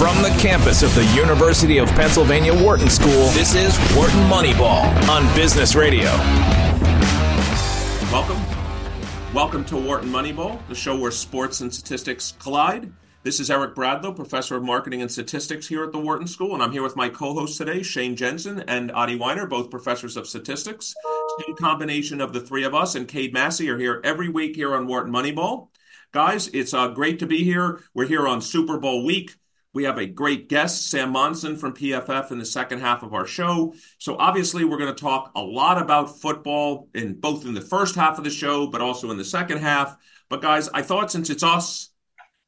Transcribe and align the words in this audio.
From 0.00 0.22
the 0.22 0.34
campus 0.40 0.82
of 0.82 0.94
the 0.94 1.04
University 1.14 1.76
of 1.76 1.86
Pennsylvania 1.90 2.54
Wharton 2.54 2.88
School, 2.88 3.28
this 3.32 3.54
is 3.54 3.76
Wharton 3.94 4.18
Moneyball 4.30 4.80
on 5.10 5.36
Business 5.36 5.74
Radio. 5.74 6.08
Welcome. 8.10 8.42
Welcome 9.34 9.62
to 9.66 9.76
Wharton 9.76 10.08
Moneyball, 10.08 10.66
the 10.68 10.74
show 10.74 10.98
where 10.98 11.10
sports 11.10 11.60
and 11.60 11.70
statistics 11.70 12.32
collide. 12.38 12.90
This 13.24 13.40
is 13.40 13.50
Eric 13.50 13.74
Bradlow, 13.74 14.16
professor 14.16 14.56
of 14.56 14.62
marketing 14.62 15.02
and 15.02 15.12
statistics 15.12 15.68
here 15.68 15.84
at 15.84 15.92
the 15.92 15.98
Wharton 15.98 16.26
School, 16.26 16.54
and 16.54 16.62
I'm 16.62 16.72
here 16.72 16.82
with 16.82 16.96
my 16.96 17.10
co-hosts 17.10 17.58
today, 17.58 17.82
Shane 17.82 18.16
Jensen 18.16 18.60
and 18.60 18.90
Adi 18.92 19.18
Wyner, 19.18 19.46
both 19.46 19.68
professors 19.68 20.16
of 20.16 20.26
statistics. 20.26 20.94
Same 21.44 21.56
combination 21.56 22.22
of 22.22 22.32
the 22.32 22.40
three 22.40 22.64
of 22.64 22.74
us 22.74 22.94
and 22.94 23.06
Cade 23.06 23.34
Massey 23.34 23.68
are 23.68 23.78
here 23.78 24.00
every 24.02 24.30
week 24.30 24.56
here 24.56 24.74
on 24.74 24.86
Wharton 24.86 25.12
Moneyball. 25.12 25.68
Guys, 26.12 26.48
it's 26.48 26.72
uh, 26.72 26.88
great 26.88 27.18
to 27.18 27.26
be 27.26 27.44
here. 27.44 27.82
We're 27.92 28.06
here 28.06 28.26
on 28.26 28.40
Super 28.40 28.78
Bowl 28.78 29.04
week. 29.04 29.36
We 29.72 29.84
have 29.84 29.98
a 29.98 30.06
great 30.06 30.48
guest, 30.48 30.90
Sam 30.90 31.12
Monson 31.12 31.56
from 31.56 31.74
PFF, 31.74 32.32
in 32.32 32.38
the 32.38 32.44
second 32.44 32.80
half 32.80 33.04
of 33.04 33.14
our 33.14 33.26
show. 33.26 33.72
So 33.98 34.16
obviously, 34.18 34.64
we're 34.64 34.78
going 34.78 34.94
to 34.94 35.00
talk 35.00 35.30
a 35.36 35.40
lot 35.40 35.80
about 35.80 36.20
football 36.20 36.88
in 36.92 37.14
both 37.20 37.46
in 37.46 37.54
the 37.54 37.60
first 37.60 37.94
half 37.94 38.18
of 38.18 38.24
the 38.24 38.30
show, 38.30 38.66
but 38.66 38.80
also 38.80 39.12
in 39.12 39.16
the 39.16 39.24
second 39.24 39.58
half. 39.58 39.96
But 40.28 40.42
guys, 40.42 40.68
I 40.74 40.82
thought 40.82 41.12
since 41.12 41.30
it's 41.30 41.44
us, 41.44 41.90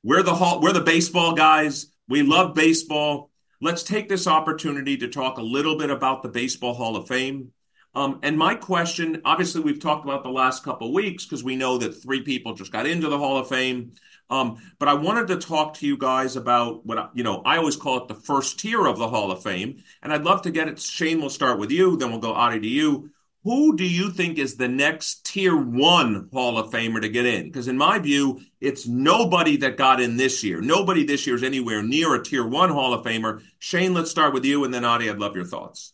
we're 0.03 0.25
the 0.25 0.35
hall, 0.35 0.61
we're 0.61 0.73
the 0.73 0.81
baseball 0.81 1.35
guys. 1.35 1.87
We 2.09 2.23
love 2.23 2.55
baseball. 2.55 3.31
Let's 3.61 3.85
take 3.85 4.09
this 4.09 4.27
opportunity 4.27 4.97
to 4.97 5.09
talk 5.09 5.39
a 5.39 5.43
little 5.43 5.79
bit 5.79 5.91
about 5.91 6.25
the 6.25 6.29
Baseball 6.29 6.75
Hall 6.75 6.97
of 6.97 7.07
Fame. 7.07 7.53
Um, 7.95 8.19
and 8.23 8.37
my 8.37 8.55
question, 8.55 9.21
obviously, 9.25 9.61
we've 9.61 9.79
talked 9.79 10.05
about 10.05 10.25
the 10.25 10.31
last 10.31 10.65
couple 10.65 10.93
weeks 10.93 11.25
because 11.25 11.45
we 11.45 11.57
know 11.57 11.79
that 11.79 12.03
three 12.03 12.23
people 12.23 12.55
just 12.55 12.73
got 12.73 12.87
into 12.87 13.09
the 13.09 13.19
Hall 13.19 13.37
of 13.37 13.49
Fame. 13.49 13.93
Um, 14.33 14.63
but 14.79 14.89
I 14.89 14.95
wanted 14.95 15.29
to 15.29 15.37
talk 15.37 15.75
to 15.75 15.87
you 15.87 15.99
guys 15.99 16.37
about 16.37 16.87
what 16.87 17.11
you 17.15 17.23
know. 17.23 17.43
I 17.45 17.59
always 17.59 17.77
call 17.77 17.99
it 17.99 18.09
the 18.09 18.15
first 18.15 18.59
tier 18.59 18.87
of 18.87 18.99
the 18.99 19.09
Hall 19.09 19.31
of 19.31 19.43
Fame, 19.43 19.85
and 20.03 20.11
I'd 20.11 20.25
love 20.25 20.41
to 20.43 20.51
get 20.51 20.69
it. 20.69 20.81
Shane, 20.81 21.21
we'll 21.21 21.29
start 21.29 21.59
with 21.59 21.71
you, 21.71 21.99
then 21.99 22.11
we'll 22.11 22.19
go 22.19 22.33
Adi 22.33 22.59
to 22.59 22.67
you. 22.67 23.11
Who 23.45 23.77
do 23.77 23.85
you 23.85 24.11
think 24.11 24.39
is 24.39 24.57
the 24.57 24.69
next 24.69 25.27
tier 25.27 25.55
one 25.55 26.31
Hall 26.33 26.57
of 26.57 26.73
Famer 26.73 27.03
to 27.03 27.11
get 27.11 27.27
in? 27.27 27.47
Because 27.47 27.69
in 27.69 27.77
my 27.77 27.99
view, 27.99 28.41
it's 28.61 28.87
nobody 28.87 29.59
that 29.59 29.77
got 29.77 30.01
in 30.01 30.17
this 30.17 30.43
year. 30.43 30.63
Nobody 30.63 31.05
this 31.05 31.27
year 31.27 31.37
is 31.37 31.43
anywhere 31.43 31.83
near 31.83 32.15
a 32.15 32.23
tier 32.23 32.47
one 32.47 32.71
Hall 32.71 32.95
of 32.95 33.05
Famer. 33.05 33.43
Shane, 33.59 33.93
let's 33.93 34.11
start 34.11 34.33
with 34.33 34.47
you, 34.47 34.65
and 34.65 34.73
then 34.73 34.85
Adi, 34.85 35.11
I'd 35.11 35.19
love 35.19 35.37
your 35.37 35.45
thoughts. 35.45 35.93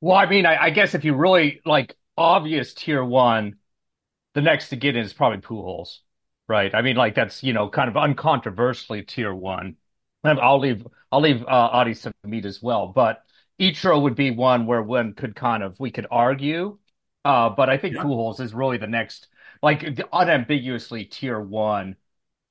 Well, 0.00 0.16
I 0.16 0.26
mean, 0.26 0.46
I, 0.46 0.64
I 0.64 0.70
guess 0.70 0.94
if 0.94 1.04
you 1.04 1.14
really 1.14 1.60
like 1.66 1.94
obvious 2.16 2.72
tier 2.72 3.04
one, 3.04 3.56
the 4.32 4.40
next 4.40 4.70
to 4.70 4.76
get 4.76 4.96
in 4.96 5.04
is 5.04 5.12
probably 5.12 5.40
Pujols. 5.40 5.98
Right. 6.48 6.74
I 6.74 6.82
mean, 6.82 6.96
like 6.96 7.14
that's, 7.14 7.42
you 7.42 7.52
know, 7.52 7.68
kind 7.68 7.88
of 7.88 7.94
uncontroversially 7.96 9.06
tier 9.06 9.34
one. 9.34 9.76
I'll 10.24 10.60
leave, 10.60 10.86
I'll 11.10 11.20
leave 11.20 11.42
uh, 11.42 11.46
Adi 11.46 11.94
to 11.94 12.12
meet 12.24 12.44
as 12.44 12.62
well. 12.62 12.88
But 12.88 13.22
Ichiro 13.60 14.02
would 14.02 14.14
be 14.14 14.30
one 14.30 14.66
where 14.66 14.82
one 14.82 15.14
could 15.14 15.34
kind 15.34 15.62
of, 15.62 15.78
we 15.78 15.90
could 15.90 16.06
argue. 16.10 16.78
Uh, 17.24 17.50
but 17.50 17.68
I 17.68 17.78
think 17.78 17.96
yeah. 17.96 18.02
Pujols 18.02 18.40
is 18.40 18.54
really 18.54 18.78
the 18.78 18.86
next, 18.86 19.28
like 19.62 19.98
unambiguously 20.12 21.04
tier 21.04 21.40
one 21.40 21.96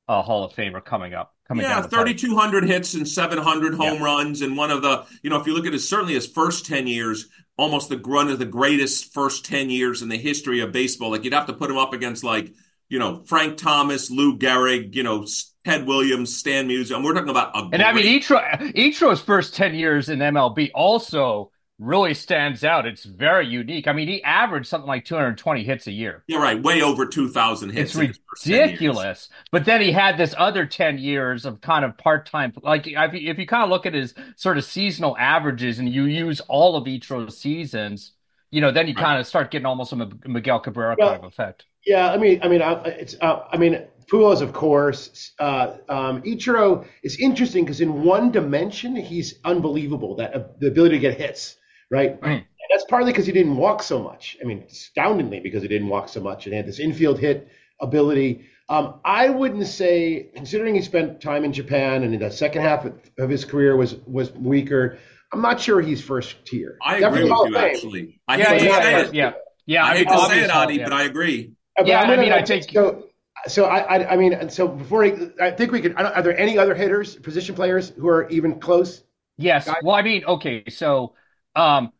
uh, 0.07 0.21
Hall 0.21 0.43
of 0.43 0.53
Famer 0.53 0.83
coming 0.83 1.13
up. 1.13 1.33
Coming 1.47 1.63
yeah, 1.63 1.81
3,200 1.81 2.63
hits 2.63 2.95
and 2.95 3.07
700 3.07 3.75
home 3.75 3.99
yeah. 3.99 4.03
runs. 4.03 4.41
And 4.41 4.57
one 4.57 4.71
of 4.71 4.81
the, 4.81 5.05
you 5.21 5.29
know, 5.29 5.39
if 5.39 5.45
you 5.45 5.53
look 5.53 5.67
at 5.67 5.73
his, 5.73 5.87
certainly 5.87 6.15
his 6.15 6.27
first 6.27 6.65
10 6.65 6.87
years, 6.87 7.27
almost 7.57 7.89
the 7.89 7.97
one 7.97 8.29
of 8.29 8.39
the 8.39 8.45
greatest 8.45 9.13
first 9.13 9.45
10 9.45 9.69
years 9.69 10.01
in 10.01 10.09
the 10.09 10.17
history 10.17 10.59
of 10.59 10.71
baseball. 10.71 11.11
Like 11.11 11.23
you'd 11.23 11.33
have 11.33 11.45
to 11.45 11.53
put 11.53 11.69
him 11.69 11.77
up 11.77 11.93
against 11.93 12.23
like, 12.23 12.51
you 12.89 12.99
know, 12.99 13.23
Frank 13.25 13.57
Thomas, 13.57 14.11
Lou 14.11 14.37
Gehrig, 14.37 14.95
you 14.95 15.03
know, 15.03 15.25
Ted 15.65 15.87
Williams, 15.87 16.35
Stan 16.37 16.67
Musial. 16.67 16.97
And 16.97 17.05
we're 17.05 17.13
talking 17.13 17.29
about 17.29 17.55
a 17.55 17.69
And 17.71 17.81
I 17.81 17.93
mean, 17.93 18.05
Ichiro, 18.05 18.73
Ichiro's 18.75 19.21
first 19.21 19.55
10 19.55 19.75
years 19.75 20.09
in 20.09 20.19
MLB 20.19 20.71
also 20.73 21.51
really 21.77 22.13
stands 22.13 22.63
out. 22.63 22.85
It's 22.85 23.03
very 23.03 23.47
unique. 23.47 23.87
I 23.87 23.93
mean, 23.93 24.07
he 24.07 24.23
averaged 24.23 24.67
something 24.67 24.87
like 24.87 25.03
220 25.05 25.63
hits 25.63 25.87
a 25.87 25.91
year. 25.91 26.23
Yeah, 26.27 26.37
right. 26.37 26.61
Way 26.61 26.81
over 26.81 27.05
2,000 27.05 27.69
hits. 27.71 27.95
It's 27.95 28.19
ridiculous. 28.45 29.29
But 29.51 29.65
then 29.65 29.81
he 29.81 29.91
had 29.91 30.17
this 30.17 30.33
other 30.37 30.65
10 30.65 30.99
years 30.99 31.45
of 31.45 31.59
kind 31.61 31.83
of 31.83 31.97
part 31.97 32.27
time. 32.27 32.53
Like, 32.61 32.87
if 32.87 33.13
you, 33.13 33.29
if 33.29 33.37
you 33.39 33.47
kind 33.47 33.63
of 33.63 33.69
look 33.69 33.85
at 33.85 33.93
his 33.93 34.13
sort 34.37 34.57
of 34.57 34.63
seasonal 34.63 35.17
averages 35.17 35.79
and 35.79 35.89
you 35.89 36.05
use 36.05 36.39
all 36.41 36.77
of 36.77 36.85
Ichiro's 36.85 37.37
seasons, 37.37 38.13
you 38.51 38.61
know, 38.61 38.71
then 38.71 38.87
you 38.87 38.93
right. 38.93 39.03
kind 39.03 39.19
of 39.19 39.27
start 39.27 39.51
getting 39.51 39.65
almost 39.65 39.91
a 39.91 40.09
Miguel 40.25 40.59
Cabrera 40.59 40.95
well, 40.97 41.09
kind 41.09 41.23
of 41.25 41.27
effect. 41.27 41.65
Yeah, 41.85 42.11
I 42.11 42.17
mean, 42.17 42.39
I 42.41 42.47
mean, 42.47 42.61
it's, 42.63 43.15
uh, 43.21 43.43
I 43.51 43.57
mean, 43.57 43.85
Pujols, 44.07 44.41
of 44.41 44.53
course. 44.53 45.31
Uh, 45.39 45.77
um, 45.89 46.21
Ichiro 46.23 46.85
is 47.03 47.17
interesting 47.19 47.63
because 47.63 47.81
in 47.81 48.03
one 48.03 48.31
dimension, 48.31 48.95
he's 48.95 49.35
unbelievable. 49.43 50.15
That 50.15 50.35
uh, 50.35 50.43
the 50.59 50.67
ability 50.67 50.95
to 50.95 50.99
get 50.99 51.17
hits, 51.17 51.55
right? 51.89 52.19
Mm. 52.21 52.45
that's 52.71 52.85
partly 52.85 53.11
because 53.11 53.25
he 53.25 53.31
didn't 53.31 53.57
walk 53.57 53.81
so 53.81 54.01
much. 54.01 54.37
I 54.41 54.45
mean, 54.45 54.63
astoundingly 54.69 55.39
because 55.39 55.61
he 55.61 55.67
didn't 55.67 55.87
walk 55.87 56.09
so 56.09 56.21
much 56.21 56.45
and 56.45 56.55
had 56.55 56.67
this 56.67 56.79
infield 56.79 57.19
hit 57.19 57.47
ability. 57.79 58.45
Um, 58.69 58.99
I 59.03 59.29
wouldn't 59.29 59.67
say, 59.67 60.29
considering 60.35 60.75
he 60.75 60.81
spent 60.81 61.21
time 61.21 61.43
in 61.43 61.53
Japan 61.53 62.03
and 62.03 62.13
in 62.13 62.19
the 62.19 62.31
second 62.31 62.63
half 62.63 62.85
of 63.17 63.29
his 63.29 63.45
career 63.45 63.75
was 63.75 63.95
was 64.05 64.31
weaker. 64.33 64.97
I'm 65.33 65.41
not 65.41 65.59
sure 65.59 65.81
he's 65.81 66.01
first 66.01 66.45
tier. 66.45 66.77
I 66.81 66.99
Definitely 66.99 67.29
agree 67.29 67.41
with 67.41 67.51
you, 67.51 67.57
actually. 67.57 68.21
I 68.27 68.37
yeah, 68.37 68.45
hate 68.45 68.61
yeah, 68.61 68.77
to 68.77 68.83
say 68.83 68.91
yeah, 68.91 68.99
it. 68.99 69.13
Yeah, 69.13 69.33
yeah. 69.65 69.85
I 69.85 69.97
hate 69.97 70.07
to 70.07 70.25
say 70.27 70.43
it, 70.43 70.49
Adi, 70.49 70.77
but 70.79 70.93
I 70.93 71.03
agree. 71.03 71.55
Yeah, 71.83 72.01
I 72.01 72.17
mean, 72.17 72.31
I 72.31 72.41
take 72.41 72.71
so. 72.71 73.09
So 73.47 73.65
I, 73.65 73.79
I, 73.79 74.13
I 74.13 74.15
mean, 74.15 74.49
so 74.49 74.67
before 74.67 75.03
he, 75.03 75.13
I 75.39 75.51
think 75.51 75.71
we 75.71 75.81
could. 75.81 75.93
are 75.97 76.21
there 76.21 76.37
any 76.37 76.57
other 76.57 76.73
hitters, 76.73 77.15
position 77.15 77.53
players 77.53 77.89
who 77.89 78.07
are 78.07 78.27
even 78.29 78.59
close? 78.59 79.03
Yes. 79.37 79.65
Guys? 79.65 79.75
Well, 79.83 79.93
I 79.95 80.01
mean, 80.01 80.23
okay, 80.25 80.63
so 80.69 81.13
um, 81.55 81.91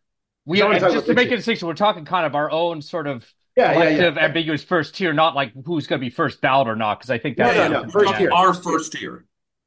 we 0.46 0.62
are, 0.62 0.80
just 0.80 1.06
to 1.08 1.14
make 1.14 1.32
a 1.32 1.36
distinction, 1.36 1.68
we're 1.68 1.74
talking 1.76 2.06
kind 2.06 2.26
of 2.26 2.36
our 2.36 2.50
own 2.50 2.82
sort 2.82 3.06
of 3.06 3.32
yeah, 3.56 3.74
collective 3.74 4.16
yeah, 4.16 4.22
yeah. 4.22 4.26
ambiguous 4.26 4.64
first 4.64 4.96
tier, 4.96 5.14
not 5.14 5.36
like 5.36 5.52
who's 5.66 5.88
going 5.88 6.00
to 6.00 6.06
be 6.06 6.10
first 6.10 6.42
ballot 6.42 6.68
or 6.68 6.76
not, 6.76 7.00
because 7.00 7.10
I 7.10 7.18
think 7.18 7.38
that's 7.38 7.56
no, 7.56 7.68
no, 7.68 7.84
no. 7.84 7.90
first 7.90 8.16
tier. 8.16 8.32
Our 8.32 8.54
first 8.54 8.94
tier. 8.94 9.26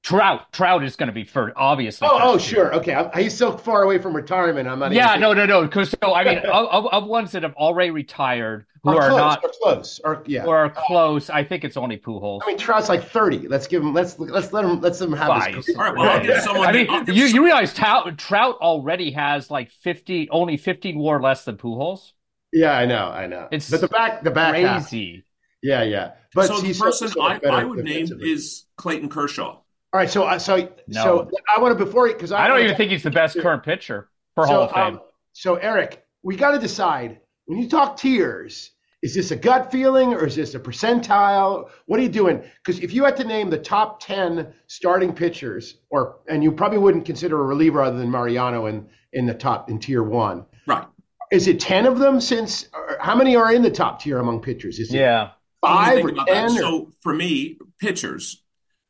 Trout, 0.09 0.51
Trout 0.53 0.83
is 0.85 0.97
going 0.97 1.09
to 1.09 1.13
be 1.13 1.25
first, 1.25 1.53
obviously. 1.55 2.09
Oh, 2.11 2.19
oh, 2.19 2.39
sure, 2.39 2.75
okay. 2.77 2.95
I'm, 2.95 3.11
he's 3.13 3.37
so 3.37 3.55
far 3.59 3.83
away 3.83 3.99
from 3.99 4.17
retirement. 4.17 4.67
I'm 4.67 4.79
not. 4.79 4.93
Yeah, 4.93 5.17
no, 5.17 5.35
no, 5.35 5.45
no. 5.45 5.61
Because 5.63 5.95
so 6.03 6.15
I 6.15 6.25
mean, 6.25 6.39
of, 6.47 6.87
of, 6.87 7.05
ones 7.05 7.33
that 7.33 7.43
have 7.43 7.53
already 7.57 7.91
retired 7.91 8.65
who 8.85 8.91
are, 8.91 9.03
are 9.03 9.09
close, 9.11 9.19
not 9.19 9.45
are 9.45 9.51
close, 9.63 10.01
or 10.03 10.23
yeah, 10.27 10.47
or 10.47 10.57
are 10.57 10.71
close. 10.71 11.29
I 11.29 11.45
think 11.45 11.63
it's 11.63 11.77
only 11.77 11.99
Pujols. 11.99 12.41
I 12.43 12.47
mean, 12.47 12.57
Trout's 12.57 12.89
like 12.89 13.05
30. 13.05 13.49
Let's 13.49 13.67
give 13.67 13.83
him. 13.83 13.93
Let's 13.93 14.19
let's 14.19 14.51
let 14.51 14.65
him. 14.65 14.81
Let's 14.81 14.99
let 14.99 15.11
him 15.11 15.17
have 15.17 15.29
Five. 15.29 15.55
his. 15.57 15.77
All 15.77 15.85
right. 15.85 15.95
Well, 15.95 16.09
I'll 16.09 16.25
give 16.25 16.41
someone. 16.41 16.67
I 16.67 16.73
mean, 16.73 17.05
you, 17.09 17.27
you 17.27 17.45
realize 17.45 17.75
Trout, 17.75 18.17
Trout 18.17 18.57
already 18.63 19.11
has 19.11 19.51
like 19.51 19.71
50, 19.71 20.31
only 20.31 20.57
15 20.57 20.99
WAR 20.99 21.21
less 21.21 21.45
than 21.45 21.59
Pujols. 21.59 22.13
Yeah, 22.51 22.73
I 22.73 22.87
know, 22.87 23.09
I 23.09 23.27
know. 23.27 23.49
It's 23.53 23.71
but 23.71 23.83
the 23.83 23.89
back, 23.89 24.23
the 24.23 24.31
back 24.31 24.53
crazy. 24.53 25.17
Half. 25.17 25.25
Yeah, 25.63 25.83
yeah. 25.83 26.13
But 26.33 26.47
so 26.47 26.61
the 26.61 26.73
person 26.73 27.11
I, 27.21 27.41
I 27.47 27.65
would 27.65 27.85
name 27.85 28.09
is 28.23 28.65
Clayton 28.79 29.11
Kershaw. 29.11 29.61
All 29.93 29.99
right, 29.99 30.11
so 30.11 30.25
uh, 30.25 30.39
so 30.39 30.69
no. 30.87 31.03
so 31.03 31.31
I 31.55 31.61
want 31.61 31.79
to 31.79 31.85
before 31.85 32.09
because 32.09 32.31
I, 32.31 32.45
I, 32.45 32.49
don't 32.49 32.61
even 32.61 32.77
think 32.77 32.91
he's 32.91 33.03
the 33.03 33.11
best 33.11 33.35
pitcher. 33.35 33.43
current 33.43 33.63
pitcher 33.63 34.11
for 34.35 34.47
so, 34.47 34.53
Hall 34.53 34.63
of 34.65 34.73
Fame. 34.73 34.95
Um, 34.97 35.01
so 35.33 35.55
Eric, 35.55 36.05
we 36.23 36.37
got 36.37 36.51
to 36.51 36.59
decide 36.59 37.21
when 37.47 37.59
you 37.59 37.69
talk 37.69 37.97
tiers. 37.97 38.71
Is 39.01 39.15
this 39.15 39.31
a 39.31 39.37
gut 39.37 39.71
feeling 39.71 40.13
or 40.13 40.27
is 40.27 40.35
this 40.35 40.55
a 40.57 40.59
percentile? 40.59 41.71
What 41.87 42.01
are 42.01 42.03
you 42.03 42.09
doing? 42.09 42.43
Because 42.65 42.81
if 42.83 42.93
you 42.93 43.05
had 43.05 43.17
to 43.19 43.25
name 43.25 43.49
the 43.49 43.59
top 43.59 44.01
ten 44.01 44.53
starting 44.67 45.13
pitchers, 45.15 45.77
or 45.89 46.19
and 46.29 46.43
you 46.43 46.53
probably 46.53 46.79
wouldn't 46.79 47.05
consider 47.05 47.41
a 47.41 47.45
reliever 47.45 47.81
other 47.81 47.97
than 47.97 48.11
Mariano 48.11 48.67
in 48.67 48.89
in 49.13 49.25
the 49.25 49.35
top 49.35 49.71
in 49.71 49.79
tier 49.79 50.03
one, 50.03 50.45
right? 50.67 50.85
Is 51.31 51.47
it 51.47 51.61
ten 51.61 51.87
of 51.87 51.99
them? 51.99 52.21
Since 52.21 52.69
how 53.01 53.15
many 53.15 53.37
are 53.37 53.53
in 53.53 53.63
the 53.63 53.71
top 53.71 54.03
tier 54.03 54.19
among 54.19 54.41
pitchers? 54.41 54.81
Is 54.81 54.93
it 54.93 54.99
yeah 54.99 55.31
five 55.63 56.05
or 56.05 56.13
ten? 56.27 56.51
So 56.51 56.91
for 57.01 57.15
me, 57.15 57.59
pitchers, 57.81 58.43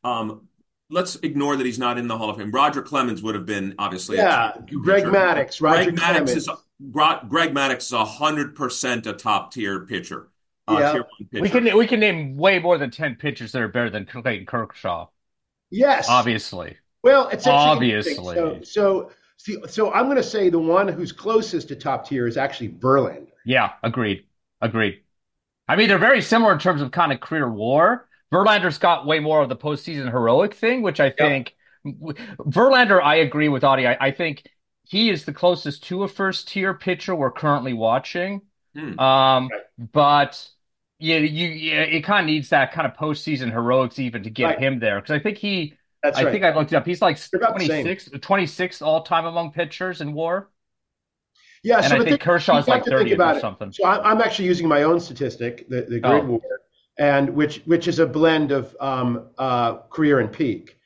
um, 0.03 0.48
let's 0.91 1.17
ignore 1.17 1.57
that 1.57 1.67
he's 1.67 1.79
not 1.79 1.99
in 1.99 2.09
the 2.09 2.17
Hall 2.17 2.31
of 2.31 2.37
Fame. 2.37 2.51
Roger 2.51 2.83
Clemens 2.83 3.23
would 3.23 3.35
have 3.35 3.47
been 3.47 3.75
obviously. 3.79 4.17
Yeah, 4.17 4.53
Greg 4.83 5.05
Maddux. 5.05 5.61
Roger 5.61 5.91
Greg 5.91 5.97
Maddux 5.97 6.37
is 6.37 6.49
Greg 6.93 7.55
Maddux 7.55 7.79
is 7.79 8.09
hundred 8.09 8.55
percent 8.55 9.07
a 9.07 9.13
top 9.13 9.53
tier 9.53 9.81
pitcher. 9.81 10.29
Uh, 10.67 10.79
yeah. 10.81 10.93
Pitcher. 10.93 11.43
We 11.43 11.49
can 11.49 11.77
we 11.77 11.87
can 11.87 12.01
name 12.01 12.37
way 12.37 12.59
more 12.59 12.79
than 12.79 12.91
ten 12.91 13.17
pitchers 13.17 13.53
that 13.53 13.63
are 13.63 13.69
better 13.69 13.91
than 13.91 14.07
Clayton 14.07 14.47
Kershaw. 14.47 15.09
Yes, 15.71 16.09
obviously. 16.09 16.77
Well, 17.03 17.29
it's 17.29 17.47
obviously 17.47 18.15
so. 18.15 18.61
So, 18.63 19.11
see, 19.37 19.57
so 19.69 19.93
I'm 19.93 20.07
going 20.07 20.17
to 20.17 20.23
say 20.23 20.49
the 20.51 20.59
one 20.59 20.89
who's 20.89 21.13
closest 21.13 21.69
to 21.69 21.77
top 21.77 22.09
tier 22.09 22.27
is 22.27 22.37
actually 22.37 22.71
Verlander. 22.71 23.29
Yeah, 23.45 23.73
agreed, 23.83 24.25
agreed. 24.61 25.03
I 25.69 25.77
mean, 25.77 25.89
they're 25.89 25.99
very 25.99 26.23
similar 26.23 26.53
in 26.53 26.59
terms 26.59 26.81
of 26.81 26.91
kind 26.91 27.13
of 27.13 27.21
career 27.21 27.49
WAR, 27.51 28.08
Verlander's 28.33 28.79
got 28.79 29.07
way 29.07 29.21
more 29.21 29.43
of 29.43 29.49
the 29.49 29.57
postseason 29.57 30.11
heroic 30.11 30.55
thing, 30.55 30.83
which 30.83 31.01
I 31.01 31.11
think 31.11 31.55
yep. 31.85 31.95
Verlander, 32.41 33.03
I 33.03 33.17
agree 33.17 33.49
with 33.49 33.65
Adi. 33.65 33.87
I, 33.87 33.97
I, 34.01 34.11
think 34.11 34.45
he 34.85 35.11
is 35.11 35.25
the 35.25 35.33
closest 35.33 35.85
to 35.85 36.03
a 36.03 36.09
first 36.09 36.49
tier 36.49 36.75
pitcher 36.75 37.15
we're 37.15 37.31
currently 37.31 37.73
watching. 37.73 38.43
Hmm. 38.75 38.99
Um, 38.99 39.49
right. 39.51 39.63
but 39.93 40.47
yeah, 40.99 41.19
you, 41.19 41.49
yeah, 41.49 41.83
it 41.83 42.03
kind 42.03 42.21
of 42.21 42.27
needs 42.27 42.51
that 42.51 42.73
kind 42.73 42.87
of 42.87 42.95
postseason 42.97 43.51
heroics 43.51 43.99
even 43.99 44.25
to 44.25 44.31
get 44.31 44.45
right. 44.45 44.59
him 44.59 44.79
there 44.81 45.01
because 45.01 45.13
I 45.13 45.21
think 45.21 45.39
he 45.39 45.75
That's 46.03 46.19
I 46.19 46.25
right. 46.25 46.33
think 46.33 46.45
I 46.45 46.55
looked 46.55 46.73
it 46.73 46.77
up. 46.77 46.85
He's 46.87 47.01
like 47.01 47.19
They're 47.31 47.41
about 47.41 47.59
the 47.59 47.67
same. 47.67 47.85
26, 47.85 48.21
26 48.21 48.83
all 48.83 49.03
time 49.03 49.25
among 49.25 49.53
pitchers 49.53 50.01
in 50.01 50.13
WAR. 50.13 50.49
Yeah, 51.63 51.79
And 51.79 51.87
so 51.87 51.95
I 51.95 51.99
think 51.99 52.09
thing- 52.11 52.19
Kershaw's 52.19 52.69
like 52.69 52.85
to 52.85 52.91
think 52.91 53.11
30th 53.11 53.15
about 53.15 53.35
or 53.37 53.39
it. 53.39 53.41
something. 53.41 53.73
So 53.73 53.85
I, 53.85 54.11
I'm 54.11 54.21
actually 54.21 54.47
using 54.47 54.69
my 54.69 54.83
own 54.85 55.01
statistic, 55.01 55.69
the, 55.69 55.83
the 55.83 56.01
grid 56.01 56.05
Oh. 56.05 56.27
war, 56.27 56.41
and 56.99 57.31
which 57.31 57.63
which 57.65 57.89
is 57.89 57.99
a 57.99 58.07
blend 58.07 58.53
of 58.53 58.77
um, 58.81 59.29
uh, 59.39 59.77
career 59.91 60.19
and 60.21 60.33
peak, 60.33 60.79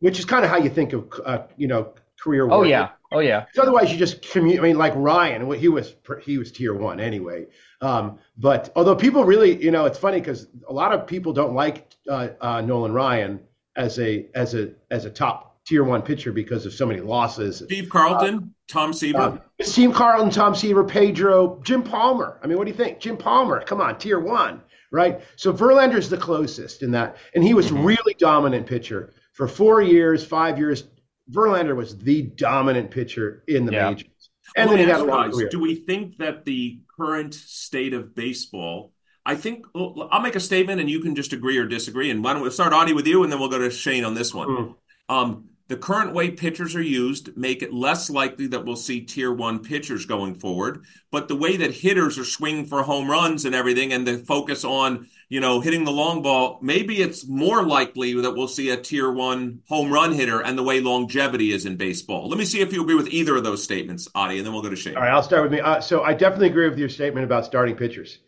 which 0.00 0.18
is 0.18 0.24
kind 0.24 0.44
of 0.44 0.50
how 0.50 0.56
you 0.58 0.70
think 0.70 0.92
of 0.92 1.08
uh, 1.24 1.38
you 1.56 1.68
know 1.68 1.92
career. 2.20 2.44
Oh 2.44 2.58
war. 2.58 2.66
yeah, 2.66 2.90
oh 3.12 3.20
yeah. 3.20 3.42
'Cause 3.54 3.62
Otherwise, 3.62 3.92
you 3.92 3.98
just 3.98 4.22
commute. 4.30 4.58
I 4.58 4.62
mean, 4.62 4.78
like 4.78 4.92
Ryan, 4.96 5.46
well, 5.46 5.58
he 5.58 5.68
was 5.68 5.94
he 6.22 6.38
was 6.38 6.52
tier 6.52 6.74
one 6.74 7.00
anyway. 7.00 7.46
Um, 7.80 8.18
but 8.36 8.70
although 8.76 8.96
people 8.96 9.24
really, 9.24 9.62
you 9.62 9.70
know, 9.70 9.86
it's 9.86 9.98
funny 9.98 10.20
because 10.20 10.48
a 10.68 10.72
lot 10.72 10.92
of 10.92 11.06
people 11.06 11.32
don't 11.32 11.54
like 11.54 11.88
uh, 12.08 12.28
uh, 12.40 12.60
Nolan 12.60 12.92
Ryan 12.92 13.40
as 13.76 13.98
a 13.98 14.26
as 14.34 14.54
a 14.54 14.72
as 14.90 15.04
a 15.04 15.10
top 15.10 15.46
tier 15.66 15.84
one 15.84 16.02
pitcher 16.02 16.32
because 16.32 16.66
of 16.66 16.72
so 16.72 16.84
many 16.84 17.00
losses. 17.00 17.58
Steve 17.58 17.88
Carlton, 17.88 18.54
Tom 18.68 18.92
Seaver. 18.92 19.18
Um, 19.18 19.40
Steve 19.60 19.92
Carlton, 19.94 20.30
Tom 20.30 20.54
Seaver, 20.54 20.84
Pedro, 20.84 21.60
Jim 21.62 21.82
Palmer. 21.82 22.38
I 22.42 22.46
mean, 22.46 22.58
what 22.58 22.64
do 22.64 22.70
you 22.70 22.76
think? 22.76 22.98
Jim 22.98 23.16
Palmer, 23.16 23.62
come 23.62 23.80
on, 23.80 23.96
tier 23.98 24.18
one, 24.18 24.62
right? 24.90 25.20
So 25.36 25.52
Verlander's 25.52 26.08
the 26.08 26.16
closest 26.16 26.82
in 26.82 26.90
that, 26.92 27.16
and 27.34 27.44
he 27.44 27.54
was 27.54 27.66
Mm-hmm. 27.70 27.84
really 27.84 28.14
dominant 28.18 28.66
pitcher 28.66 29.12
for 29.32 29.46
four 29.48 29.80
years, 29.82 30.24
five 30.24 30.58
years. 30.58 30.84
Verlander 31.30 31.76
was 31.76 31.96
the 31.96 32.22
dominant 32.22 32.90
pitcher 32.90 33.44
in 33.46 33.64
the 33.66 33.72
Yeah. 33.72 33.90
majors, 33.90 34.30
and 34.56 34.68
Let 34.68 34.76
then 34.76 34.78
he 34.80 34.86
me 34.86 34.92
had 34.92 35.00
a 35.00 35.04
long 35.04 35.30
career. 35.30 35.48
do 35.48 35.60
we 35.60 35.74
think 35.76 36.16
that 36.16 36.44
the 36.44 36.80
current 36.96 37.34
state 37.34 37.94
of 37.94 38.14
baseball? 38.14 38.92
I 39.24 39.36
think 39.36 39.66
I'll 39.76 40.22
make 40.22 40.34
a 40.34 40.40
statement, 40.40 40.80
and 40.80 40.90
you 40.90 41.00
can 41.00 41.14
just 41.14 41.32
agree 41.32 41.56
or 41.58 41.66
disagree. 41.66 42.10
And 42.10 42.24
why 42.24 42.32
don't 42.32 42.42
we 42.42 42.50
start, 42.50 42.72
Adi, 42.72 42.92
with 42.94 43.06
you, 43.06 43.22
and 43.22 43.30
then 43.30 43.38
we'll 43.38 43.50
go 43.50 43.58
to 43.58 43.70
Shane 43.70 44.04
on 44.04 44.14
this 44.14 44.34
one. 44.34 44.48
Mm. 44.48 44.74
Um, 45.08 45.49
the 45.70 45.76
current 45.76 46.12
way 46.12 46.32
pitchers 46.32 46.74
are 46.74 46.82
used 46.82 47.36
make 47.36 47.62
it 47.62 47.72
less 47.72 48.10
likely 48.10 48.48
that 48.48 48.64
we'll 48.64 48.74
see 48.74 49.02
tier 49.02 49.32
one 49.32 49.60
pitchers 49.60 50.04
going 50.04 50.34
forward. 50.34 50.84
But 51.12 51.28
the 51.28 51.36
way 51.36 51.56
that 51.58 51.72
hitters 51.72 52.18
are 52.18 52.24
swinging 52.24 52.66
for 52.66 52.82
home 52.82 53.08
runs 53.08 53.44
and 53.44 53.54
everything, 53.54 53.92
and 53.92 54.04
the 54.04 54.18
focus 54.18 54.64
on 54.64 55.06
you 55.28 55.38
know 55.38 55.60
hitting 55.60 55.84
the 55.84 55.92
long 55.92 56.22
ball, 56.22 56.58
maybe 56.60 57.00
it's 57.00 57.24
more 57.24 57.62
likely 57.62 58.20
that 58.20 58.32
we'll 58.32 58.48
see 58.48 58.70
a 58.70 58.76
tier 58.76 59.12
one 59.12 59.60
home 59.68 59.92
run 59.92 60.12
hitter, 60.12 60.40
and 60.40 60.58
the 60.58 60.64
way 60.64 60.80
longevity 60.80 61.52
is 61.52 61.64
in 61.64 61.76
baseball. 61.76 62.28
Let 62.28 62.36
me 62.36 62.46
see 62.46 62.60
if 62.60 62.72
you 62.72 62.82
agree 62.82 62.96
with 62.96 63.06
either 63.06 63.36
of 63.36 63.44
those 63.44 63.62
statements, 63.62 64.08
Adi, 64.12 64.38
and 64.38 64.44
then 64.44 64.52
we'll 64.52 64.62
go 64.62 64.70
to 64.70 64.76
Shane. 64.76 64.96
All 64.96 65.02
right, 65.02 65.12
I'll 65.12 65.22
start 65.22 65.44
with 65.44 65.52
me. 65.52 65.60
Uh, 65.60 65.80
so 65.80 66.02
I 66.02 66.14
definitely 66.14 66.48
agree 66.48 66.68
with 66.68 66.80
your 66.80 66.88
statement 66.88 67.22
about 67.22 67.44
starting 67.44 67.76
pitchers. 67.76 68.18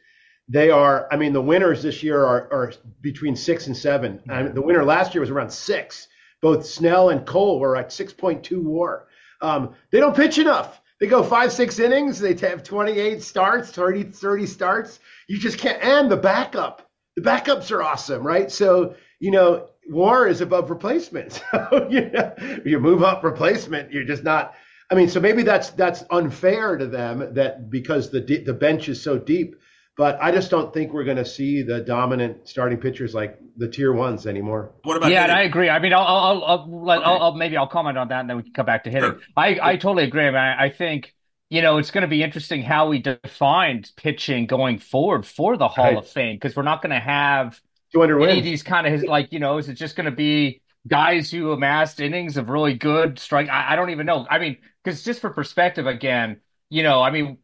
They 0.49 0.71
are, 0.71 1.09
I 1.11 1.17
mean, 1.17 1.33
the 1.33 1.43
winners 1.43 1.83
this 1.83 2.05
year 2.05 2.25
are, 2.25 2.53
are 2.53 2.73
between 3.01 3.35
six 3.35 3.67
and 3.67 3.77
seven. 3.77 4.23
I 4.29 4.45
mean, 4.45 4.55
the 4.55 4.63
winner 4.63 4.85
last 4.85 5.13
year 5.13 5.21
was 5.21 5.31
around 5.31 5.51
six. 5.51 6.07
Both 6.43 6.67
Snell 6.67 7.09
and 7.11 7.25
Cole 7.25 7.61
were 7.61 7.77
at 7.77 7.89
6.2 7.91 8.63
war. 8.63 9.07
Um, 9.41 9.75
they 9.91 10.01
don't 10.01 10.15
pitch 10.15 10.39
enough. 10.39 10.81
They 11.01 11.07
go 11.07 11.23
five, 11.23 11.53
six 11.53 11.79
innings. 11.79 12.21
They 12.21 12.35
have 12.35 12.63
28 12.63 13.23
starts, 13.23 13.71
30, 13.71 14.05
30 14.05 14.47
starts. 14.47 15.01
You 15.29 15.39
just 15.39 15.59
can't. 15.59 15.83
And 15.83 16.11
the 16.11 16.17
backup, 16.17 16.89
the 17.17 17.23
backups 17.23 17.71
are 17.71 17.83
awesome, 17.83 18.25
right? 18.25 18.51
So, 18.51 18.95
you 19.19 19.31
know, 19.31 19.69
war 19.89 20.29
is 20.29 20.41
above 20.41 20.71
replacement. 20.71 21.43
So, 21.53 21.89
you 21.91 22.11
know, 22.11 22.35
you 22.65 22.79
move 22.79 23.03
up 23.03 23.25
replacement, 23.25 23.93
you're 23.93 24.05
just 24.05 24.25
not. 24.25 24.55
I 24.91 24.95
mean, 24.95 25.09
so 25.09 25.21
maybe 25.21 25.43
that's 25.43 25.71
that's 25.71 26.05
unfair 26.11 26.77
to 26.77 26.87
them 26.87 27.35
that 27.35 27.71
because 27.71 28.11
the 28.11 28.21
the 28.21 28.53
bench 28.53 28.89
is 28.89 29.01
so 29.03 29.19
deep. 29.19 29.57
But 29.97 30.19
I 30.23 30.33
just 30.33 30.51
don't 30.51 30.73
think 30.73 30.93
we're 30.93 31.05
going 31.05 31.19
to 31.19 31.25
see 31.25 31.63
the 31.63 31.81
dominant 31.81 32.49
starting 32.49 32.79
pitchers 32.79 33.15
like 33.15 33.39
the 33.57 33.69
tier 33.69 33.93
ones 33.93 34.27
anymore. 34.27 34.73
What 34.83 34.97
about 34.97 35.09
Yeah, 35.09 35.25
and? 35.25 35.31
I 35.31 35.43
agree. 35.43 35.69
I 35.69 35.79
mean, 35.81 35.93
I'll, 35.93 36.03
I'll, 36.07 36.45
I'll, 36.45 36.85
let, 36.85 37.01
Okay. 37.01 37.05
I'll, 37.05 37.19
I'll 37.23 37.35
maybe 37.35 37.57
I'll 37.57 37.67
comment 37.67 37.99
on 37.99 38.09
that, 38.09 38.21
and 38.21 38.31
then 38.31 38.37
we 38.37 38.45
can 38.45 38.53
come 38.53 38.67
back 38.67 38.85
to 38.85 38.91
hitting. 38.91 39.15
Sure. 39.15 39.21
I, 39.37 39.59
I 39.61 39.77
totally 39.77 40.05
agree. 40.05 40.23
I, 40.27 40.31
mean, 40.31 40.37
I, 40.37 40.65
I 40.67 40.71
think 40.71 41.15
you 41.51 41.61
know 41.61 41.79
it's 41.79 41.91
going 41.91 42.03
to 42.03 42.09
be 42.09 42.23
interesting 42.23 42.63
how 42.63 42.89
we 42.89 43.01
define 43.01 43.85
pitching 43.97 44.47
going 44.47 44.79
forward 44.79 45.27
for 45.27 45.57
the 45.57 45.69
Hall 45.69 45.97
Right. 45.97 45.99
of 45.99 46.07
Fame 46.09 46.37
because 46.37 46.55
we're 46.57 46.63
not 46.63 46.83
going 46.83 46.91
to 46.93 47.01
have 47.01 47.61
200 47.93 48.21
any 48.21 48.39
of 48.39 48.45
these 48.45 48.63
kind 48.63 48.87
of 48.87 49.05
like 49.05 49.33
you 49.33 49.41
know 49.41 49.59
is 49.59 49.69
it 49.69 49.75
just 49.75 49.97
going 49.97 50.07
to 50.07 50.11
be 50.17 50.63
guys 50.89 51.31
who 51.31 51.53
amassed 51.53 52.01
innings 52.01 52.37
of 52.37 52.49
really 52.49 52.75
good 52.75 53.19
strike? 53.19 53.49
I, 53.49 53.73
I 53.73 53.77
don't 53.77 53.91
even 53.91 54.07
know. 54.07 54.27
I 54.31 54.39
mean, 54.39 54.59
because 54.85 55.03
just 55.03 55.21
for 55.21 55.31
perspective, 55.31 55.87
again, 55.87 56.41
you 56.71 56.83
know, 56.83 57.03
I 57.03 57.11
mean, 57.11 57.39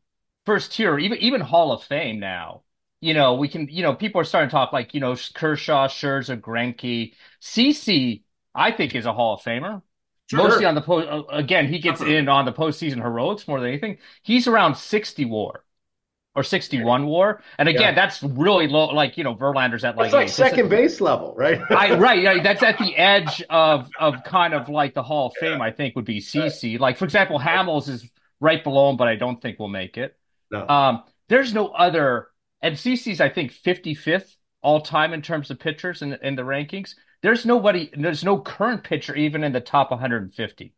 first 0.49 0.73
tier, 0.73 0.99
even 0.99 1.19
even 1.19 1.41
Hall 1.43 1.73
of 1.73 1.85
Fame 1.85 2.19
now. 2.21 2.63
You 3.03 3.13
know, 3.15 3.35
we 3.35 3.49
can. 3.49 3.69
You 3.69 3.83
know, 3.83 3.95
people 3.95 4.21
are 4.21 4.25
starting 4.25 4.49
to 4.49 4.53
talk 4.53 4.73
like 4.73 4.95
you 4.95 5.01
know 5.01 5.15
Kershaw, 5.35 5.89
Scherzer, 5.89 6.41
Greinke, 6.41 7.13
CC. 7.41 8.23
I 8.55 8.73
think 8.73 8.95
is 8.95 9.05
a 9.07 9.13
Hall 9.13 9.35
of 9.35 9.43
Famer. 9.43 9.83
Sure. 10.31 10.39
Mostly 10.49 10.65
on 10.65 10.75
the 10.75 10.81
post. 10.81 11.07
Uh, 11.09 11.23
again, 11.31 11.69
he 11.69 11.79
gets 11.79 12.01
in 12.01 12.29
on 12.29 12.47
the 12.47 12.53
postseason 12.53 12.97
heroics 12.97 13.47
more 13.47 13.61
than 13.61 13.69
anything. 13.69 13.99
He's 14.23 14.49
around 14.49 14.77
sixty 14.77 15.27
WAR 15.27 15.65
or 16.35 16.43
sixty-one 16.43 17.07
WAR, 17.07 17.43
and 17.59 17.69
again, 17.69 17.83
Yeah. 17.83 17.95
that's 17.95 18.23
really 18.23 18.69
low. 18.69 18.87
Like 18.87 19.17
you 19.17 19.25
know, 19.25 19.35
Verlander's 19.35 19.85
at 19.85 19.97
like 19.97 20.07
It's 20.07 20.15
like 20.15 20.29
second 20.29 20.69
base 20.69 21.01
level, 21.01 21.35
right? 21.37 21.61
I 21.73 21.95
right, 21.99 22.21
yeah, 22.21 22.43
that's 22.43 22.63
at 22.63 22.79
the 22.79 22.97
edge 22.97 23.43
of 23.49 23.89
of 23.99 24.25
kind 24.25 24.55
of 24.55 24.69
like 24.69 24.95
the 24.95 25.03
Hall 25.05 25.29
of 25.29 25.35
Fame. 25.37 25.61
I 25.63 25.71
think 25.71 25.95
would 25.95 26.05
be 26.05 26.21
CC. 26.21 26.79
Like 26.81 26.97
for 26.97 27.05
example, 27.05 27.39
Hamels 27.39 27.89
is 27.89 28.11
right 28.41 28.63
below 28.63 28.91
him, 28.91 28.97
but 28.97 29.07
I 29.09 29.17
don't 29.17 29.41
think 29.41 29.59
we'll 29.61 29.69
make 29.69 29.97
it. 29.97 30.18
No. 30.51 30.67
Um, 30.69 31.03
there's 31.29 31.53
no 31.55 31.69
other, 31.69 32.29
and 32.63 32.77
CC's 32.77 33.21
I 33.21 33.29
think 33.29 33.53
55th 33.53 34.35
all 34.63 34.81
time 34.81 35.13
in 35.13 35.23
terms 35.23 35.51
of 35.51 35.59
pitchers 35.59 36.03
in 36.03 36.15
in 36.23 36.37
the 36.37 36.43
rankings. 36.43 36.95
There's 37.23 37.45
nobody. 37.47 37.91
There's 37.97 38.25
no 38.25 38.41
current 38.41 38.85
pitcher 38.85 39.15
even 39.15 39.45
in 39.45 39.53
the 39.53 39.61
top 39.61 39.91
150. 39.91 40.75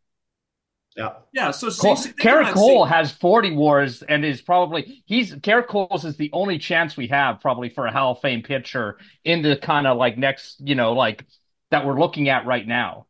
yeah. 0.96 1.10
Yeah, 1.32 1.50
so 1.52 1.70
Cole, 1.70 1.96
CC, 1.96 2.14
think 2.16 2.20
Gerrit 2.20 2.52
Cole 2.52 2.84
C- 2.84 2.90
has 2.90 3.12
40 3.12 3.52
wars 3.52 4.02
and 4.02 4.24
is 4.24 4.42
probably 4.42 5.02
he's 5.06 5.34
Gerrit 5.34 5.68
Cole's 5.68 6.04
is 6.04 6.16
the 6.16 6.30
only 6.32 6.58
chance 6.58 6.96
we 6.96 7.06
have 7.08 7.40
probably 7.40 7.68
for 7.68 7.86
a 7.86 7.92
Hall 7.92 8.12
of 8.12 8.20
Fame 8.20 8.42
pitcher 8.42 8.98
in 9.24 9.42
the 9.42 9.56
kind 9.56 9.86
of 9.86 9.96
like 9.96 10.18
next, 10.18 10.60
you 10.60 10.74
know, 10.74 10.92
like 10.92 11.24
that 11.70 11.86
we're 11.86 11.98
looking 11.98 12.28
at 12.28 12.46
right 12.46 12.66
now. 12.66 13.06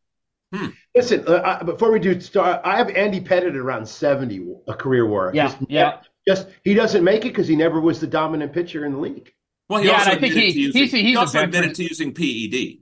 Listen, 0.95 1.25
uh, 1.29 1.59
I, 1.61 1.63
before 1.63 1.93
we 1.93 2.01
do 2.01 2.21
start, 2.21 2.61
I 2.65 2.77
have 2.77 2.91
Andy 2.91 3.21
Pettitte 3.21 3.55
around 3.55 3.87
70 3.87 4.57
a 4.67 4.75
career 4.75 5.07
war. 5.07 5.31
Yeah, 5.33 5.47
just, 5.47 5.59
yeah. 5.69 5.99
Just 6.29 6.49
he 6.65 6.75
doesn't 6.75 7.03
make 7.05 7.25
it 7.25 7.29
because 7.29 7.49
he 7.49 7.57
never 7.57 7.81
was 7.81 8.01
the 8.01 8.07
dominant 8.07 8.53
pitcher 8.53 8.85
in 8.85 8.93
the 8.93 8.99
league. 8.99 9.33
Well, 9.69 9.81
he 9.81 9.89
Yeah, 9.89 9.95
also 9.95 10.11
and 10.11 10.19
I 10.19 10.21
think 10.21 10.35
he- 10.35 10.53
to 10.53 10.61
using, 10.61 10.83
he's 10.83 10.93
he's 10.93 11.01
he 11.01 11.17
also 11.17 11.41
admitted 11.43 11.75
to 11.77 11.83
using 11.85 12.13
PED. 12.15 12.79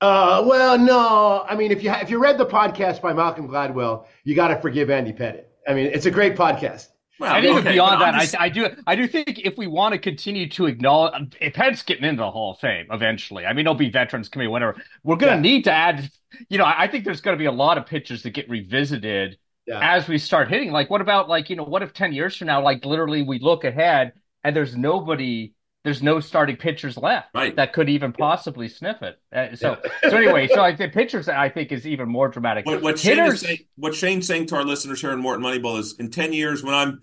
Uh, 0.00 0.44
well, 0.46 0.78
no. 0.78 1.44
I 1.48 1.56
mean, 1.56 1.72
if 1.72 1.82
you 1.82 1.90
if 1.90 2.10
you 2.10 2.18
read 2.18 2.38
the 2.38 2.46
podcast 2.46 3.02
by 3.02 3.12
Malcolm 3.12 3.48
Gladwell, 3.48 4.06
you 4.24 4.34
got 4.34 4.48
to 4.48 4.60
forgive 4.60 4.90
Andy 4.90 5.12
Pettitte. 5.12 5.44
I 5.66 5.74
mean, 5.74 5.86
it's 5.86 6.06
a 6.06 6.10
great 6.10 6.36
podcast. 6.36 6.86
Well, 7.18 7.34
and 7.34 7.44
even 7.44 7.58
okay, 7.58 7.72
beyond 7.72 8.00
that, 8.00 8.20
just- 8.20 8.38
I, 8.38 8.44
I 8.44 8.48
do 8.48 8.68
I 8.86 8.94
do 8.94 9.08
think 9.08 9.40
if 9.40 9.58
we 9.58 9.66
want 9.66 9.92
to 9.94 9.98
continue 9.98 10.48
to 10.50 10.66
acknowledge 10.66 11.36
if 11.40 11.54
Pet's 11.54 11.82
getting 11.82 12.04
into 12.04 12.20
the 12.22 12.30
Hall 12.30 12.52
of 12.52 12.60
Fame 12.60 12.86
eventually, 12.92 13.44
I 13.44 13.52
mean 13.54 13.64
there'll 13.64 13.74
be 13.76 13.90
Veterans 13.90 14.28
Committee, 14.28 14.46
whatever. 14.48 14.80
We're 15.02 15.16
gonna 15.16 15.32
Yeah. 15.32 15.40
need 15.40 15.64
to 15.64 15.72
add 15.72 16.08
you 16.48 16.58
know, 16.58 16.64
I 16.64 16.84
I 16.84 16.86
think 16.86 17.04
there's 17.04 17.20
gonna 17.20 17.36
be 17.36 17.46
a 17.46 17.52
lot 17.52 17.76
of 17.76 17.86
pitchers 17.86 18.22
that 18.22 18.30
get 18.30 18.48
revisited 18.48 19.36
Yeah. 19.68 19.80
as 19.96 20.08
we 20.08 20.18
start 20.18 20.48
hitting. 20.48 20.72
Like 20.72 20.88
what 20.90 21.00
about 21.00 21.28
like, 21.28 21.50
you 21.50 21.56
know, 21.56 21.64
what 21.64 21.82
if 21.82 21.92
ten 21.92 22.12
years 22.12 22.36
from 22.36 22.46
now, 22.46 22.62
like 22.62 22.84
literally 22.84 23.22
we 23.22 23.38
look 23.38 23.64
ahead 23.64 24.12
and 24.42 24.56
there's 24.56 24.74
nobody 24.76 25.52
there's 25.84 26.02
no 26.02 26.20
starting 26.20 26.56
pitchers 26.56 26.96
left 26.96 27.28
Right. 27.34 27.54
that 27.56 27.72
could 27.72 27.88
even 27.88 28.12
possibly 28.12 28.68
sniff 28.68 29.00
it. 29.02 29.18
Uh, 29.32 29.54
so 29.54 29.76
so 30.08 30.16
anyway, 30.16 30.48
so 30.48 30.60
I 30.60 30.74
think 30.74 30.92
pitchers 30.92 31.28
I 31.28 31.48
think 31.48 31.70
is 31.70 31.86
even 31.86 32.08
more 32.08 32.28
dramatic. 32.28 32.66
What, 32.66 32.82
what 32.82 32.98
Shane 32.98 33.20
is 33.20 33.40
saying, 33.40 33.58
what 33.76 33.94
Shane's 33.94 34.26
saying 34.26 34.46
to 34.46 34.56
our 34.56 34.64
listeners 34.64 35.00
here 35.00 35.12
in 35.12 35.22
Wharton 35.22 35.44
Moneyball 35.44 35.78
is, 35.78 35.94
in 35.98 36.10
ten 36.10 36.32
years, 36.32 36.62
when 36.64 36.74
I'm 36.74 37.02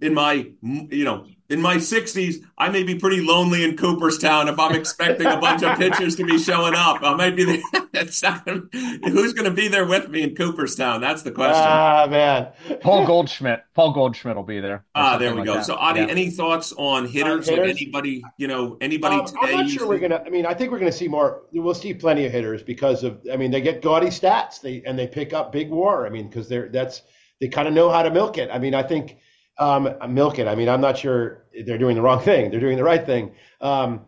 in 0.00 0.14
my, 0.14 0.50
you 0.62 1.04
know, 1.04 1.26
in 1.50 1.60
my 1.60 1.76
sixties, 1.78 2.42
I 2.56 2.70
may 2.70 2.82
be 2.82 2.94
pretty 2.94 3.20
lonely 3.20 3.62
in 3.62 3.76
Cooperstown 3.76 4.48
if 4.48 4.58
I'm 4.58 4.74
expecting 4.74 5.26
a 5.26 5.36
bunch 5.36 5.62
of 5.62 5.76
pitchers 5.78 6.16
to 6.16 6.24
be 6.24 6.38
showing 6.38 6.74
up. 6.74 7.02
I 7.02 7.12
might 7.14 7.36
be 7.36 7.44
there. 7.44 7.60
That's 7.92 8.22
not, 8.22 8.48
who's 8.48 9.34
going 9.34 9.44
to 9.44 9.50
be 9.50 9.68
there 9.68 9.84
with 9.84 10.08
me 10.08 10.22
in 10.22 10.34
Cooperstown? 10.34 11.02
That's 11.02 11.20
the 11.22 11.30
question. 11.30 11.62
Ah, 11.62 12.06
man. 12.08 12.48
Paul 12.80 13.04
Goldschmidt. 13.06 13.64
Paul 13.74 13.92
Goldschmidt 13.92 14.34
will 14.34 14.44
be 14.44 14.60
there. 14.60 14.86
Ah, 14.94 15.18
there 15.18 15.32
we 15.32 15.40
like 15.40 15.46
go. 15.46 15.54
that. 15.56 15.66
So, 15.66 15.74
Adi, 15.74 16.00
Yeah. 16.00 16.06
any 16.06 16.30
thoughts 16.30 16.72
on 16.78 17.06
hitters? 17.06 17.46
Like 17.48 17.56
hitters? 17.58 17.76
anybody, 17.82 18.22
you 18.38 18.46
know, 18.48 18.78
anybody 18.80 19.16
Um, 19.16 19.26
today? 19.26 19.38
I'm 19.42 19.52
not 19.56 19.64
you 19.66 19.72
sure 19.72 19.86
we're 19.86 19.98
think- 19.98 20.10
gonna. 20.12 20.24
I 20.26 20.30
mean, 20.30 20.46
I 20.46 20.54
think 20.54 20.72
we're 20.72 20.78
gonna 20.78 20.90
see 20.90 21.08
more. 21.08 21.42
We'll 21.52 21.74
see 21.74 21.92
plenty 21.92 22.24
of 22.24 22.32
hitters 22.32 22.62
because 22.62 23.04
of. 23.04 23.20
I 23.30 23.36
mean, 23.36 23.50
they 23.50 23.60
get 23.60 23.82
gaudy 23.82 24.06
stats. 24.06 24.62
They 24.62 24.82
and 24.86 24.98
they 24.98 25.06
pick 25.06 25.34
up 25.34 25.52
big 25.52 25.68
WAR. 25.68 26.06
I 26.06 26.08
mean, 26.08 26.28
because 26.28 26.48
they're 26.48 26.70
that's 26.70 27.02
they 27.42 27.48
kind 27.48 27.68
of 27.68 27.74
know 27.74 27.90
how 27.90 28.02
to 28.02 28.10
milk 28.10 28.38
it. 28.38 28.48
I 28.50 28.58
mean, 28.58 28.74
I 28.74 28.82
think 28.84 29.18
um, 29.58 29.94
milk 30.08 30.38
it. 30.38 30.48
I 30.48 30.54
mean, 30.54 30.68
I'm 30.68 30.80
not 30.80 30.98
sure 30.98 31.44
they're 31.64 31.78
doing 31.78 31.96
the 31.96 32.02
wrong 32.02 32.20
thing. 32.20 32.50
They're 32.50 32.60
doing 32.60 32.76
the 32.76 32.84
right 32.84 33.04
thing. 33.04 33.34
Um, 33.60 34.06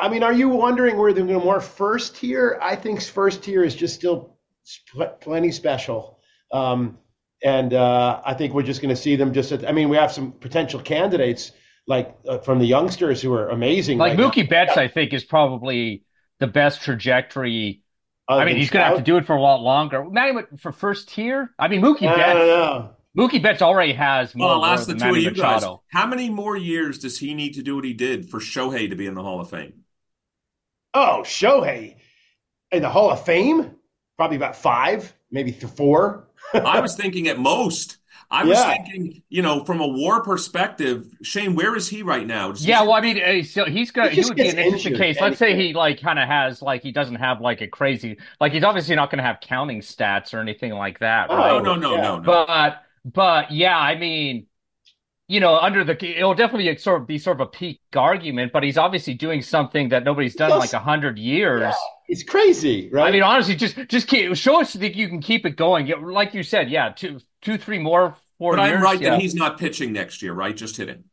I 0.00 0.08
mean, 0.08 0.22
are 0.22 0.32
you 0.32 0.48
wondering 0.48 0.96
where 0.96 1.12
they're 1.12 1.24
going 1.24 1.38
to 1.38 1.44
more 1.44 1.60
first 1.60 2.16
tier? 2.16 2.58
I 2.62 2.76
think 2.76 3.02
first 3.02 3.42
tier 3.42 3.64
is 3.64 3.74
just 3.74 3.94
still 3.94 4.36
sp- 4.62 5.20
plenty 5.20 5.50
special. 5.50 6.18
Um, 6.52 6.98
and 7.42 7.74
uh, 7.74 8.20
I 8.24 8.34
think 8.34 8.54
we're 8.54 8.62
just 8.62 8.80
going 8.80 8.94
to 8.94 9.00
see 9.00 9.16
them 9.16 9.32
just. 9.32 9.50
At, 9.50 9.68
I 9.68 9.72
mean, 9.72 9.88
we 9.88 9.96
have 9.96 10.12
some 10.12 10.32
potential 10.32 10.80
candidates 10.80 11.50
like 11.88 12.16
uh, 12.28 12.38
from 12.38 12.60
the 12.60 12.66
youngsters 12.66 13.20
who 13.20 13.32
are 13.34 13.48
amazing. 13.48 13.98
Like 13.98 14.10
right 14.10 14.18
now. 14.18 14.30
Mookie 14.30 14.48
Betts, 14.48 14.76
I 14.76 14.86
think, 14.86 15.12
is 15.12 15.24
probably 15.24 16.04
the 16.38 16.46
best 16.46 16.82
trajectory 16.82 17.82
I 18.28 18.44
mean, 18.44 18.56
he's 18.56 18.70
going 18.70 18.82
to 18.82 18.88
have 18.88 18.98
to 18.98 19.02
do 19.02 19.16
it 19.16 19.26
for 19.26 19.36
a 19.36 19.40
lot 19.40 19.60
longer. 19.60 20.04
Not 20.08 20.28
even 20.28 20.46
for 20.58 20.72
first 20.72 21.08
tier. 21.08 21.50
I 21.58 21.68
mean, 21.68 21.82
Mookie 21.82 22.08
I 22.08 22.16
Betts. 22.16 22.94
Don't 23.16 23.32
know. 23.32 23.38
Mookie 23.38 23.42
Betts 23.42 23.62
already 23.62 23.92
has 23.94 24.34
more. 24.34 24.48
Well, 24.48 24.64
I'll 24.64 24.72
ask 24.72 24.86
the 24.86 24.94
than 24.94 25.00
two 25.00 25.06
of 25.06 25.12
Manny 25.12 25.24
you 25.24 25.30
guys. 25.30 25.62
Machado. 25.62 25.82
How 25.88 26.06
many 26.06 26.30
more 26.30 26.56
years 26.56 26.98
does 26.98 27.18
he 27.18 27.34
need 27.34 27.54
to 27.54 27.62
do 27.62 27.76
what 27.76 27.84
he 27.84 27.94
did 27.94 28.28
for 28.30 28.38
Shohei 28.40 28.88
to 28.90 28.96
be 28.96 29.06
in 29.06 29.14
the 29.14 29.22
Hall 29.22 29.40
of 29.40 29.50
Fame? 29.50 29.84
Oh, 30.94 31.22
Shohei 31.24 31.96
in 32.70 32.82
the 32.82 32.88
Hall 32.90 33.10
of 33.10 33.24
Fame? 33.24 33.72
Probably 34.16 34.36
about 34.36 34.56
five, 34.56 35.12
maybe 35.30 35.52
four. 35.52 36.28
I 36.54 36.80
was 36.80 36.94
thinking 36.96 37.28
at 37.28 37.38
most. 37.38 37.96
I 38.30 38.44
was 38.44 38.58
Yeah. 38.58 38.72
thinking, 38.72 39.22
you 39.28 39.42
know, 39.42 39.62
from 39.64 39.80
a 39.80 39.86
war 39.86 40.22
perspective, 40.22 41.06
Shane, 41.22 41.54
where 41.54 41.76
is 41.76 41.88
he 41.88 42.02
right 42.02 42.26
now? 42.26 42.50
Does 42.52 42.62
he- 42.62 42.68
Yeah, 42.70 42.80
well, 42.82 42.92
I 42.92 43.00
mean, 43.02 43.22
uh, 43.22 43.42
so 43.42 43.66
he's 43.66 43.90
got 43.90 44.10
He 44.10 44.22
he 44.22 44.24
would 44.26 44.36
be 44.36 44.44
gets 44.44 44.54
an 44.54 44.60
interesting 44.60 44.96
case. 44.96 45.20
Let's 45.20 45.38
say 45.38 45.54
he 45.54 45.74
like 45.74 46.00
kind 46.00 46.18
of 46.18 46.26
has 46.28 46.62
like 46.62 46.82
he 46.82 46.92
doesn't 46.92 47.16
have 47.16 47.42
like 47.42 47.60
a 47.60 47.68
crazy 47.68 48.16
like 48.40 48.52
he's 48.52 48.64
obviously 48.64 48.96
not 48.96 49.10
going 49.10 49.18
to 49.18 49.24
have 49.24 49.40
counting 49.40 49.80
stats 49.80 50.32
or 50.32 50.40
anything 50.40 50.72
like 50.72 51.00
that, 51.00 51.26
Oh, 51.30 51.36
right? 51.36 51.62
no, 51.62 51.74
no, 51.74 51.74
no, 51.74 51.94
Yeah. 51.96 52.00
no, 52.02 52.16
no. 52.20 52.22
But 52.46 52.82
but 53.04 53.50
yeah, 53.50 53.76
I 53.76 53.98
mean, 53.98 54.46
you 55.28 55.40
know, 55.40 55.56
under 55.56 55.82
the 55.82 55.92
it'll 56.04 56.34
definitely 56.34 56.76
sort 56.76 57.00
of 57.00 57.06
be 57.06 57.18
sort 57.18 57.40
of 57.40 57.48
a 57.48 57.50
peak 57.50 57.80
argument, 57.96 58.52
but 58.52 58.62
he's 58.62 58.76
obviously 58.76 59.14
doing 59.14 59.40
something 59.42 59.88
that 59.88 60.04
nobody's 60.04 60.34
done 60.34 60.52
in 60.52 60.58
like 60.58 60.72
a 60.72 60.78
hundred 60.78 61.18
years. 61.18 61.62
Yeah, 61.62 61.72
it's 62.08 62.22
crazy, 62.22 62.90
right? 62.92 63.08
I 63.08 63.10
mean, 63.10 63.22
honestly, 63.22 63.56
just 63.56 63.76
just 63.88 64.08
keep, 64.08 64.34
show 64.36 64.60
us 64.60 64.74
that 64.74 64.94
you 64.94 65.08
can 65.08 65.22
keep 65.22 65.46
it 65.46 65.56
going. 65.56 65.92
Like 66.02 66.34
you 66.34 66.42
said, 66.42 66.70
yeah, 66.70 66.90
two 66.90 67.18
two 67.40 67.56
three 67.56 67.78
more 67.78 68.14
four 68.38 68.56
but 68.56 68.66
years. 68.66 68.76
I'm 68.76 68.82
right 68.82 69.00
yeah. 69.00 69.10
that 69.10 69.20
he's 69.20 69.34
not 69.34 69.58
pitching 69.58 69.92
next 69.92 70.20
year, 70.20 70.34
right? 70.34 70.56
Just 70.56 70.76
hitting. 70.76 71.04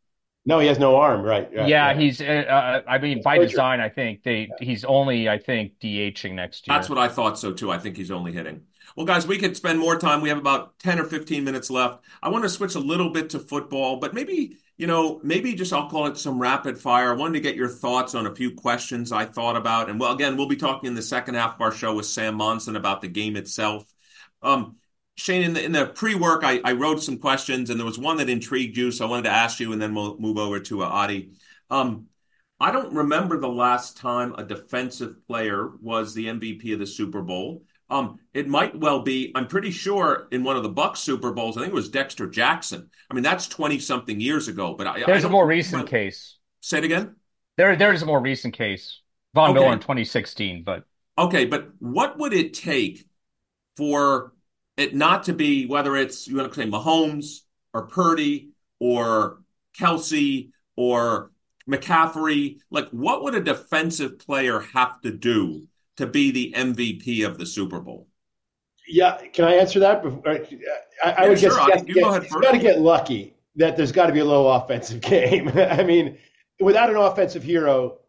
no, 0.46 0.60
he 0.60 0.68
has 0.68 0.80
no 0.80 0.96
arm, 0.98 1.22
right? 1.22 1.50
right 1.56 1.68
Yeah, 1.68 1.94
he's. 1.94 2.20
Uh, 2.20 2.26
uh, 2.26 2.82
I 2.90 2.98
mean, 2.98 3.22
by 3.22 3.36
Surgery. 3.36 3.48
design, 3.50 3.80
I 3.80 3.90
think 3.90 4.24
they. 4.24 4.50
He's 4.60 4.84
only, 4.84 5.30
I 5.30 5.38
think, 5.38 5.80
DHing 5.80 6.34
next 6.34 6.68
year. 6.68 6.76
That's 6.76 6.90
what 6.90 6.98
I 6.98 7.08
thought 7.08 7.40
so 7.40 7.54
too. 7.54 7.72
I 7.72 7.78
think 7.78 7.96
he's 7.96 8.12
only 8.12 8.34
hitting. 8.34 8.64
Well, 9.00 9.06
guys, 9.06 9.26
we 9.26 9.38
could 9.38 9.56
spend 9.56 9.80
more 9.80 9.98
time. 9.98 10.20
We 10.20 10.28
have 10.28 10.38
about 10.38 10.78
10 10.80 11.00
or 11.00 11.06
15 11.06 11.46
minutes 11.46 11.70
left. 11.70 12.04
I 12.22 12.28
want 12.28 12.44
to 12.44 12.50
switch 12.50 12.76
a 12.76 12.80
little 12.80 13.12
bit 13.12 13.30
to 13.30 13.40
football, 13.40 13.96
but 13.96 14.14
maybe, 14.14 14.58
you 14.76 14.88
know, 14.88 15.22
maybe 15.24 15.54
just 15.54 15.72
I'll 15.72 15.90
call 15.90 16.08
it 16.08 16.18
some 16.18 16.38
rapid 16.38 16.78
fire. 16.78 17.14
I 17.14 17.16
wanted 17.16 17.36
to 17.36 17.40
get 17.40 17.56
your 17.56 17.70
thoughts 17.70 18.14
on 18.14 18.28
a 18.28 18.36
few 18.36 18.54
questions 18.54 19.14
I 19.14 19.24
thought 19.24 19.56
about. 19.56 19.90
And 19.90 20.02
well, 20.02 20.12
again, 20.12 20.36
we'll 20.36 20.50
be 20.50 20.58
talking 20.58 20.90
in 20.90 20.96
the 20.96 21.02
second 21.02 21.36
half 21.36 21.56
of 21.56 21.62
our 21.62 21.72
show 21.72 21.96
with 21.96 22.08
Sam 22.08 22.36
Monson 22.36 22.76
about 22.76 23.00
the 23.00 23.08
game 23.08 23.38
itself. 23.38 23.86
Um, 24.42 24.76
Shane, 25.16 25.44
in 25.44 25.54
the, 25.54 25.64
in 25.64 25.72
the 25.72 25.86
pre-work, 25.86 26.44
I, 26.44 26.60
I 26.66 26.74
wrote 26.74 27.02
some 27.02 27.20
questions, 27.20 27.70
and 27.70 27.80
there 27.80 27.86
was 27.86 27.98
one 27.98 28.18
that 28.18 28.30
intrigued 28.30 28.76
you, 28.76 28.92
so 28.92 29.08
I 29.08 29.10
wanted 29.10 29.30
to 29.30 29.30
ask 29.30 29.62
you, 29.62 29.72
and 29.72 29.82
then 29.82 29.96
we'll 29.96 30.18
move 30.20 30.38
over 30.38 30.60
to 30.60 30.84
uh, 30.84 30.88
Adi. 30.88 31.32
Um, 31.70 32.08
I 32.60 32.72
don't 32.72 32.94
remember 32.94 33.40
the 33.40 33.48
last 33.48 33.96
time 33.96 34.36
a 34.38 34.44
defensive 34.44 35.26
player 35.26 35.70
was 35.82 36.14
the 36.14 36.26
MVP 36.26 36.74
of 36.74 36.80
the 36.80 36.86
Super 36.86 37.22
Bowl. 37.22 37.64
Um, 37.90 38.20
it 38.34 38.48
might 38.48 38.78
well 38.80 39.02
be. 39.02 39.32
I'm 39.36 39.48
pretty 39.48 39.72
sure 39.72 40.28
in 40.32 40.44
one 40.44 40.56
of 40.56 40.64
the 40.64 40.70
Bucs 40.70 40.98
Super 40.98 41.32
Bowls, 41.32 41.58
I 41.58 41.62
think 41.62 41.72
it 41.72 41.76
was 41.76 41.90
Dexter 41.90 42.28
Jackson. 42.28 42.90
I 43.10 43.14
mean, 43.14 43.24
that's 43.24 43.48
20 43.48 43.80
something 43.80 44.20
years 44.20 44.48
ago. 44.48 44.76
But 44.76 44.88
I, 44.88 44.94
I 44.96 45.04
There's 45.06 45.24
a 45.24 45.30
more 45.30 45.48
recent 45.48 45.88
case. 45.88 46.38
Say 46.62 46.80
it 46.80 46.84
again. 46.84 47.16
There, 47.58 47.76
there 47.76 47.94
is 47.94 48.02
a 48.02 48.06
more 48.06 48.20
recent 48.22 48.54
case. 48.54 49.02
Von 49.36 49.52
Okay. 49.52 49.60
Miller 49.60 49.74
in 49.74 49.80
2016, 49.80 50.64
but 50.64 50.86
Okay, 51.18 51.46
but 51.46 51.70
what 51.80 52.18
would 52.18 52.34
it 52.34 52.54
take 52.54 53.06
for 53.78 54.34
it 54.78 54.96
not 54.96 55.26
to 55.26 55.34
be 55.34 55.66
whether 55.66 55.96
it's 55.96 56.28
you 56.28 56.38
want 56.38 56.54
to 56.54 56.62
say 56.62 56.68
Mahomes 56.70 57.42
or 57.74 57.88
Purdy 57.88 58.52
or 58.80 59.42
Kelce 59.78 60.52
or 60.78 61.32
McCaffrey? 61.70 62.60
Like, 62.72 62.90
what 62.92 63.24
would 63.24 63.36
a 63.36 63.42
defensive 63.42 64.20
player 64.20 64.62
have 64.62 65.02
to 65.02 65.12
do 65.12 65.68
to 66.00 66.08
be 66.08 66.32
the 66.32 66.54
MVP 66.58 67.26
of 67.26 67.38
the 67.38 67.46
Super 67.46 67.80
Bowl? 67.80 68.08
Yeah, 68.88 69.18
can 69.34 69.46
I 69.46 69.54
answer 69.54 69.80
that? 69.82 70.04
I, 71.04 71.12
I 71.12 71.24
Yeah, 71.24 71.30
would 71.30 71.40
sure, 71.40 71.52
guess 71.68 71.82
I- 71.82 71.86
you 71.86 71.96
go 71.96 72.10
ahead 72.10 72.24
it's 72.24 72.32
first. 72.34 72.44
got 72.44 72.52
to 72.54 72.60
get 72.60 72.80
lucky 72.82 73.36
that 73.56 73.78
there's 73.78 73.92
got 73.92 74.08
to 74.08 74.14
be 74.14 74.20
a 74.20 74.26
low 74.26 74.48
offensive 74.48 75.02
game. 75.14 75.50
I 75.56 75.84
mean, 75.84 76.18
without 76.60 76.90
an 76.90 76.96
offensive 76.96 77.44
hero, 77.44 78.00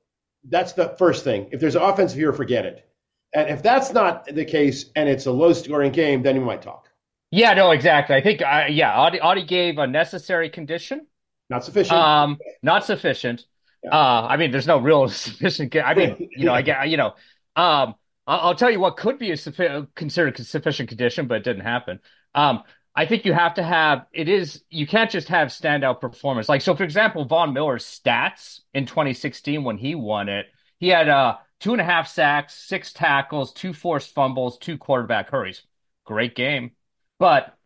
that's 0.49 0.73
the 0.73 0.95
first 0.99 1.25
thing. 1.25 1.49
If 1.53 1.61
there's 1.61 1.77
an 1.77 1.83
offensive 1.83 2.19
hero, 2.19 2.33
forget 2.33 2.65
it. 2.65 2.87
And 3.35 3.49
if 3.51 3.63
that's 3.63 3.93
not 3.93 4.25
the 4.27 4.45
case 4.45 4.87
and 4.97 5.09
it's 5.09 5.27
a 5.27 5.33
low 5.33 5.53
scoring 5.53 5.93
game, 5.93 6.23
then 6.23 6.37
we 6.39 6.45
might 6.45 6.63
talk. 6.63 6.89
yeah, 7.31 7.53
no, 7.55 7.71
exactly. 7.73 8.17
I 8.17 8.23
think, 8.23 8.43
uh, 8.43 8.65
yeah, 8.71 8.93
Adi, 8.99 9.21
Adi 9.21 9.45
gave 9.45 9.79
a 9.79 9.87
necessary 9.87 10.51
condition. 10.51 11.07
Not 11.49 11.65
sufficient. 11.65 11.99
Um, 11.99 12.39
not 12.63 12.85
sufficient. 12.85 13.45
Yeah. 13.85 13.91
Uh, 13.93 14.27
I 14.29 14.37
mean, 14.37 14.51
there's 14.51 14.67
no 14.67 14.79
real 14.79 15.09
sufficient. 15.27 15.77
I 15.77 15.95
mean, 15.95 16.29
you 16.37 16.47
know, 16.47 16.55
I 16.55 16.63
get, 16.63 16.89
you 16.89 16.97
know, 16.97 17.15
um, 17.57 17.95
I'll, 18.27 18.55
tell 18.55 18.71
you 18.71 18.81
what 18.81 18.97
could 18.97 19.19
be 19.19 19.31
a 19.31 19.35
suffi- 19.35 19.89
considered 19.95 20.37
sufficient 20.39 20.89
condition, 20.89 21.27
but 21.27 21.39
it 21.39 21.45
didn't 21.45 21.65
happen. 21.65 22.01
Um, 22.35 22.63
I 22.95 23.07
think 23.07 23.25
you 23.25 23.33
have 23.33 23.55
to 23.55 23.63
have 23.63 24.07
it 24.13 24.29
is 24.29 24.65
you 24.69 24.87
can't 24.87 25.11
just 25.11 25.29
have 25.29 25.49
standout 25.49 26.01
performance. 26.01 26.49
Like 26.49 26.61
so, 26.61 26.75
for 26.75 26.85
example, 26.85 27.25
Von 27.25 27.53
Miller's 27.53 27.85
stats 27.85 28.61
in 28.75 28.87
2016 28.87 29.63
when 29.63 29.79
he 29.79 29.95
won 29.95 30.29
it, 30.29 30.47
he 30.79 30.89
had 30.89 31.09
uh 31.09 31.37
two 31.61 31.73
and 31.73 31.81
a 31.81 31.85
half 31.85 32.09
sacks, 32.09 32.55
six 32.55 32.93
tackles, 32.93 33.53
two 33.53 33.73
forced 33.73 34.13
fumbles, 34.13 34.59
two 34.59 34.77
quarterback 34.77 35.31
hurries. 35.31 35.63
Great 36.05 36.35
game, 36.35 36.73
but 37.19 37.57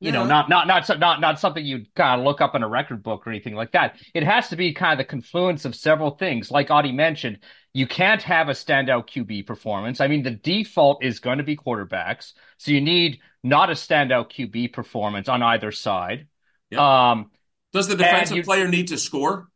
you 0.00 0.12
know, 0.12 0.24
not 0.24 0.48
not 0.48 0.66
not 0.66 0.86
so- 0.86 0.94
not 0.96 1.20
not 1.20 1.40
something 1.40 1.64
you'd 1.64 1.92
kind 1.94 2.20
of 2.20 2.24
look 2.24 2.40
up 2.40 2.54
in 2.54 2.62
a 2.62 2.68
record 2.68 3.02
book 3.02 3.26
or 3.26 3.30
anything 3.30 3.54
like 3.54 3.72
that. 3.72 3.96
It 4.14 4.22
has 4.22 4.48
to 4.50 4.56
be 4.56 4.72
kind 4.72 4.92
of 4.92 4.98
the 4.98 5.08
confluence 5.10 5.64
of 5.64 5.74
several 5.74 6.12
things. 6.12 6.50
Like 6.50 6.70
Adi 6.70 6.92
mentioned, 6.92 7.38
you 7.74 7.86
can't 7.86 8.22
have 8.22 8.48
a 8.48 8.52
standout 8.52 9.08
QB 9.08 9.46
performance. 9.46 10.00
I 10.00 10.06
mean, 10.08 10.22
the 10.22 10.30
default 10.30 11.02
is 11.02 11.18
going 11.20 11.38
to 11.38 11.44
be 11.44 11.56
quarterbacks, 11.56 12.32
so 12.58 12.70
you 12.70 12.80
need 12.80 13.20
not 13.42 13.70
a 13.70 13.74
standout 13.74 14.30
QB 14.30 14.72
performance 14.72 15.28
on 15.28 15.42
either 15.42 15.72
side. 15.72 16.28
Yeah. 16.70 17.10
Um, 17.10 17.30
Does 17.72 17.88
the 17.88 17.96
defensive 17.96 18.36
you- 18.36 18.42
player 18.44 18.68
need 18.68 18.88
to 18.88 18.98
score? 18.98 19.48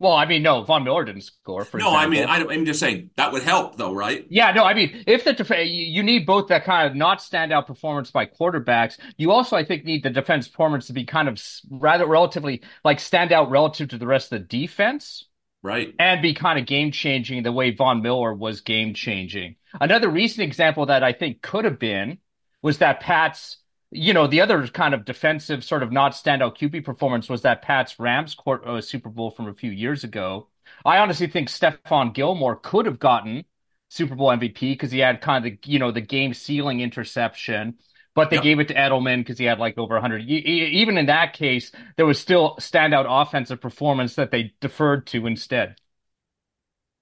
Well, 0.00 0.14
I 0.14 0.24
mean, 0.24 0.42
no, 0.42 0.62
Von 0.64 0.82
Miller 0.82 1.04
didn't 1.04 1.20
score. 1.20 1.64
For 1.64 1.78
No, 1.78 1.94
I 1.94 2.06
mean. 2.08 2.24
I, 2.24 2.42
I'm 2.44 2.64
just 2.64 2.80
saying 2.80 3.10
that 3.16 3.32
would 3.32 3.42
help, 3.42 3.76
though, 3.76 3.92
right? 3.94 4.26
Yeah, 4.30 4.50
no, 4.52 4.64
I 4.64 4.74
mean, 4.74 5.04
if 5.06 5.24
the 5.24 5.34
def- 5.34 5.50
you 5.50 6.02
need 6.02 6.26
both 6.26 6.48
that 6.48 6.64
kind 6.64 6.88
of 6.90 6.96
not 6.96 7.18
standout 7.18 7.66
performance 7.66 8.10
by 8.10 8.26
quarterbacks, 8.26 8.98
you 9.18 9.30
also, 9.30 9.56
I 9.56 9.64
think, 9.64 9.84
need 9.84 10.02
the 10.02 10.10
defense 10.10 10.48
performance 10.48 10.86
to 10.88 10.94
be 10.94 11.04
kind 11.04 11.28
of 11.28 11.40
rather 11.70 12.06
relatively 12.06 12.62
like 12.82 12.98
stand 12.98 13.30
out 13.30 13.50
relative 13.50 13.88
to 13.90 13.98
the 13.98 14.06
rest 14.06 14.32
of 14.32 14.40
the 14.40 14.46
defense 14.46 15.26
Right. 15.62 15.94
and 15.98 16.22
be 16.22 16.32
kind 16.32 16.58
of 16.58 16.64
game 16.64 16.90
changing 16.90 17.42
the 17.42 17.52
way 17.52 17.70
Von 17.70 18.00
Miller 18.00 18.32
was 18.32 18.62
game 18.62 18.94
changing. 18.94 19.56
Another 19.78 20.08
recent 20.08 20.42
example 20.48 20.86
that 20.86 21.04
I 21.04 21.12
think 21.12 21.42
could 21.42 21.66
have 21.66 21.78
been 21.78 22.16
was 22.62 22.78
that 22.78 23.00
Pat's, 23.00 23.58
you 23.90 24.12
know, 24.14 24.26
the 24.26 24.40
other 24.40 24.66
kind 24.68 24.94
of 24.94 25.04
defensive 25.04 25.64
sort 25.64 25.82
of 25.82 25.90
not 25.92 26.12
standout 26.12 26.56
QB 26.56 26.80
performance 26.80 27.28
was 27.28 27.42
that 27.42 27.62
Pat's 27.62 27.98
Rams 27.98 28.34
court, 28.34 28.64
uh, 28.66 28.80
Super 28.80 29.08
Bowl 29.10 29.30
from 29.30 29.48
a 29.48 29.54
few 29.54 29.70
years 29.70 30.04
ago. 30.04 30.48
I 30.84 30.98
honestly 30.98 31.26
think 31.26 31.48
Stephon 31.48 32.14
Gilmore 32.14 32.56
could 32.56 32.86
have 32.86 32.98
gotten 33.00 33.44
Super 33.88 34.14
Bowl 34.14 34.30
MVP 34.30 34.72
because 34.72 34.92
he 34.92 35.00
had 35.00 35.20
kind 35.20 35.44
of 35.44 35.52
the, 35.52 35.58
you 35.70 35.78
know, 35.78 35.90
the 35.90 36.00
game 36.00 36.34
sealing 36.34 36.80
interception. 36.80 37.78
But 38.14 38.30
they 38.30 38.38
Yep. 38.38 38.40
gave 38.40 38.58
it 38.60 38.68
to 38.68 38.74
Edelman 38.74 39.18
because 39.18 39.38
he 39.38 39.44
had 39.44 39.58
like 39.60 39.78
over 39.78 39.94
100. 39.94 40.22
E- 40.28 40.34
e- 40.44 40.66
even 40.80 40.98
in 40.98 41.06
that 41.06 41.32
case, 41.32 41.70
there 41.96 42.06
was 42.06 42.18
still 42.18 42.56
standout 42.56 43.06
offensive 43.08 43.60
performance 43.60 44.16
that 44.16 44.30
they 44.30 44.52
deferred 44.60 45.06
to 45.08 45.26
instead. 45.26 45.76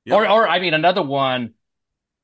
Yep. 0.05 0.21
Or, 0.21 0.29
or 0.29 0.49
I 0.49 0.59
mean, 0.61 0.75
another 0.75 1.03
one. 1.03 1.55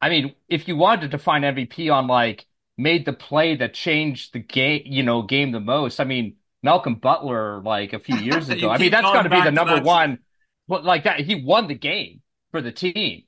I 0.00 0.11
mean, 0.11 0.35
if 0.49 0.68
you 0.68 0.76
wanted 0.76 1.02
to 1.02 1.09
define 1.09 1.44
MVP 1.44 1.90
on 1.90 2.06
like 2.09 2.47
made 2.76 3.04
the 3.04 3.12
play 3.12 3.57
that 3.57 3.75
changed 3.75 4.33
the 4.33 4.40
game, 4.40 4.83
you 4.85 5.02
know, 5.02 5.23
game 5.23 5.52
the 5.52 5.61
most. 5.61 6.00
I 6.00 6.04
mean, 6.04 6.37
Malcolm 6.62 6.97
Butler, 6.97 7.62
like 7.62 7.93
a 7.93 7.99
few 7.99 8.16
years 8.16 8.49
ago. 8.50 8.71
I 8.71 8.78
mean, 8.78 8.90
that's 8.90 9.02
going 9.02 9.14
got 9.14 9.23
to 9.23 9.28
be 9.31 9.43
the 9.43 9.52
number 9.52 9.76
that. 9.76 9.85
one. 9.85 10.19
But 10.66 10.85
like 10.85 11.04
that, 11.04 11.21
he 11.21 11.45
won 11.45 11.69
the 11.69 11.75
game 11.75 12.23
for 12.50 12.62
the 12.62 12.73
team. 12.73 13.25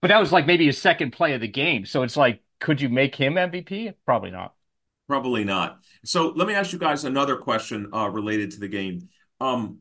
But 0.00 0.08
that 0.08 0.18
was 0.18 0.32
like 0.32 0.46
maybe 0.46 0.66
his 0.66 0.78
second 0.78 1.12
play 1.12 1.34
of 1.34 1.40
the 1.40 1.48
game. 1.48 1.84
So 1.84 2.02
it's 2.02 2.16
like, 2.16 2.42
could 2.60 2.80
you 2.80 2.88
make 2.88 3.14
him 3.14 3.34
MVP? 3.34 3.94
Probably 4.04 4.30
not. 4.30 4.54
Probably 5.08 5.44
not. 5.44 5.78
So 6.04 6.28
let 6.34 6.48
me 6.48 6.54
ask 6.54 6.72
you 6.72 6.78
guys 6.78 7.04
another 7.04 7.36
question 7.36 7.90
uh, 7.92 8.08
related 8.08 8.50
to 8.52 8.60
the 8.60 8.68
game. 8.68 9.08
Um, 9.40 9.78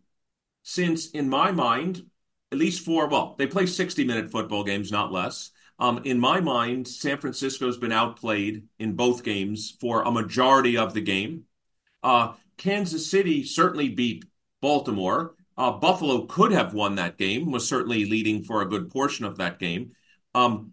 since 0.64 1.12
in 1.12 1.30
my 1.30 1.52
mind, 1.52 2.04
at 2.52 2.58
least 2.58 2.84
for 2.84 3.08
well, 3.08 3.36
they 3.38 3.48
play 3.48 3.66
60 3.66 4.04
minute 4.04 4.32
football 4.32 4.64
games, 4.64 4.92
not 4.92 5.12
less. 5.12 5.52
Um, 5.82 6.02
in 6.04 6.20
my 6.20 6.40
mind, 6.40 6.88
San 6.88 7.18
Francisco's 7.18 7.80
been 7.80 7.92
outplayed 7.92 8.68
in 8.78 8.94
both 8.94 9.24
games 9.24 9.76
for 9.82 10.04
a 10.04 10.12
majority 10.12 10.78
of 10.78 10.94
the 10.94 11.02
game. 11.02 11.46
Uh, 12.04 12.34
Kansas 12.56 13.10
City 13.10 13.44
certainly 13.44 13.90
beat 13.90 14.24
Baltimore. 14.62 15.34
Uh, 15.58 15.72
Buffalo 15.72 16.28
could 16.28 16.52
have 16.52 16.76
won 16.76 16.96
that 16.96 17.18
game, 17.18 17.52
was 17.52 17.68
certainly 17.68 18.06
leading 18.06 18.44
for 18.44 18.62
a 18.62 18.70
good 18.70 18.92
portion 18.92 19.26
of 19.26 19.38
that 19.38 19.58
game. 19.58 19.94
Um, 20.36 20.72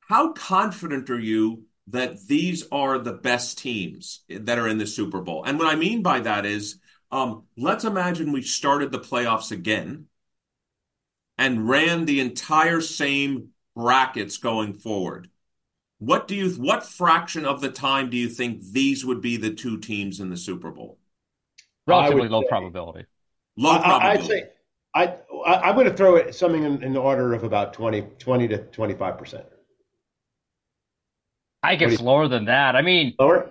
how 0.00 0.32
confident 0.32 1.08
are 1.08 1.18
you 1.18 1.64
that 1.86 2.26
these 2.26 2.68
are 2.70 2.98
the 2.98 3.14
best 3.14 3.56
teams 3.56 4.20
that 4.28 4.58
are 4.58 4.68
in 4.68 4.76
the 4.76 4.86
Super 4.86 5.22
Bowl? 5.22 5.44
And 5.44 5.58
what 5.58 5.72
I 5.72 5.76
mean 5.76 6.02
by 6.02 6.20
that 6.20 6.44
is, 6.44 6.78
um, 7.10 7.44
let's 7.56 7.84
imagine 7.84 8.32
we 8.32 8.42
started 8.42 8.92
the 8.92 9.00
playoffs 9.00 9.50
again 9.50 10.08
and 11.38 11.66
ran 11.66 12.04
the 12.04 12.20
entire 12.20 12.82
same 12.82 13.52
brackets 13.76 14.36
going 14.36 14.74
forward. 14.74 15.28
what 15.98 16.26
do 16.28 16.34
you 16.34 16.50
what 16.52 16.84
fraction 16.84 17.44
of 17.44 17.60
the 17.60 17.70
time 17.70 18.10
do 18.10 18.16
you 18.16 18.28
think 18.28 18.62
these 18.62 19.04
would 19.04 19.20
be 19.20 19.36
the 19.36 19.52
two 19.52 19.78
teams 19.78 20.20
in 20.20 20.30
the 20.30 20.36
Super 20.36 20.70
Bowl? 20.70 20.98
Relatively 21.86 22.28
low 22.28 22.42
say, 22.42 22.48
probability. 22.48 23.06
Low 23.56 23.78
probability. 23.78 24.18
I'd 24.20 24.26
say 24.26 24.44
I, 24.94 25.16
I 25.46 25.68
am 25.68 25.74
going 25.74 25.86
to 25.86 25.96
throw 25.96 26.16
it 26.16 26.34
something 26.34 26.64
in, 26.64 26.82
in, 26.82 26.92
the 26.92 27.00
order 27.00 27.32
of 27.32 27.44
about 27.44 27.72
20, 27.72 28.02
20 28.18 28.48
to 28.48 28.58
25 28.58 29.18
percent. 29.18 29.44
I 31.62 31.76
guess 31.76 32.00
lower 32.00 32.26
than 32.26 32.46
that. 32.46 32.74
I 32.74 32.82
mean, 32.82 33.14
lower. 33.18 33.50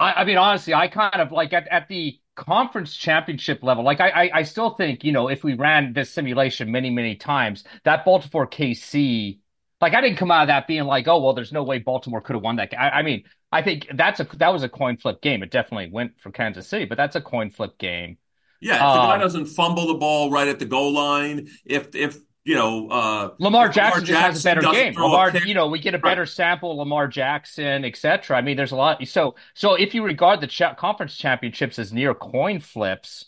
I, 0.00 0.12
I 0.12 0.24
mean, 0.24 0.38
honestly, 0.38 0.74
I 0.74 0.88
kind 0.88 1.16
of 1.16 1.30
like 1.30 1.52
at, 1.52 1.68
at 1.68 1.88
the 1.88 2.18
conference 2.34 2.96
championship 2.96 3.62
level, 3.62 3.84
like 3.84 4.00
I, 4.00 4.08
I, 4.08 4.30
I 4.34 4.42
still 4.42 4.70
think, 4.70 5.04
you 5.04 5.12
know, 5.12 5.28
if 5.28 5.44
we 5.44 5.54
ran 5.54 5.92
this 5.92 6.10
simulation 6.10 6.70
many, 6.70 6.90
many 6.90 7.14
times, 7.14 7.64
that 7.84 8.04
Baltimore 8.04 8.46
KC, 8.46 9.38
like 9.82 9.94
I 9.94 10.00
didn't 10.00 10.16
come 10.16 10.30
out 10.30 10.42
of 10.42 10.48
that 10.48 10.66
being 10.66 10.84
like, 10.84 11.08
oh, 11.08 11.20
well, 11.20 11.34
there's 11.34 11.52
no 11.52 11.64
way 11.64 11.78
Baltimore 11.78 12.20
could 12.20 12.34
have 12.34 12.42
won 12.42 12.56
that. 12.56 12.72
I, 12.78 12.90
I 12.90 13.02
mean, 13.02 13.24
I 13.50 13.62
think 13.62 13.88
that's 13.94 14.20
a 14.20 14.28
that 14.36 14.52
was 14.52 14.62
a 14.62 14.68
coin 14.68 14.96
flip 14.96 15.20
game. 15.20 15.42
It 15.42 15.50
definitely 15.50 15.90
went 15.90 16.20
for 16.20 16.30
Kansas 16.30 16.66
City, 16.66 16.84
but 16.86 16.96
that's 16.96 17.16
a 17.16 17.20
coin 17.20 17.50
flip 17.50 17.76
game. 17.78 18.16
Yeah, 18.60 18.74
if 18.74 18.78
the 18.80 19.02
guy 19.02 19.14
um, 19.14 19.20
doesn't 19.20 19.46
fumble 19.46 19.88
the 19.88 19.94
ball 19.94 20.30
right 20.30 20.46
at 20.46 20.60
the 20.60 20.64
goal 20.64 20.92
line, 20.92 21.48
if 21.64 21.94
if 21.94 22.16
you 22.44 22.54
know, 22.54 22.88
uh, 22.88 23.30
Lamar 23.38 23.68
Jackson, 23.68 24.04
Lamar 24.04 24.06
Jackson 24.06 24.32
has 24.32 24.40
a 24.40 24.48
better 24.48 24.60
game. 24.72 24.94
Lamar, 24.94 25.36
you 25.44 25.54
know, 25.54 25.68
we 25.68 25.78
get 25.78 25.94
a 25.94 25.98
better 25.98 26.22
right. 26.22 26.28
sample. 26.28 26.76
Lamar 26.76 27.08
Jackson, 27.08 27.84
etc. 27.84 28.36
I 28.36 28.40
mean, 28.40 28.56
there's 28.56 28.72
a 28.72 28.76
lot. 28.76 29.06
So, 29.06 29.34
so 29.54 29.74
if 29.74 29.94
you 29.94 30.04
regard 30.04 30.40
the 30.40 30.46
cha- 30.46 30.74
conference 30.74 31.16
championships 31.16 31.78
as 31.78 31.92
near 31.92 32.14
coin 32.14 32.60
flips, 32.60 33.26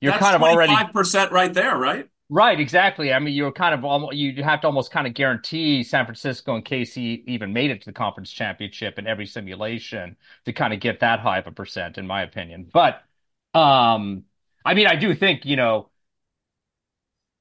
you're 0.00 0.12
That's 0.12 0.22
kind 0.22 0.36
of 0.36 0.42
already 0.42 0.72
five 0.72 0.92
percent 0.92 1.32
right 1.32 1.52
there, 1.52 1.76
right? 1.76 2.08
Right, 2.32 2.60
exactly. 2.60 3.12
I 3.12 3.18
mean, 3.18 3.34
you're 3.34 3.50
kind 3.50 3.74
of 3.74 3.84
almost 3.84 4.14
you 4.16 4.44
have 4.44 4.60
to 4.60 4.68
almost 4.68 4.92
kind 4.92 5.06
of 5.08 5.14
guarantee 5.14 5.82
San 5.82 6.04
Francisco 6.04 6.54
and 6.54 6.64
KC 6.64 7.24
even 7.26 7.52
made 7.52 7.72
it 7.72 7.80
to 7.80 7.86
the 7.86 7.92
conference 7.92 8.30
championship 8.30 9.00
in 9.00 9.06
every 9.08 9.26
simulation 9.26 10.16
to 10.44 10.52
kind 10.52 10.72
of 10.72 10.78
get 10.78 11.00
that 11.00 11.18
high 11.20 11.38
of 11.38 11.48
a 11.48 11.52
percent, 11.52 11.98
in 11.98 12.06
my 12.06 12.22
opinion. 12.22 12.70
But, 12.72 13.02
um, 13.52 14.24
I 14.64 14.74
mean, 14.74 14.86
I 14.86 14.94
do 14.94 15.12
think 15.14 15.44
you 15.44 15.56
know 15.56 15.90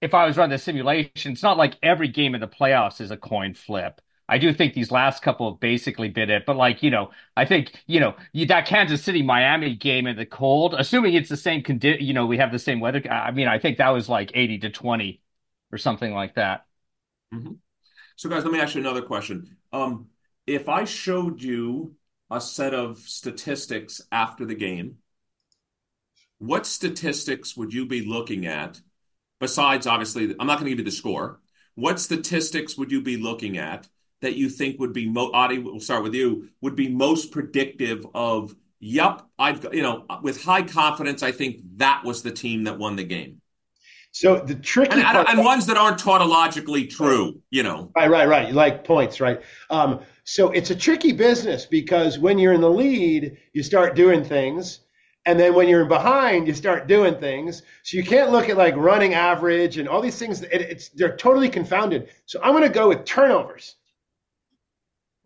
if 0.02 0.14
I 0.14 0.26
was 0.26 0.38
running 0.38 0.52
the 0.52 0.58
simulation, 0.58 1.34
it's 1.34 1.44
not 1.44 1.58
like 1.58 1.78
every 1.84 2.08
game 2.08 2.34
in 2.36 2.42
the 2.42 2.48
playoffs 2.48 3.02
is 3.02 3.12
a 3.12 3.18
coin 3.18 3.54
flip. 3.54 4.02
I 4.30 4.38
do 4.38 4.54
think 4.54 4.74
these 4.74 4.92
last 4.92 5.22
couple 5.22 5.52
have 5.52 5.60
basically 5.60 6.10
been 6.10 6.30
it, 6.30 6.46
but 6.46 6.56
like 6.56 6.82
you 6.84 6.90
know, 6.90 7.12
I 7.36 7.46
think 7.46 7.84
you 7.88 8.00
know 8.00 8.16
that 8.48 8.66
Kansas 8.66 9.04
City 9.04 9.22
Miami 9.22 9.76
game 9.76 10.08
in 10.08 10.16
the 10.16 10.26
cold, 10.26 10.76
assuming 10.78 11.14
it's 11.14 11.30
the 11.30 11.38
same 11.38 11.64
condition, 11.64 12.06
you 12.06 12.14
know, 12.14 12.26
we 12.26 12.38
have 12.38 12.52
the 12.52 12.60
same 12.60 12.80
weather. 12.80 13.02
I 13.10 13.32
mean, 13.32 13.48
I 13.48 13.60
think 13.60 13.78
that 13.78 13.90
was 13.90 14.08
like 14.08 14.32
eighty 14.34 14.60
to 14.60 14.70
twenty 14.70 15.22
or 15.72 15.78
something 15.78 16.14
like 16.14 16.36
that. 16.36 16.66
Mm-hmm. 17.34 17.54
So, 18.16 18.30
guys, 18.30 18.44
let 18.44 18.54
me 18.54 18.60
ask 18.60 18.76
you 18.76 18.82
another 18.82 19.02
question. 19.02 19.58
Um, 19.72 20.08
if 20.48 20.70
I 20.70 20.86
showed 20.86 21.42
you 21.42 21.96
a 22.32 22.40
set 22.42 22.74
of 22.74 23.00
statistics 23.00 24.02
after 24.12 24.46
the 24.46 24.56
game, 24.56 24.98
what 26.38 26.66
statistics 26.66 27.56
would 27.58 27.74
you 27.74 27.86
be 27.86 28.06
looking 28.06 28.46
at 28.46 28.80
besides 29.40 29.88
obviously, 29.88 30.36
I'm 30.40 30.48
not 30.48 30.60
going 30.60 30.66
to 30.66 30.70
give 30.72 30.80
you 30.80 30.86
the 30.86 30.92
score. 30.92 31.40
What 31.76 32.00
statistics 32.00 32.78
would 32.78 32.92
you 32.92 33.02
be 33.02 33.18
looking 33.18 33.58
at 33.58 33.88
that 34.22 34.36
you 34.36 34.50
think 34.50 34.80
would 34.80 34.94
be 34.94 35.10
most, 35.10 35.34
Adi, 35.34 35.60
we'll 35.60 35.80
start 35.80 36.04
with 36.04 36.14
you, 36.14 36.50
would 36.62 36.76
be 36.76 36.90
most 36.90 37.32
predictive 37.32 38.06
of, 38.14 38.56
yep, 38.80 39.24
I've 39.38 39.62
got, 39.62 39.74
you 39.74 39.82
know, 39.82 40.06
with 40.22 40.44
high 40.44 40.64
confidence, 40.64 41.24
I 41.24 41.32
think 41.32 41.62
that 41.78 42.04
was 42.04 42.22
the 42.22 42.32
team 42.32 42.64
that 42.66 42.78
won 42.78 42.96
the 42.96 43.04
game. 43.04 43.42
So 44.12 44.40
the 44.40 44.56
tricky 44.56 44.94
and, 44.94 45.04
part, 45.04 45.30
and, 45.30 45.40
ones 45.40 45.68
that 45.68 45.78
aren't 45.78 46.00
tautologically 46.00 46.90
true, 46.90 47.42
you 47.52 47.62
know. 47.62 47.92
Right, 47.96 48.10
right, 48.10 48.28
right. 48.28 48.54
Like 48.54 48.84
points, 48.84 49.22
right? 49.22 49.40
Um, 49.70 50.02
so 50.24 50.50
it's 50.50 50.72
a 50.72 50.76
tricky 50.76 51.12
business 51.12 51.66
because 51.66 52.18
when 52.18 52.40
you're 52.40 52.54
in 52.54 52.62
the 52.62 52.70
lead, 52.70 53.38
you 53.54 53.62
start 53.62 53.96
doing 53.96 54.24
things 54.24 54.82
and 55.26 55.40
then 55.40 55.54
when 55.54 55.68
you're 55.68 55.86
behind, 55.86 56.48
you 56.48 56.54
start 56.54 56.88
doing 56.88 57.16
things. 57.20 57.62
So 57.84 57.98
you 57.98 58.04
can't 58.04 58.32
look 58.32 58.50
at 58.50 58.58
like 58.58 58.76
running 58.76 59.14
average 59.14 59.78
and 59.78 59.88
all 59.88 60.02
these 60.02 60.18
things. 60.18 60.42
It, 60.42 60.62
it's 60.62 60.90
they're 60.90 61.16
totally 61.16 61.50
confounded. 61.50 62.10
So 62.26 62.40
I'm 62.42 62.54
going 62.54 62.64
to 62.64 62.70
go 62.70 62.90
with 62.90 63.06
turnovers. 63.06 63.76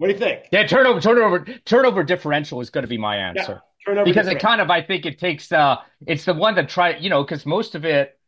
What 0.04 0.10
do 0.10 0.16
you 0.16 0.20
think? 0.20 0.50
Yeah, 0.52 0.68
turnover, 0.68 1.00
turnover, 1.00 1.46
turnover 1.64 2.04
differential 2.04 2.60
is 2.60 2.70
going 2.70 2.82
to 2.82 2.90
be 2.90 2.98
my 2.98 3.16
answer. 3.16 3.62
Yeah, 3.88 4.04
because 4.04 4.28
it 4.28 4.38
kind 4.38 4.60
of, 4.60 4.70
I 4.70 4.82
think 4.82 5.06
it 5.06 5.18
takes, 5.18 5.50
uh, 5.50 5.78
it's 6.06 6.26
the 6.26 6.34
one 6.34 6.56
that 6.56 6.68
try, 6.68 6.98
you 6.98 7.10
know, 7.10 7.24
because 7.24 7.46
most 7.46 7.74
of 7.74 7.86
it, 7.86 8.20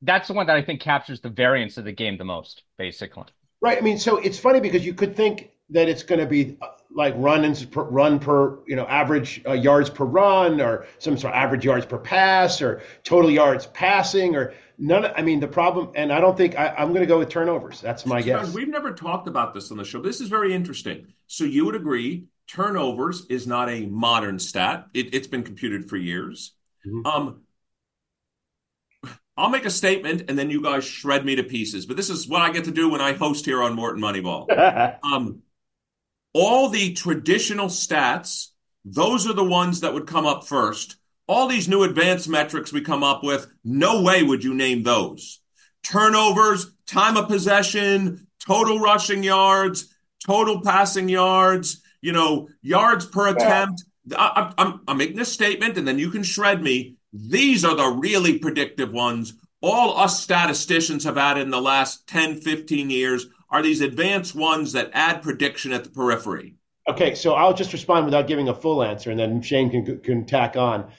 that's 0.00 0.26
the 0.26 0.34
one 0.34 0.48
that 0.48 0.56
I 0.56 0.62
think 0.62 0.80
captures 0.80 1.20
the 1.20 1.28
variance 1.28 1.78
of 1.78 1.84
the 1.84 1.92
game 1.92 2.18
the 2.18 2.24
most, 2.24 2.64
basically. 2.76 3.26
Right. 3.60 3.78
I 3.78 3.82
mean, 3.82 4.00
so 4.00 4.16
it's 4.16 4.36
funny 4.36 4.58
because 4.58 4.84
you 4.84 4.94
could 4.94 5.14
think 5.14 5.52
that 5.70 5.88
it's 5.88 6.02
going 6.02 6.18
to 6.18 6.26
be 6.26 6.56
uh, 6.60 6.66
like 6.92 7.14
run 7.16 7.54
per, 7.66 7.84
run 7.84 8.18
per 8.18 8.58
you 8.66 8.74
know 8.74 8.86
average 8.86 9.42
uh, 9.46 9.52
yards 9.52 9.90
per 9.90 10.04
run 10.04 10.60
or 10.60 10.86
some 10.98 11.16
sort 11.16 11.34
of 11.34 11.38
average 11.38 11.64
yards 11.64 11.86
per 11.86 11.98
pass 11.98 12.60
or 12.60 12.82
total 13.04 13.30
yards 13.30 13.66
passing 13.66 14.34
or 14.34 14.54
none. 14.78 15.06
I 15.16 15.22
mean 15.22 15.40
the 15.40 15.48
problem, 15.48 15.90
and 15.94 16.12
I 16.12 16.20
don't 16.20 16.36
think 16.36 16.58
I, 16.58 16.74
am 16.76 16.88
going 16.88 17.00
to 17.00 17.06
go 17.06 17.18
with 17.18 17.28
turnovers. 17.28 17.80
That's 17.80 18.06
my 18.06 18.22
guess. 18.22 18.52
We've 18.52 18.68
never 18.68 18.92
talked 18.92 19.28
about 19.28 19.54
this 19.54 19.70
on 19.70 19.76
the 19.76 19.84
show. 19.84 20.00
This 20.00 20.20
is 20.20 20.28
very 20.28 20.54
interesting. 20.54 21.08
So 21.26 21.44
you 21.44 21.64
would 21.64 21.76
agree 21.76 22.26
turnovers 22.48 23.26
is 23.30 23.46
not 23.46 23.70
a 23.70 23.86
modern 23.86 24.38
stat. 24.38 24.86
It, 24.94 25.14
has 25.14 25.26
been 25.26 25.42
computed 25.42 25.88
for 25.88 25.96
years. 25.96 26.52
Mm-hmm. 26.86 27.06
Um, 27.06 27.40
I'll 29.36 29.48
make 29.48 29.64
a 29.64 29.70
statement 29.70 30.24
and 30.28 30.38
then 30.38 30.50
you 30.50 30.62
guys 30.62 30.84
shred 30.84 31.24
me 31.24 31.36
to 31.36 31.42
pieces. 31.42 31.86
But 31.86 31.96
this 31.96 32.10
is 32.10 32.28
what 32.28 32.42
I 32.42 32.52
get 32.52 32.64
to 32.64 32.70
do 32.70 32.90
when 32.90 33.00
I 33.00 33.14
host 33.14 33.46
here 33.46 33.62
on 33.62 33.76
Wharton 33.76 34.02
Moneyball. 34.02 34.98
um, 35.02 35.40
all 36.34 36.68
the 36.68 36.92
traditional 36.92 37.66
stats, 37.66 38.48
those 38.84 39.26
are 39.28 39.32
the 39.32 39.44
ones 39.44 39.80
that 39.80 39.94
would 39.94 40.06
come 40.06 40.26
up 40.26 40.46
first. 40.46 40.96
All 41.28 41.46
these 41.46 41.68
new 41.68 41.82
advanced 41.82 42.28
metrics 42.28 42.72
we 42.72 42.80
come 42.80 43.04
up 43.04 43.22
with, 43.22 43.46
no 43.64 44.02
way 44.02 44.22
would 44.22 44.42
you 44.42 44.54
name 44.54 44.82
those. 44.82 45.40
Turnovers, 45.82 46.72
time 46.86 47.16
of 47.16 47.28
possession, 47.28 48.26
total 48.44 48.80
rushing 48.80 49.22
yards, 49.22 49.94
total 50.24 50.60
passing 50.60 51.08
yards, 51.08 51.80
you 52.00 52.12
know, 52.12 52.48
yards 52.60 53.06
per 53.06 53.28
attempt. 53.28 53.84
I, 54.16 54.52
I'm, 54.58 54.80
I'm 54.88 54.96
making 54.98 55.20
a 55.20 55.24
statement 55.24 55.78
and 55.78 55.86
then 55.86 55.98
you 55.98 56.10
can 56.10 56.22
shred 56.22 56.62
me. 56.62 56.96
These 57.12 57.64
are 57.64 57.76
the 57.76 57.88
really 57.88 58.38
predictive 58.38 58.92
ones. 58.92 59.34
All 59.60 59.96
us 59.96 60.20
statisticians 60.20 61.04
have 61.04 61.18
added 61.18 61.42
in 61.42 61.50
the 61.50 61.60
last 61.60 62.08
10, 62.08 62.40
15 62.40 62.90
years 62.90 63.26
are 63.52 63.62
these 63.62 63.82
advanced 63.82 64.34
ones 64.34 64.72
that 64.72 64.90
add 64.94 65.22
prediction 65.22 65.72
at 65.72 65.84
the 65.84 65.90
periphery? 65.90 66.56
Okay, 66.88 67.14
so 67.14 67.34
I'll 67.34 67.52
just 67.52 67.72
respond 67.74 68.06
without 68.06 68.26
giving 68.26 68.48
a 68.48 68.54
full 68.54 68.82
answer, 68.82 69.10
and 69.10 69.20
then 69.20 69.42
Shane 69.42 69.70
can, 69.70 70.00
can 70.00 70.24
tack 70.24 70.56
on. 70.56 70.90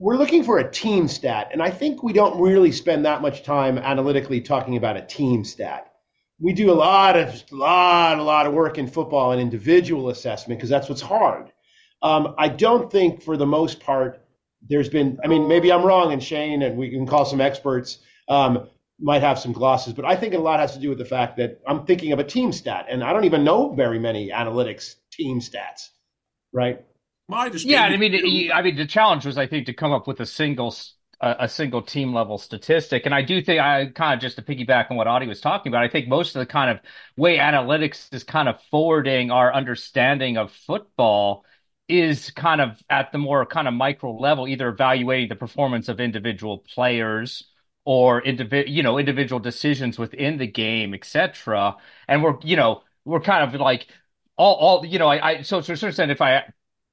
We're 0.00 0.16
looking 0.16 0.44
for 0.44 0.58
a 0.58 0.70
team 0.70 1.08
stat, 1.08 1.48
and 1.52 1.60
I 1.60 1.70
think 1.70 2.04
we 2.04 2.12
don't 2.12 2.40
really 2.40 2.70
spend 2.70 3.04
that 3.04 3.20
much 3.20 3.42
time 3.42 3.78
analytically 3.78 4.40
talking 4.40 4.76
about 4.76 4.96
a 4.96 5.02
team 5.02 5.44
stat. 5.44 5.92
We 6.40 6.52
do 6.52 6.70
a 6.70 6.74
lot 6.74 7.16
of 7.16 7.42
lot 7.50 8.18
a 8.18 8.22
lot 8.22 8.46
of 8.46 8.52
work 8.52 8.78
in 8.78 8.86
football 8.86 9.32
and 9.32 9.40
individual 9.40 10.10
assessment 10.10 10.60
because 10.60 10.70
that's 10.70 10.88
what's 10.88 11.00
hard. 11.00 11.50
Um, 12.00 12.36
I 12.38 12.48
don't 12.48 12.92
think, 12.92 13.22
for 13.22 13.36
the 13.36 13.46
most 13.46 13.80
part, 13.80 14.24
there's 14.68 14.88
been. 14.88 15.18
I 15.24 15.26
mean, 15.26 15.48
maybe 15.48 15.72
I'm 15.72 15.84
wrong, 15.84 16.12
and 16.12 16.22
Shane, 16.22 16.62
and 16.62 16.78
we 16.78 16.90
can 16.90 17.04
call 17.04 17.24
some 17.24 17.40
experts. 17.40 17.98
Um, 18.28 18.68
might 19.00 19.22
have 19.22 19.38
some 19.38 19.52
glosses, 19.52 19.94
but 19.94 20.04
I 20.04 20.14
think 20.14 20.34
a 20.34 20.38
lot 20.38 20.60
has 20.60 20.74
to 20.74 20.80
do 20.80 20.90
with 20.90 20.98
the 20.98 21.04
fact 21.04 21.36
that 21.38 21.60
I'm 21.66 21.86
thinking 21.86 22.12
of 22.12 22.20
a 22.20 22.24
team 22.24 22.52
stat, 22.52 22.86
and 22.88 23.02
I 23.02 23.12
don't 23.12 23.24
even 23.24 23.42
know 23.42 23.72
very 23.72 23.98
many 23.98 24.30
analytics 24.30 24.94
team 25.12 25.40
stats, 25.40 25.88
right? 26.52 26.84
I 27.30 27.50
yeah, 27.62 27.82
I 27.82 27.96
mean, 27.96 28.50
I 28.52 28.62
mean, 28.62 28.76
the 28.76 28.86
challenge 28.86 29.26
was, 29.26 29.36
I 29.36 29.46
think, 29.46 29.66
to 29.66 29.74
come 29.74 29.92
up 29.92 30.06
with 30.06 30.20
a 30.20 30.26
single 30.26 30.74
a, 31.20 31.48
single 31.48 31.82
team 31.82 32.14
level 32.14 32.38
statistic, 32.38 33.04
and 33.04 33.14
I 33.14 33.22
do 33.22 33.42
think 33.42 33.60
I 33.60 33.86
kind 33.86 34.14
of 34.14 34.20
just 34.20 34.36
to 34.36 34.42
piggyback 34.42 34.90
on 34.90 34.96
what 34.96 35.08
Adi 35.08 35.26
was 35.26 35.40
talking 35.40 35.70
about. 35.70 35.84
I 35.84 35.88
think 35.88 36.08
most 36.08 36.36
of 36.36 36.40
the 36.40 36.46
kind 36.46 36.70
of 36.70 36.80
way 37.16 37.38
analytics 37.38 38.12
is 38.14 38.22
kind 38.24 38.48
of 38.48 38.62
forwarding 38.70 39.30
our 39.30 39.52
understanding 39.52 40.36
of 40.38 40.52
football 40.52 41.44
is 41.88 42.30
kind 42.30 42.60
of 42.60 42.82
at 42.88 43.10
the 43.12 43.18
more 43.18 43.44
kind 43.46 43.66
of 43.66 43.74
micro 43.74 44.12
level, 44.16 44.46
either 44.46 44.68
evaluating 44.68 45.28
the 45.28 45.34
performance 45.36 45.88
of 45.88 46.00
individual 46.00 46.58
players 46.58 47.50
or 47.84 48.22
individual, 48.22 48.72
you 48.72 48.82
know, 48.82 48.98
individual 48.98 49.40
decisions 49.40 49.98
within 49.98 50.38
the 50.38 50.46
game, 50.46 50.94
etc. 50.94 51.76
And 52.06 52.22
we're, 52.22 52.36
you 52.42 52.56
know, 52.56 52.82
we're 53.04 53.20
kind 53.20 53.42
of 53.52 53.60
like 53.60 53.88
all, 54.36 54.54
all, 54.54 54.86
you 54.86 54.98
know, 54.98 55.08
I, 55.08 55.28
I 55.38 55.42
so 55.42 55.60
to 55.60 55.72
a 55.72 55.76
certain 55.76 55.88
extent, 55.88 56.10
if 56.12 56.20
I, 56.20 56.44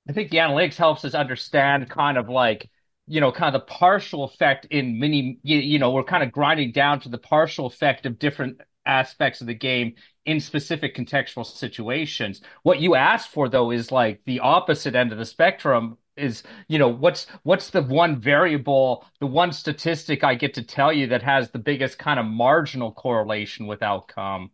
I 0.08 0.14
think 0.14 0.30
the 0.30 0.38
analytics 0.38 0.76
helps 0.76 1.04
us 1.06 1.16
understand 1.16 1.90
kind 1.90 2.18
of 2.18 2.30
like, 2.30 2.70
you 3.08 3.22
know, 3.22 3.32
kind 3.32 3.56
of 3.56 3.62
the 3.62 3.66
partial 3.66 4.24
effect 4.24 4.66
in 4.70 5.00
many, 5.00 5.40
you, 5.44 5.58
you 5.60 5.80
know, 5.80 5.92
we're 5.92 6.04
kind 6.04 6.24
of 6.24 6.32
grinding 6.32 6.72
down 6.72 7.00
to 7.02 7.10
the 7.10 7.18
partial 7.18 7.66
effect 7.66 8.06
of 8.06 8.20
different 8.20 8.62
aspects 8.86 9.42
of 9.42 9.48
the 9.48 9.54
game 9.56 9.96
in 10.26 10.40
specific 10.40 10.96
contextual 10.96 11.46
situations. 11.46 12.42
What 12.64 12.80
you 12.80 12.96
asked 12.96 13.30
for 13.30 13.50
though 13.50 13.72
is 13.72 13.92
like 13.92 14.22
the 14.26 14.40
opposite 14.42 14.96
end 14.96 15.12
of 15.12 15.18
the 15.18 15.26
spectrum 15.26 15.98
is 16.16 16.44
you 16.70 16.80
know 16.80 16.88
what's 16.88 17.28
what's 17.44 17.72
the 17.72 17.82
one 17.82 18.22
variable 18.22 19.06
the 19.20 19.28
one 19.28 19.52
statistic 19.52 20.24
i 20.24 20.34
get 20.34 20.54
to 20.54 20.64
tell 20.64 20.94
you 20.94 21.08
that 21.08 21.22
has 21.22 21.52
the 21.52 21.60
biggest 21.60 22.00
kind 22.00 22.18
of 22.22 22.26
marginal 22.26 22.94
correlation 22.94 23.68
with 23.68 23.84
outcome 23.84 24.50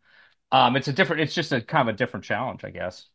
um 0.51 0.75
it's 0.75 0.87
a 0.87 0.93
different 0.93 1.21
it's 1.21 1.35
just 1.35 1.51
a 1.51 1.61
kind 1.61 1.87
of 1.87 1.93
a 1.93 1.97
different 1.97 2.25
challenge 2.25 2.63
i 2.63 2.71
guess 2.71 3.05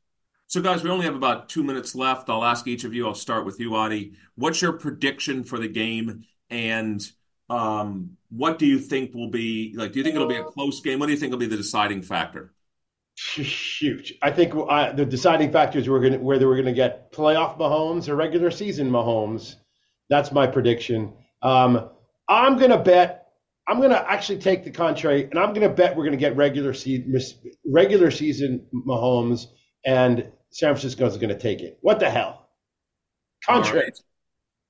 So, 0.49 0.61
guys, 0.61 0.85
we 0.85 0.91
only 0.91 1.07
have 1.07 1.17
about 1.17 1.49
two 1.49 1.65
minutes 1.65 1.95
left. 1.97 2.31
I'll 2.31 2.45
ask 2.45 2.67
each 2.69 2.85
of 2.85 2.95
you. 2.95 3.07
I'll 3.07 3.15
start 3.15 3.45
with 3.45 3.59
you, 3.59 3.75
Adi. 3.75 4.13
What's 4.37 4.63
your 4.63 4.75
prediction 4.75 5.43
for 5.43 5.59
the 5.59 5.69
game? 5.69 6.25
And 6.51 7.05
um, 7.51 8.17
what 8.31 8.59
do 8.59 8.67
you 8.67 8.79
think 8.79 9.13
will 9.13 9.31
be 9.31 9.75
like? 9.77 9.93
Do 9.93 9.99
you 9.99 10.05
think 10.05 10.15
it'll 10.15 10.29
be 10.29 10.37
a 10.37 10.45
close 10.45 10.81
game? 10.81 11.01
What 11.01 11.07
do 11.07 11.13
you 11.13 11.19
think 11.19 11.33
will 11.33 11.39
be 11.39 11.47
the 11.47 11.57
deciding 11.57 12.03
factor? 12.03 12.53
Huge. 13.19 14.15
I 14.23 14.31
think 14.31 14.55
uh, 14.55 14.93
the 14.93 15.05
deciding 15.05 15.51
factors 15.51 15.89
we're 15.89 16.01
going 16.01 16.23
whether 16.23 16.47
we're 16.47 16.55
going 16.55 16.67
to 16.67 16.73
get 16.73 17.13
playoff 17.13 17.59
Mahomes 17.59 18.09
or 18.09 18.15
regular 18.15 18.51
season 18.51 18.91
Mahomes. 18.91 19.57
That's 20.09 20.31
my 20.31 20.47
prediction. 20.47 21.15
Um, 21.43 21.91
I'm 22.29 22.57
going 22.57 22.71
to 22.71 22.79
bet. 22.79 23.33
I'm 23.67 23.79
going 23.79 23.91
to 23.91 24.11
actually 24.11 24.39
take 24.39 24.63
the 24.63 24.71
contrary, 24.71 25.25
and 25.25 25.41
I'm 25.41 25.55
going 25.55 25.69
to 25.69 25.75
bet 25.75 25.97
we're 25.97 26.05
going 26.05 26.13
to 26.13 26.19
get 26.19 26.37
regular 26.37 26.73
season 26.73 27.19
regular 27.65 28.13
season 28.13 28.65
Mahomes 28.73 29.47
and 29.87 30.31
San 30.51 30.75
Francisco 30.75 31.07
is 31.07 31.17
going 31.17 31.31
to 31.31 31.39
take 31.39 31.61
it. 31.61 31.79
What 31.81 32.01
the 32.01 32.11
hell? 32.11 32.49
Contrary. 33.45 33.79
All 33.79 33.85
right. 33.85 34.01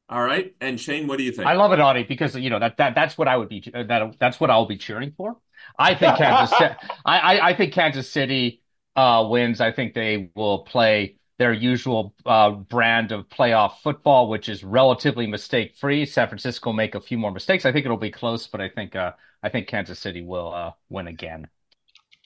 All 0.09 0.23
right. 0.23 0.55
And 0.61 0.79
Shane, 0.79 1.09
what 1.09 1.19
do 1.19 1.25
you 1.25 1.33
think? 1.33 1.49
I 1.49 1.55
love 1.55 1.73
it, 1.73 1.81
Adi, 1.81 2.05
because 2.05 2.37
you 2.37 2.51
know 2.51 2.61
that, 2.61 2.77
that 2.77 2.95
that's 2.95 3.19
what 3.19 3.27
I 3.27 3.37
would 3.37 3.49
be 3.49 3.65
that 3.73 4.17
that's 4.21 4.39
what 4.39 4.51
I'll 4.51 4.67
be 4.67 4.77
cheering 4.77 5.15
for. 5.17 5.37
I 5.79 5.95
think 5.95 6.17
Kansas 6.19 6.53
I, 6.61 7.19
I, 7.19 7.49
I 7.49 7.57
think 7.57 7.73
Kansas 7.73 8.09
City 8.09 8.63
uh, 8.95 9.27
wins. 9.29 9.61
I 9.61 9.73
think 9.73 9.95
they 9.95 10.31
will 10.37 10.61
play 10.61 11.17
their 11.39 11.53
usual 11.53 12.15
uh, 12.25 12.51
brand 12.51 13.11
of 13.11 13.29
playoff 13.29 13.79
football, 13.83 14.29
which 14.29 14.49
is 14.49 14.63
relatively 14.63 15.27
mistake 15.27 15.77
free. 15.77 16.07
San 16.07 16.29
Francisco 16.29 16.71
will 16.71 16.75
make 16.75 16.95
a 16.95 17.01
few 17.01 17.19
more 17.19 17.33
mistakes. 17.33 17.67
I 17.67 17.73
think 17.73 17.85
it'll 17.85 17.97
be 17.97 18.13
close, 18.13 18.47
but 18.47 18.61
I 18.61 18.69
think 18.69 18.95
uh, 18.95 19.13
I 19.43 19.49
think 19.49 19.67
Kansas 19.67 19.99
City 19.99 20.23
will 20.23 20.55
uh, 20.55 20.73
win 20.89 21.09
again 21.09 21.49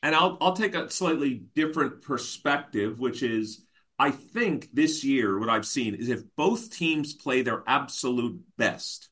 and 0.02 0.14
I'll 0.14 0.38
I'll 0.40 0.56
take 0.56 0.74
a 0.74 0.90
slightly 0.90 1.42
different 1.54 2.02
perspective, 2.02 2.98
which 2.98 3.22
is 3.22 3.64
I 3.98 4.10
think 4.10 4.68
this 4.72 5.04
year 5.04 5.38
what 5.38 5.48
I've 5.48 5.66
seen 5.66 5.94
is 5.94 6.08
if 6.08 6.22
both 6.36 6.70
teams 6.70 7.12
play 7.14 7.42
their 7.42 7.62
absolute 7.66 8.40
best, 8.56 9.10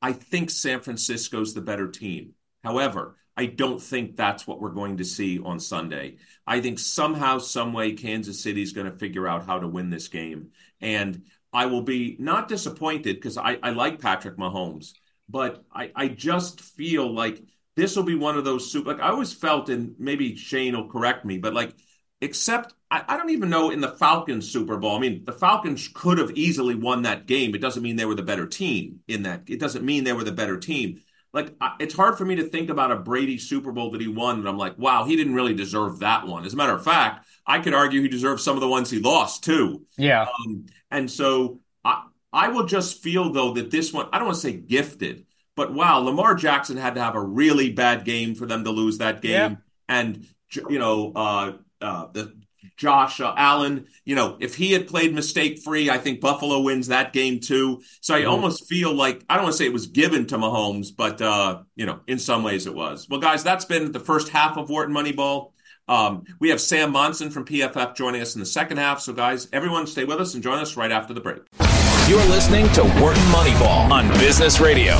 I 0.00 0.12
think 0.12 0.50
San 0.50 0.80
Francisco's 0.80 1.54
the 1.54 1.60
better 1.60 1.88
team. 1.88 2.32
However, 2.64 3.16
I 3.36 3.46
don't 3.46 3.80
think 3.80 4.16
that's 4.16 4.46
what 4.46 4.60
we're 4.60 4.70
going 4.70 4.96
to 4.96 5.04
see 5.04 5.38
on 5.38 5.60
Sunday. 5.60 6.16
I 6.46 6.60
think 6.60 6.78
somehow, 6.78 7.38
some 7.38 7.74
way, 7.74 7.92
Kansas 7.92 8.40
City's 8.40 8.72
going 8.72 8.90
to 8.90 8.98
figure 8.98 9.28
out 9.28 9.44
how 9.44 9.58
to 9.58 9.68
win 9.68 9.90
this 9.90 10.08
game, 10.08 10.52
and 10.80 11.22
I 11.52 11.66
will 11.66 11.82
be 11.82 12.16
not 12.18 12.48
disappointed 12.48 13.16
because 13.16 13.36
I, 13.36 13.58
I 13.62 13.70
like 13.70 14.00
Patrick 14.00 14.36
Mahomes, 14.36 14.94
but 15.28 15.64
I, 15.72 15.92
I 15.94 16.08
just 16.08 16.60
feel 16.60 17.12
like 17.12 17.42
this 17.76 17.94
will 17.94 18.02
be 18.02 18.14
one 18.14 18.36
of 18.36 18.44
those 18.44 18.70
super. 18.70 18.92
Like 18.92 19.00
I 19.00 19.10
always 19.10 19.32
felt, 19.32 19.68
and 19.68 19.94
maybe 19.98 20.34
Shane 20.34 20.74
will 20.74 20.88
correct 20.88 21.24
me, 21.24 21.38
but 21.38 21.54
like, 21.54 21.74
except 22.20 22.74
I, 22.90 23.04
I, 23.06 23.16
don't 23.16 23.30
even 23.30 23.50
know 23.50 23.70
in 23.70 23.80
the 23.80 23.90
Falcons 23.90 24.50
Super 24.50 24.78
Bowl. 24.78 24.96
I 24.96 24.98
mean, 24.98 25.24
the 25.24 25.32
Falcons 25.32 25.88
could 25.92 26.18
have 26.18 26.30
easily 26.32 26.74
won 26.74 27.02
that 27.02 27.26
game. 27.26 27.54
It 27.54 27.60
doesn't 27.60 27.82
mean 27.82 27.96
they 27.96 28.06
were 28.06 28.14
the 28.14 28.22
better 28.22 28.46
team 28.46 29.00
in 29.06 29.24
that. 29.24 29.42
It 29.48 29.60
doesn't 29.60 29.84
mean 29.84 30.04
they 30.04 30.14
were 30.14 30.24
the 30.24 30.32
better 30.32 30.56
team. 30.56 31.02
Like 31.34 31.54
I, 31.60 31.74
it's 31.78 31.94
hard 31.94 32.16
for 32.16 32.24
me 32.24 32.36
to 32.36 32.44
think 32.44 32.70
about 32.70 32.92
a 32.92 32.96
Brady 32.96 33.36
Super 33.36 33.70
Bowl 33.72 33.90
that 33.90 34.00
he 34.00 34.08
won, 34.08 34.38
and 34.38 34.48
I'm 34.48 34.56
like, 34.56 34.78
wow, 34.78 35.04
he 35.04 35.16
didn't 35.16 35.34
really 35.34 35.54
deserve 35.54 35.98
that 35.98 36.26
one. 36.26 36.46
As 36.46 36.54
a 36.54 36.56
matter 36.56 36.72
of 36.72 36.82
fact, 36.82 37.26
I 37.46 37.58
could 37.58 37.74
argue 37.74 38.00
he 38.00 38.08
deserved 38.08 38.40
some 38.40 38.56
of 38.56 38.62
the 38.62 38.68
ones 38.68 38.90
he 38.90 39.00
lost 39.00 39.44
too. 39.44 39.82
Yeah. 39.98 40.22
Um, 40.22 40.64
and 40.90 41.10
so 41.10 41.60
I, 41.84 42.06
I 42.32 42.48
will 42.48 42.64
just 42.64 43.02
feel 43.02 43.32
though 43.32 43.52
that 43.52 43.70
this 43.70 43.92
one, 43.92 44.08
I 44.12 44.18
don't 44.18 44.28
want 44.28 44.36
to 44.36 44.40
say 44.40 44.54
gifted 44.54 45.25
but 45.56 45.72
wow, 45.72 45.98
Lamar 45.98 46.34
Jackson 46.34 46.76
had 46.76 46.94
to 46.94 47.02
have 47.02 47.14
a 47.14 47.22
really 47.22 47.72
bad 47.72 48.04
game 48.04 48.34
for 48.34 48.46
them 48.46 48.64
to 48.64 48.70
lose 48.70 48.98
that 48.98 49.22
game. 49.22 49.32
Yep. 49.32 49.58
And 49.88 50.26
you 50.68 50.78
know, 50.78 51.12
uh, 51.16 51.52
uh, 51.80 52.06
the 52.12 52.36
Josh 52.76 53.20
uh, 53.20 53.34
Allen, 53.36 53.86
you 54.04 54.14
know, 54.14 54.36
if 54.38 54.54
he 54.54 54.72
had 54.72 54.86
played 54.86 55.14
mistake 55.14 55.60
free, 55.60 55.88
I 55.88 55.98
think 55.98 56.20
Buffalo 56.20 56.60
wins 56.60 56.88
that 56.88 57.12
game 57.12 57.40
too. 57.40 57.82
So 58.00 58.14
I 58.14 58.20
mm-hmm. 58.20 58.30
almost 58.30 58.68
feel 58.68 58.92
like 58.92 59.24
I 59.28 59.34
don't 59.34 59.44
want 59.44 59.54
to 59.54 59.58
say 59.58 59.66
it 59.66 59.72
was 59.72 59.86
given 59.86 60.26
to 60.26 60.36
Mahomes, 60.36 60.88
but 60.94 61.20
uh, 61.22 61.62
you 61.74 61.86
know, 61.86 62.00
in 62.06 62.18
some 62.18 62.42
ways 62.42 62.66
it 62.66 62.74
was. 62.74 63.08
Well, 63.08 63.20
guys, 63.20 63.42
that's 63.42 63.64
been 63.64 63.92
the 63.92 64.00
first 64.00 64.28
half 64.28 64.56
of 64.58 64.68
Wharton 64.68 64.94
Moneyball. 64.94 65.52
Um, 65.88 66.24
we 66.40 66.48
have 66.50 66.60
Sam 66.60 66.90
Monson 66.90 67.30
from 67.30 67.44
PFF 67.44 67.94
joining 67.94 68.20
us 68.20 68.34
in 68.34 68.40
the 68.40 68.46
second 68.46 68.78
half. 68.78 69.00
So, 69.00 69.12
guys, 69.12 69.48
everyone 69.52 69.86
stay 69.86 70.04
with 70.04 70.20
us 70.20 70.34
and 70.34 70.42
join 70.42 70.58
us 70.58 70.76
right 70.76 70.90
after 70.90 71.14
the 71.14 71.20
break. 71.20 71.42
You're 72.08 72.24
listening 72.26 72.68
to 72.74 72.84
Wharton 73.00 73.24
Moneyball 73.32 73.90
on 73.90 74.08
Business 74.20 74.60
Radio. 74.60 74.94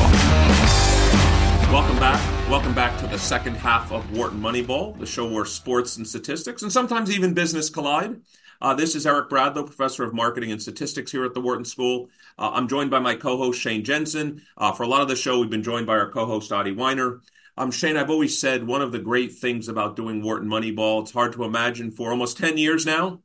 Welcome 1.71 2.01
back. 2.01 2.51
Welcome 2.51 2.75
back 2.75 2.99
to 2.99 3.07
the 3.07 3.17
second 3.17 3.55
half 3.55 3.93
of 3.93 4.11
Wharton 4.11 4.41
Moneyball, 4.41 4.99
the 4.99 5.07
show 5.07 5.31
where 5.31 5.45
sports 5.45 5.99
and 5.99 6.05
statistics 6.05 6.63
and 6.63 6.73
sometimes 6.73 7.13
even 7.13 7.33
business 7.33 7.71
collide. 7.71 8.21
Uh, 8.61 8.75
this 8.75 8.97
is 8.97 9.07
Eric 9.07 9.31
Bradlow, 9.31 9.67
professor 9.67 10.03
of 10.03 10.15
marketing 10.15 10.51
and 10.51 10.61
statistics 10.61 11.13
here 11.13 11.25
at 11.25 11.33
the 11.33 11.41
Wharton 11.41 11.65
School. 11.65 12.09
Uh, 12.41 12.51
I'm 12.53 12.67
joined 12.67 12.91
by 12.91 12.99
my 12.99 13.15
co-host 13.15 13.61
Shane 13.61 13.85
Jensen. 13.85 14.43
Uh, 14.59 14.73
for 14.73 14.83
a 14.83 14.89
lot 14.89 15.03
of 15.03 15.07
the 15.07 15.15
show, 15.15 15.39
we've 15.39 15.49
been 15.49 15.63
joined 15.63 15.87
by 15.87 15.93
our 15.93 16.11
co-host 16.11 16.51
Adi 16.51 16.75
Wyner. 16.75 17.21
Um, 17.57 17.71
Shane, 17.71 17.97
I've 17.97 18.11
always 18.11 18.37
said 18.37 18.67
one 18.67 18.83
of 18.83 18.91
the 18.91 18.99
great 18.99 19.33
things 19.33 19.69
about 19.69 19.95
doing 19.95 20.23
Wharton 20.23 20.49
Moneyball, 20.49 21.03
it's 21.03 21.13
hard 21.13 21.35
to 21.35 21.45
imagine 21.45 21.93
for 21.93 22.11
almost 22.11 22.37
10 22.37 22.59
years 22.59 22.85
now, 22.85 23.21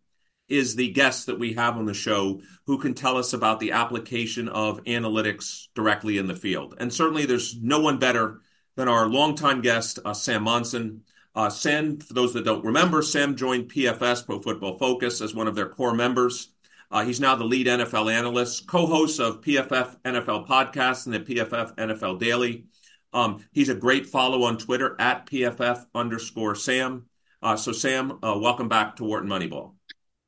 is 0.52 0.76
the 0.76 0.92
guest 0.92 1.26
that 1.26 1.40
we 1.40 1.54
have 1.54 1.78
on 1.78 1.86
the 1.86 1.94
show 1.94 2.42
who 2.68 2.78
can 2.78 2.94
tell 2.94 3.18
us 3.18 3.34
about 3.34 3.60
the 3.60 3.72
application 3.72 4.50
of 4.50 4.84
analytics 4.84 5.68
directly 5.74 6.18
in 6.18 6.28
the 6.28 6.36
field. 6.36 6.76
And 6.78 6.94
certainly 6.94 7.26
there's 7.26 7.58
no 7.62 7.80
one 7.80 7.98
better 7.98 8.42
than 8.76 8.88
our 8.88 9.08
longtime 9.08 9.62
guest, 9.62 10.00
uh, 10.04 10.14
Sam 10.14 10.44
Monson. 10.44 11.04
Uh, 11.34 11.50
Sam, 11.50 11.98
for 12.00 12.14
those 12.14 12.34
that 12.34 12.44
don't 12.44 12.66
remember, 12.66 13.02
Sam 13.02 13.36
joined 13.36 13.72
PFF, 13.72 14.26
Pro 14.26 14.40
Football 14.40 14.78
Focus, 14.78 15.22
as 15.22 15.34
one 15.34 15.48
of 15.48 15.56
their 15.56 15.70
core 15.70 15.94
members. 15.94 16.50
Uh, 16.92 17.06
he's 17.06 17.22
now 17.22 17.36
the 17.36 17.46
lead 17.46 17.68
NFL 17.68 18.12
analyst, 18.12 18.68
co 18.68 18.86
host 18.86 19.22
of 19.22 19.40
PFF 19.40 19.96
NFL 20.04 20.46
Podcast 20.48 21.06
and 21.06 21.16
the 21.16 21.22
PFF 21.22 21.74
NFL 21.76 22.20
Daily. 22.20 22.66
Um, 23.14 23.46
he's 23.54 23.70
a 23.70 23.76
great 23.76 24.08
follow 24.08 24.44
on 24.44 24.58
Twitter 24.58 24.96
at 25.00 25.26
PFF 25.26 25.86
underscore 25.96 26.56
Sam. 26.56 27.06
Uh, 27.42 27.56
so, 27.56 27.72
Sam, 27.72 28.20
uh, 28.24 28.38
welcome 28.38 28.68
back 28.68 28.98
to 28.98 29.06
Wharton 29.06 29.30
Moneyball. 29.30 29.74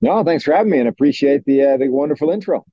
No, 0.04 0.22
thanks 0.22 0.44
for 0.44 0.54
having 0.54 0.70
me, 0.70 0.80
and 0.80 0.90
appreciate 0.90 1.46
the 1.46 1.64
uh, 1.64 1.78
the 1.78 1.88
wonderful 1.88 2.30
intro. 2.30 2.66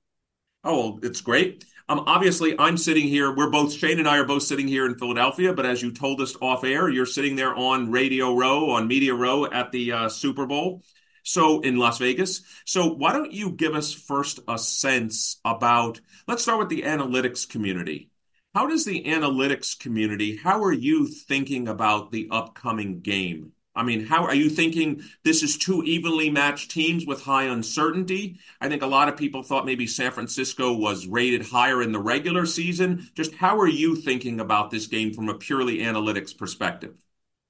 Oh, 0.64 0.76
well, 0.76 0.98
it's 1.04 1.20
great. 1.20 1.64
Um, 1.88 2.02
obviously, 2.08 2.58
I'm 2.58 2.76
sitting 2.76 3.06
here. 3.06 3.32
We're 3.32 3.50
both 3.50 3.72
Shane 3.72 4.00
and 4.00 4.08
I 4.08 4.18
are 4.18 4.24
both 4.24 4.42
sitting 4.42 4.66
here 4.66 4.84
in 4.84 4.98
Philadelphia, 4.98 5.52
but 5.52 5.64
as 5.64 5.80
you 5.80 5.92
told 5.92 6.20
us 6.20 6.34
off 6.42 6.64
air, 6.64 6.88
you're 6.88 7.06
sitting 7.06 7.36
there 7.36 7.54
on 7.54 7.92
Radio 7.92 8.34
Row, 8.34 8.70
on 8.70 8.88
Media 8.88 9.14
Row 9.14 9.46
at 9.46 9.70
the 9.70 9.92
uh, 9.92 10.08
Super 10.08 10.44
Bowl. 10.44 10.82
So 11.22 11.60
in 11.60 11.76
Las 11.76 11.98
Vegas. 11.98 12.42
So 12.66 12.94
why 12.94 13.12
don't 13.12 13.32
you 13.32 13.52
give 13.52 13.76
us 13.76 13.92
first 13.92 14.40
a 14.48 14.58
sense 14.58 15.38
about? 15.44 16.00
Let's 16.26 16.42
start 16.42 16.58
with 16.58 16.68
the 16.68 16.82
analytics 16.82 17.48
community. 17.48 18.10
How 18.56 18.66
does 18.66 18.84
the 18.84 19.04
analytics 19.04 19.78
community? 19.78 20.34
How 20.34 20.64
are 20.64 20.72
you 20.72 21.06
thinking 21.06 21.68
about 21.68 22.10
the 22.10 22.26
upcoming 22.32 23.02
game? 23.02 23.52
I 23.74 23.82
mean, 23.84 24.06
how 24.06 24.24
are 24.24 24.34
you 24.34 24.50
thinking 24.50 25.02
this 25.24 25.42
is 25.42 25.56
two 25.56 25.82
evenly 25.84 26.28
matched 26.30 26.70
teams 26.70 27.06
with 27.06 27.22
high 27.22 27.44
uncertainty? 27.44 28.38
I 28.60 28.68
think 28.68 28.82
a 28.82 28.86
lot 28.86 29.08
of 29.08 29.16
people 29.16 29.42
thought 29.42 29.64
maybe 29.66 29.86
San 29.86 30.10
Francisco 30.10 30.72
was 30.72 31.06
rated 31.06 31.42
higher 31.46 31.80
in 31.82 31.92
the 31.92 32.00
regular 32.00 32.46
season. 32.46 33.08
Just 33.14 33.34
how 33.34 33.58
are 33.58 33.68
you 33.68 33.94
thinking 33.96 34.40
about 34.40 34.70
this 34.70 34.86
game 34.86 35.12
from 35.14 35.28
a 35.28 35.34
purely 35.34 35.78
analytics 35.78 36.36
perspective? 36.36 36.96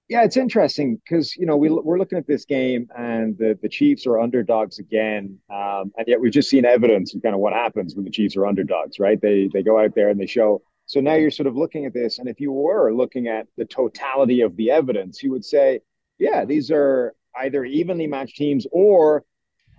Yeah, 0.09 0.25
it's 0.25 0.37
interesting 0.37 0.97
because 0.97 1.37
you 1.37 1.47
know 1.47 1.57
we, 1.57 1.71
we're 1.71 1.99
looking 1.99 2.19
at 2.19 2.27
this 2.27 2.45
game 2.45 2.89
and 2.97 3.39
the, 3.39 3.57
the 3.63 3.69
Chiefs 3.69 4.07
are 4.09 4.19
underdogs 4.19 4.81
again, 4.81 5.39
um, 5.49 5.93
and 5.97 6.09
yet 6.09 6.21
we've 6.21 6.33
just 6.33 6.51
seen 6.51 6.65
evidence 6.65 7.15
of 7.15 7.23
kind 7.23 7.35
of 7.35 7.41
what 7.41 7.53
happens 7.53 7.95
when 7.95 8.05
the 8.05 8.11
Chiefs 8.11 8.37
are 8.37 8.45
underdogs, 8.47 8.99
right? 8.99 9.21
They 9.21 9.49
they 9.53 9.63
go 9.63 9.79
out 9.79 9.95
there 9.95 10.09
and 10.09 10.21
they 10.21 10.27
show. 10.27 10.63
So 10.87 11.01
now 11.01 11.15
you're 11.15 11.31
sort 11.31 11.47
of 11.47 11.57
looking 11.57 11.87
at 11.87 11.95
this, 11.95 12.19
and 12.19 12.29
if 12.29 12.41
you 12.41 12.51
were 12.51 12.93
looking 12.93 13.29
at 13.29 13.47
the 13.57 13.65
totality 13.65 14.41
of 14.41 14.57
the 14.57 14.73
evidence, 14.73 15.23
you 15.23 15.31
would 15.31 15.45
say 15.45 15.81
yeah, 16.21 16.45
these 16.45 16.71
are 16.71 17.15
either 17.37 17.65
evenly 17.65 18.07
matched 18.07 18.37
teams 18.37 18.67
or 18.71 19.25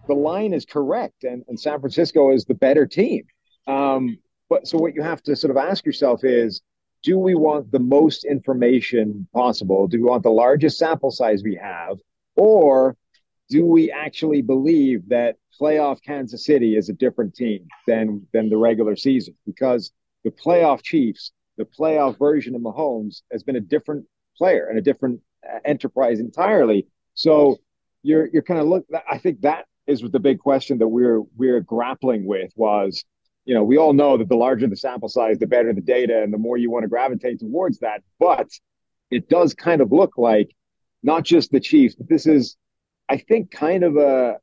the 0.07 0.13
line 0.13 0.53
is 0.53 0.65
correct 0.65 1.23
and, 1.23 1.43
and 1.47 1.59
San 1.59 1.79
Francisco 1.79 2.33
is 2.33 2.45
the 2.45 2.55
better 2.55 2.85
team. 2.85 3.23
Um, 3.67 4.17
but 4.49 4.67
so 4.67 4.77
what 4.77 4.95
you 4.95 5.03
have 5.03 5.21
to 5.23 5.35
sort 5.35 5.51
of 5.51 5.57
ask 5.57 5.85
yourself 5.85 6.23
is, 6.23 6.61
do 7.03 7.17
we 7.17 7.35
want 7.35 7.71
the 7.71 7.79
most 7.79 8.25
information 8.25 9.27
possible? 9.33 9.87
Do 9.87 9.97
we 9.97 10.03
want 10.03 10.23
the 10.23 10.29
largest 10.31 10.77
sample 10.77 11.11
size 11.11 11.43
we 11.43 11.55
have? 11.55 11.97
Or 12.35 12.97
do 13.49 13.65
we 13.65 13.91
actually 13.91 14.41
believe 14.41 15.09
that 15.09 15.37
playoff 15.59 16.01
Kansas 16.03 16.45
City 16.45 16.75
is 16.75 16.89
a 16.89 16.93
different 16.93 17.35
team 17.35 17.67
than 17.87 18.25
than 18.33 18.49
the 18.49 18.57
regular 18.57 18.95
season? 18.95 19.35
Because 19.45 19.91
the 20.23 20.31
playoff 20.31 20.81
Chiefs, 20.83 21.31
the 21.57 21.65
playoff 21.65 22.17
version 22.17 22.55
of 22.55 22.61
Mahomes, 22.61 23.21
has 23.31 23.43
been 23.43 23.57
a 23.57 23.61
different 23.61 24.05
player 24.37 24.67
and 24.67 24.77
a 24.77 24.81
different 24.81 25.21
enterprise 25.65 26.19
entirely. 26.19 26.87
So 27.13 27.57
you're 28.03 28.27
you're 28.27 28.43
kind 28.43 28.59
of 28.59 28.67
look. 28.67 28.85
I 29.09 29.17
think 29.17 29.41
that 29.41 29.65
is 29.87 30.01
the 30.01 30.19
big 30.19 30.39
question 30.39 30.77
that 30.79 30.87
we're 30.87 31.21
we're 31.35 31.61
grappling 31.61 32.25
with 32.25 32.51
was, 32.55 33.03
you 33.45 33.53
know, 33.53 33.63
we 33.63 33.77
all 33.77 33.93
know 33.93 34.17
that 34.17 34.29
the 34.29 34.35
larger 34.35 34.67
the 34.67 34.77
sample 34.77 35.09
size, 35.09 35.39
the 35.39 35.47
better 35.47 35.73
the 35.73 35.81
data, 35.81 36.21
and 36.21 36.33
the 36.33 36.37
more 36.37 36.57
you 36.57 36.71
want 36.71 36.83
to 36.83 36.89
gravitate 36.89 37.39
towards 37.39 37.79
that. 37.79 38.01
But 38.19 38.47
it 39.09 39.29
does 39.29 39.53
kind 39.53 39.81
of 39.81 39.91
look 39.91 40.17
like 40.17 40.55
not 41.03 41.23
just 41.23 41.51
the 41.51 41.59
Chiefs, 41.59 41.95
but 41.95 42.07
this 42.07 42.27
is, 42.27 42.55
I 43.09 43.17
think, 43.17 43.51
kind 43.51 43.83
of 43.83 43.97
a 43.97 44.37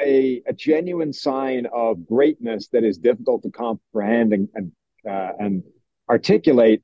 a, 0.00 0.42
a 0.46 0.52
genuine 0.52 1.12
sign 1.12 1.66
of 1.72 2.06
greatness 2.06 2.68
that 2.68 2.84
is 2.84 2.98
difficult 2.98 3.42
to 3.42 3.50
comprehend 3.50 4.32
and 4.32 4.48
and, 4.54 4.72
uh, 5.08 5.32
and 5.38 5.62
articulate. 6.08 6.82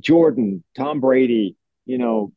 Jordan, 0.00 0.64
Tom 0.76 1.00
Brady, 1.00 1.56
you 1.84 1.98
know, 1.98 2.32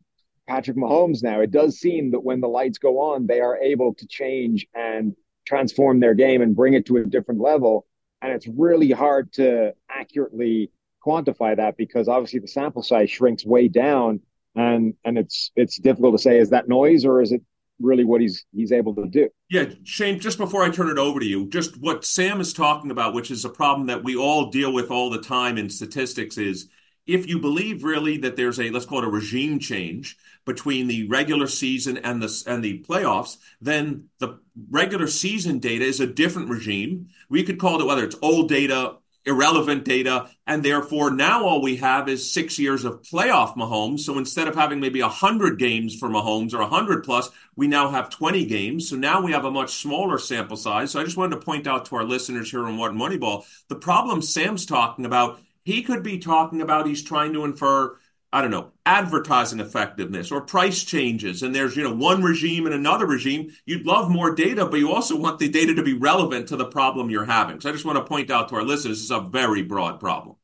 Patrick 0.48 0.78
Mahomes 0.78 1.24
now, 1.24 1.40
it 1.40 1.52
does 1.52 1.80
seem 1.80 2.12
that 2.12 2.24
when 2.24 2.42
the 2.42 2.48
lights 2.48 2.78
go 2.78 3.00
on, 3.00 3.28
they 3.28 3.40
are 3.40 3.58
able 3.58 3.94
to 3.96 4.08
change 4.08 4.68
and 4.74 5.16
transform 5.46 6.00
their 6.00 6.14
game 6.14 6.42
and 6.42 6.56
bring 6.56 6.74
it 6.74 6.86
to 6.88 6.98
a 6.98 7.06
different 7.06 7.42
level. 7.42 7.86
And 8.22 8.32
it's 8.32 8.48
really 8.48 8.92
hard 8.92 9.32
to 9.34 9.74
accurately 9.90 10.72
quantify 11.06 11.56
that 11.58 11.78
because 11.78 12.08
obviously 12.08 12.40
the 12.40 12.48
sample 12.48 12.84
size 12.84 13.10
shrinks 13.10 13.46
way 13.46 13.68
down 13.68 14.22
and 14.56 14.94
and 15.04 15.18
it's 15.18 15.52
it's 15.56 15.78
difficult 15.78 16.16
to 16.16 16.22
say 16.22 16.38
is 16.38 16.52
that 16.52 16.70
noise 16.70 17.04
or 17.04 17.22
is 17.22 17.34
it 17.34 17.42
really 17.80 18.04
what 18.04 18.22
he's 18.22 18.46
he's 18.54 18.72
able 18.72 18.96
to 18.96 19.06
do. 19.06 19.30
Yeah, 19.50 19.66
Shane, 19.84 20.20
just 20.20 20.38
before 20.38 20.64
I 20.64 20.70
turn 20.70 20.90
it 20.90 20.98
over 20.98 21.20
to 21.20 21.26
you, 21.26 21.50
just 21.50 21.80
what 21.80 22.06
Sam 22.06 22.40
is 22.40 22.54
talking 22.54 22.92
about, 22.92 23.14
which 23.14 23.32
is 23.32 23.46
a 23.46 23.50
problem 23.50 23.88
that 23.88 24.04
we 24.04 24.16
all 24.16 24.50
deal 24.50 24.74
with 24.74 24.92
all 24.92 25.10
the 25.10 25.22
time 25.22 25.58
in 25.58 25.70
statistics 25.70 26.38
is 26.38 26.70
if 27.06 27.28
you 27.28 27.40
believe 27.40 27.84
really 27.84 28.18
that 28.18 28.36
there's 28.36 28.60
a 28.60 28.70
let's 28.70 28.86
call 28.86 29.00
it 29.00 29.06
a 29.06 29.10
regime 29.10 29.60
change 29.60 30.18
between 30.46 30.88
the 30.88 31.08
regular 31.08 31.48
season 31.48 31.98
and 31.98 32.22
the 32.22 32.44
and 32.48 32.64
the 32.64 32.84
playoffs, 32.84 33.38
then 33.62 34.10
the 34.20 34.40
regular 34.70 35.08
season 35.08 35.60
data 35.60 35.86
is 35.86 36.00
a 36.00 36.08
different 36.08 36.50
regime. 36.50 37.08
We 37.30 37.44
could 37.44 37.60
call 37.60 37.80
it 37.82 37.86
whether 37.86 38.04
it's 38.04 38.16
old 38.22 38.50
data, 38.50 38.98
irrelevant 39.26 39.86
data, 39.86 40.30
and 40.46 40.64
therefore 40.64 41.12
now 41.12 41.46
all 41.46 41.62
we 41.62 41.78
have 41.78 42.10
is 42.10 42.32
six 42.32 42.60
years 42.60 42.84
of 42.84 43.02
playoff 43.02 43.56
Mahomes. 43.56 44.02
So 44.02 44.18
instead 44.18 44.48
of 44.48 44.56
having 44.56 44.80
maybe 44.80 45.00
hundred 45.00 45.60
games 45.60 45.96
for 45.98 46.10
Mahomes 46.10 46.54
or 46.54 46.68
hundred 46.68 47.04
plus, 47.04 47.30
we 47.56 47.68
now 47.68 47.90
have 47.90 48.10
twenty 48.10 48.46
games. 48.46 48.90
So 48.90 48.96
now 48.96 49.22
we 49.22 49.32
have 49.32 49.46
a 49.46 49.52
much 49.52 49.76
smaller 49.76 50.20
sample 50.20 50.58
size. 50.58 50.92
So 50.92 51.00
I 51.00 51.04
just 51.06 51.18
wanted 51.18 51.36
to 51.36 51.46
point 51.46 51.68
out 51.68 51.86
to 51.86 51.96
our 51.96 52.04
listeners 52.04 52.52
here 52.52 52.66
on 52.66 52.78
Wharton 52.78 53.00
Moneyball 53.00 53.46
the 53.70 53.76
problem 53.76 54.22
Sam's 54.22 54.66
talking 54.66 55.06
about 55.06 55.40
he 55.64 55.82
could 55.82 56.04
be 56.04 56.20
talking 56.20 56.62
about 56.62 56.88
he's 56.88 57.04
trying 57.04 57.34
to 57.34 57.46
infer, 57.46 57.98
I 58.34 58.42
don't 58.42 58.52
know, 58.52 58.72
advertising 58.86 59.60
effectiveness 59.60 60.32
or 60.32 60.42
price 60.42 60.84
changes. 60.84 61.44
And 61.44 61.54
there's, 61.54 61.78
you 61.78 61.84
know, 61.84 61.94
one 61.94 62.24
regime 62.24 62.66
and 62.66 62.74
another 62.74 63.06
regime. 63.06 63.52
You'd 63.66 63.86
love 63.86 64.10
more 64.10 64.34
data, 64.34 64.66
but 64.66 64.80
you 64.80 64.92
also 64.92 65.16
want 65.16 65.38
the 65.38 65.48
data 65.48 65.76
to 65.76 65.84
be 65.84 65.94
relevant 65.94 66.48
to 66.48 66.56
the 66.56 66.66
problem 66.66 67.12
you're 67.12 67.26
having. 67.26 67.62
So 67.62 67.70
I 67.70 67.74
just 67.74 67.86
want 67.86 67.98
to 68.00 68.04
point 68.04 68.32
out 68.32 68.50
to 68.50 68.56
our 68.56 68.64
listeners, 68.64 68.98
this 68.98 69.04
is 69.04 69.12
a 69.12 69.20
very 69.20 69.62
broad 69.62 70.00
problem. 70.00 70.36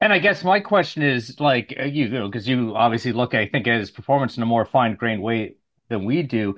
And 0.00 0.12
I 0.12 0.20
guess 0.20 0.44
my 0.44 0.60
question 0.60 1.02
is 1.02 1.40
like, 1.40 1.74
uh, 1.78 1.84
you 1.84 2.08
know, 2.08 2.28
because 2.28 2.46
you 2.46 2.76
obviously 2.76 3.12
look, 3.12 3.34
I 3.34 3.48
think, 3.48 3.66
at 3.66 3.80
his 3.80 3.90
performance 3.90 4.36
in 4.36 4.42
a 4.44 4.46
more 4.46 4.64
fine 4.64 4.94
grained 4.94 5.22
way 5.22 5.56
than 5.88 6.04
we 6.04 6.22
do. 6.22 6.56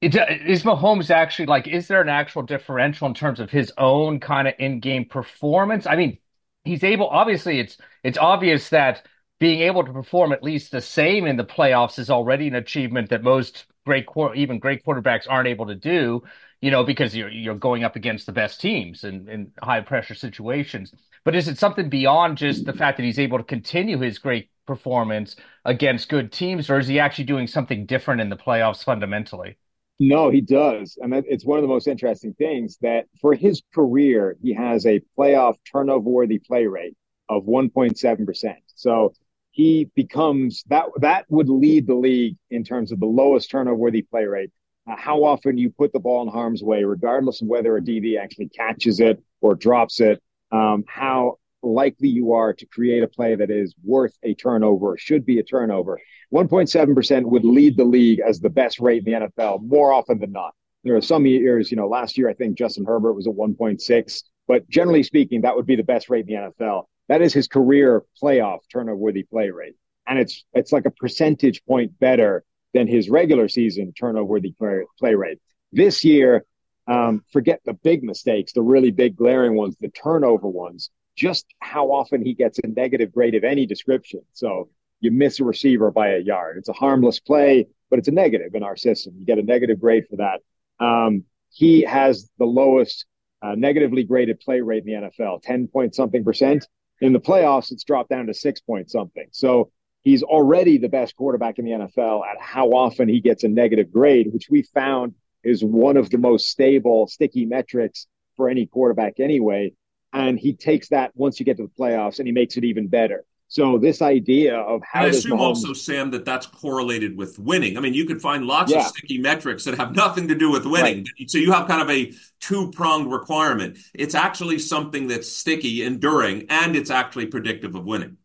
Is 0.00 0.62
Mahomes 0.62 1.10
actually 1.10 1.46
like, 1.46 1.66
is 1.66 1.88
there 1.88 2.00
an 2.00 2.08
actual 2.08 2.42
differential 2.42 3.08
in 3.08 3.14
terms 3.14 3.40
of 3.40 3.50
his 3.50 3.72
own 3.76 4.20
kind 4.20 4.46
of 4.46 4.54
in 4.58 4.80
game 4.80 5.04
performance? 5.04 5.86
I 5.86 5.96
mean, 5.96 6.18
he's 6.64 6.84
able 6.84 7.08
obviously 7.08 7.58
it's 7.58 7.76
it's 8.02 8.18
obvious 8.18 8.68
that 8.70 9.02
being 9.40 9.62
able 9.62 9.82
to 9.82 9.92
perform 9.92 10.32
at 10.32 10.44
least 10.44 10.70
the 10.70 10.80
same 10.80 11.26
in 11.26 11.36
the 11.36 11.44
playoffs 11.44 11.98
is 11.98 12.10
already 12.10 12.46
an 12.46 12.54
achievement 12.54 13.08
that 13.08 13.24
most 13.24 13.66
great 13.84 14.06
even 14.36 14.58
great 14.58 14.84
quarterbacks 14.84 15.26
aren't 15.28 15.48
able 15.48 15.66
to 15.66 15.74
do 15.74 16.22
you 16.60 16.70
know 16.70 16.84
because 16.84 17.16
you're 17.16 17.30
you're 17.30 17.54
going 17.54 17.82
up 17.82 17.96
against 17.96 18.26
the 18.26 18.32
best 18.32 18.60
teams 18.60 19.02
in, 19.02 19.28
in 19.28 19.50
high 19.62 19.80
pressure 19.80 20.14
situations 20.14 20.92
but 21.24 21.34
is 21.34 21.48
it 21.48 21.58
something 21.58 21.88
beyond 21.88 22.36
just 22.36 22.64
the 22.66 22.72
fact 22.72 22.98
that 22.98 23.04
he's 23.04 23.18
able 23.18 23.38
to 23.38 23.44
continue 23.44 23.98
his 23.98 24.18
great 24.18 24.50
performance 24.66 25.34
against 25.64 26.08
good 26.08 26.30
teams 26.30 26.70
or 26.70 26.78
is 26.78 26.86
he 26.86 27.00
actually 27.00 27.24
doing 27.24 27.46
something 27.46 27.86
different 27.86 28.20
in 28.20 28.28
the 28.28 28.36
playoffs 28.36 28.84
fundamentally 28.84 29.56
no, 30.02 30.30
he 30.30 30.40
does. 30.40 30.96
And 30.98 31.12
it's 31.28 31.44
one 31.44 31.58
of 31.58 31.62
the 31.62 31.68
most 31.68 31.86
interesting 31.86 32.32
things 32.32 32.78
that 32.80 33.04
for 33.20 33.34
his 33.34 33.60
career, 33.74 34.34
he 34.40 34.54
has 34.54 34.86
a 34.86 35.02
playoff 35.16 35.56
turnover 35.70 36.08
worthy 36.08 36.38
play 36.38 36.66
rate 36.66 36.96
of 37.28 37.44
1.7%. 37.44 38.54
So 38.74 39.12
he 39.50 39.90
becomes 39.94 40.64
that, 40.68 40.86
that 41.00 41.26
would 41.28 41.48
lead 41.48 41.86
the 41.86 41.94
league 41.94 42.36
in 42.50 42.64
terms 42.64 42.92
of 42.92 43.00
the 43.00 43.06
lowest 43.06 43.50
turnover 43.50 43.76
worthy 43.76 44.02
play 44.02 44.24
rate. 44.24 44.50
Uh, 44.90 44.96
how 44.96 45.24
often 45.24 45.58
you 45.58 45.70
put 45.70 45.92
the 45.92 45.98
ball 45.98 46.22
in 46.22 46.28
harm's 46.28 46.62
way, 46.62 46.84
regardless 46.84 47.42
of 47.42 47.48
whether 47.48 47.76
a 47.76 47.80
DB 47.80 48.18
actually 48.18 48.48
catches 48.48 49.00
it 49.00 49.22
or 49.40 49.54
drops 49.54 50.00
it, 50.00 50.22
um, 50.52 50.84
how 50.86 51.38
likely 51.62 52.08
you 52.08 52.32
are 52.32 52.52
to 52.54 52.66
create 52.66 53.02
a 53.02 53.08
play 53.08 53.34
that 53.34 53.50
is 53.50 53.74
worth 53.84 54.16
a 54.22 54.34
turnover, 54.34 54.96
should 54.96 55.26
be 55.26 55.38
a 55.38 55.42
turnover. 55.42 56.00
1.7% 56.32 57.24
would 57.24 57.44
lead 57.44 57.76
the 57.76 57.84
league 57.84 58.20
as 58.20 58.40
the 58.40 58.48
best 58.48 58.80
rate 58.80 59.06
in 59.06 59.12
the 59.12 59.28
NFL 59.28 59.62
more 59.62 59.92
often 59.92 60.18
than 60.18 60.32
not. 60.32 60.54
There 60.84 60.96
are 60.96 61.02
some 61.02 61.26
years, 61.26 61.70
you 61.70 61.76
know, 61.76 61.88
last 61.88 62.16
year 62.16 62.28
I 62.28 62.34
think 62.34 62.56
Justin 62.56 62.86
Herbert 62.86 63.12
was 63.12 63.26
at 63.26 63.34
1.6, 63.34 64.22
but 64.48 64.68
generally 64.68 65.02
speaking, 65.02 65.42
that 65.42 65.54
would 65.54 65.66
be 65.66 65.76
the 65.76 65.82
best 65.82 66.08
rate 66.08 66.26
in 66.26 66.34
the 66.34 66.64
NFL. 66.64 66.84
That 67.10 67.22
is 67.22 67.34
his 67.34 67.48
career 67.48 68.04
playoff 68.22 68.60
turnover 68.72 68.96
worthy 68.96 69.24
play 69.24 69.50
rate. 69.50 69.74
And 70.06 70.16
it's 70.16 70.44
it's 70.54 70.70
like 70.70 70.86
a 70.86 70.92
percentage 70.92 71.64
point 71.64 71.98
better 71.98 72.44
than 72.72 72.86
his 72.86 73.10
regular 73.10 73.48
season 73.48 73.92
turnover 73.92 74.26
worthy 74.26 74.52
play, 74.52 74.82
play 74.96 75.16
rate. 75.16 75.40
This 75.72 76.04
year, 76.04 76.44
um, 76.86 77.24
forget 77.32 77.62
the 77.64 77.72
big 77.72 78.04
mistakes, 78.04 78.52
the 78.52 78.62
really 78.62 78.92
big 78.92 79.16
glaring 79.16 79.56
ones, 79.56 79.74
the 79.80 79.88
turnover 79.88 80.46
ones 80.46 80.90
just 81.16 81.46
how 81.58 81.90
often 81.90 82.24
he 82.24 82.32
gets 82.32 82.60
a 82.60 82.68
negative 82.68 83.12
grade 83.12 83.34
of 83.34 83.42
any 83.42 83.66
description. 83.66 84.20
So 84.32 84.68
you 85.00 85.10
miss 85.10 85.40
a 85.40 85.44
receiver 85.44 85.90
by 85.90 86.10
a 86.10 86.18
yard. 86.18 86.58
It's 86.58 86.68
a 86.68 86.72
harmless 86.72 87.18
play, 87.18 87.66
but 87.90 87.98
it's 87.98 88.06
a 88.06 88.12
negative 88.12 88.54
in 88.54 88.62
our 88.62 88.76
system. 88.76 89.14
You 89.18 89.26
get 89.26 89.38
a 89.38 89.42
negative 89.42 89.80
grade 89.80 90.04
for 90.08 90.16
that. 90.16 90.40
Um, 90.78 91.24
he 91.50 91.82
has 91.82 92.30
the 92.38 92.44
lowest 92.44 93.04
uh, 93.42 93.56
negatively 93.56 94.04
graded 94.04 94.38
play 94.38 94.60
rate 94.60 94.84
in 94.86 95.02
the 95.02 95.08
NFL, 95.08 95.42
10 95.42 95.66
point 95.66 95.96
something 95.96 96.22
percent. 96.22 96.68
In 97.00 97.12
the 97.12 97.20
playoffs, 97.20 97.72
it's 97.72 97.84
dropped 97.84 98.10
down 98.10 98.26
to 98.26 98.34
six 98.34 98.60
point 98.60 98.90
something. 98.90 99.26
So 99.32 99.70
he's 100.02 100.22
already 100.22 100.78
the 100.78 100.88
best 100.88 101.16
quarterback 101.16 101.58
in 101.58 101.64
the 101.64 101.72
NFL 101.72 102.22
at 102.26 102.40
how 102.40 102.68
often 102.70 103.08
he 103.08 103.20
gets 103.20 103.44
a 103.44 103.48
negative 103.48 103.92
grade, 103.92 104.32
which 104.32 104.48
we 104.50 104.62
found 104.62 105.14
is 105.42 105.64
one 105.64 105.96
of 105.96 106.10
the 106.10 106.18
most 106.18 106.48
stable, 106.48 107.06
sticky 107.06 107.46
metrics 107.46 108.06
for 108.36 108.48
any 108.48 108.66
quarterback 108.66 109.20
anyway 109.20 109.72
and 110.12 110.38
he 110.38 110.52
takes 110.52 110.88
that 110.88 111.12
once 111.14 111.38
you 111.38 111.46
get 111.46 111.56
to 111.56 111.64
the 111.64 111.82
playoffs 111.82 112.18
and 112.18 112.26
he 112.26 112.32
makes 112.32 112.56
it 112.56 112.64
even 112.64 112.88
better. 112.88 113.24
So 113.50 113.78
this 113.78 114.00
idea 114.00 114.56
of 114.56 114.80
how 114.84 115.02
I 115.02 115.06
assume 115.06 115.32
Mahomes... 115.32 115.40
also, 115.40 115.72
Sam, 115.72 116.12
that 116.12 116.24
that's 116.24 116.46
correlated 116.46 117.16
with 117.16 117.36
winning. 117.36 117.76
I 117.76 117.80
mean, 117.80 117.94
you 117.94 118.04
could 118.04 118.22
find 118.22 118.44
lots 118.46 118.70
yeah. 118.70 118.78
of 118.78 118.86
sticky 118.86 119.18
metrics 119.18 119.64
that 119.64 119.76
have 119.76 119.94
nothing 119.96 120.28
to 120.28 120.36
do 120.36 120.52
with 120.52 120.64
winning. 120.66 121.04
Right. 121.18 121.28
So 121.28 121.38
you 121.38 121.50
have 121.50 121.66
kind 121.66 121.82
of 121.82 121.90
a 121.90 122.12
two 122.38 122.70
pronged 122.70 123.10
requirement. 123.10 123.76
It's 123.92 124.14
actually 124.14 124.60
something 124.60 125.08
that's 125.08 125.28
sticky, 125.28 125.82
enduring, 125.82 126.46
and 126.48 126.76
it's 126.76 126.90
actually 126.90 127.26
predictive 127.26 127.74
of 127.74 127.84
winning. 127.84 128.18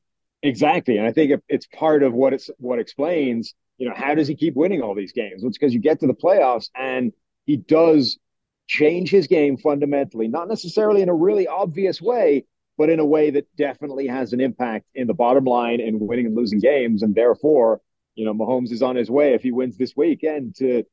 Exactly, 0.44 0.98
and 0.98 1.08
I 1.08 1.12
think 1.12 1.42
it's 1.50 1.66
part 1.66 2.04
of 2.04 2.14
what 2.14 2.32
it's 2.32 2.52
what 2.60 2.78
explains. 2.78 3.56
You 3.80 3.90
know, 3.90 3.96
how 3.96 4.14
does 4.14 4.28
he 4.28 4.36
keep 4.36 4.56
winning 4.56 4.84
all 4.84 4.94
these 4.94 5.12
games? 5.12 5.44
It's 5.44 5.58
because 5.58 5.74
you 5.74 5.80
get 5.80 6.02
to 6.02 6.08
the 6.08 6.14
playoffs 6.14 6.70
and 6.76 7.12
he 7.48 7.58
does 7.58 8.20
change 8.68 9.10
his 9.10 9.26
game 9.26 9.58
fundamentally, 9.58 10.28
not 10.28 10.48
necessarily 10.48 11.02
in 11.02 11.10
a 11.10 11.16
really 11.16 11.48
obvious 11.48 12.00
way, 12.00 12.46
but 12.78 12.90
in 12.90 13.00
a 13.00 13.06
way 13.06 13.30
that 13.32 13.48
definitely 13.56 14.08
has 14.08 14.34
an 14.34 14.42
impact 14.42 14.86
in 14.96 15.08
the 15.08 15.14
bottom 15.14 15.46
line 15.46 15.80
and 15.80 16.00
winning 16.00 16.26
and 16.26 16.36
losing 16.36 16.60
games. 16.60 17.04
And 17.04 17.16
therefore, 17.16 17.82
you 18.16 18.26
know, 18.26 18.34
Mahomes 18.34 18.72
is 18.72 18.82
on 18.82 18.96
his 18.96 19.10
way 19.10 19.34
if 19.34 19.44
he 19.44 19.52
wins 19.52 19.78
this 19.78 19.96
weekend 19.96 20.56
to 20.56 20.84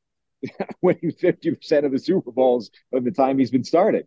winning 0.81 1.11
50% 1.11 1.85
of 1.85 1.91
the 1.91 1.99
Super 1.99 2.31
Bowls 2.31 2.71
of 2.93 3.03
the 3.03 3.11
time 3.11 3.37
he's 3.37 3.51
been 3.51 3.63
starting. 3.63 4.03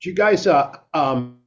Do 0.00 0.10
you 0.10 0.14
guys 0.14 0.46
uh, 0.46 0.76
um, 0.94 1.38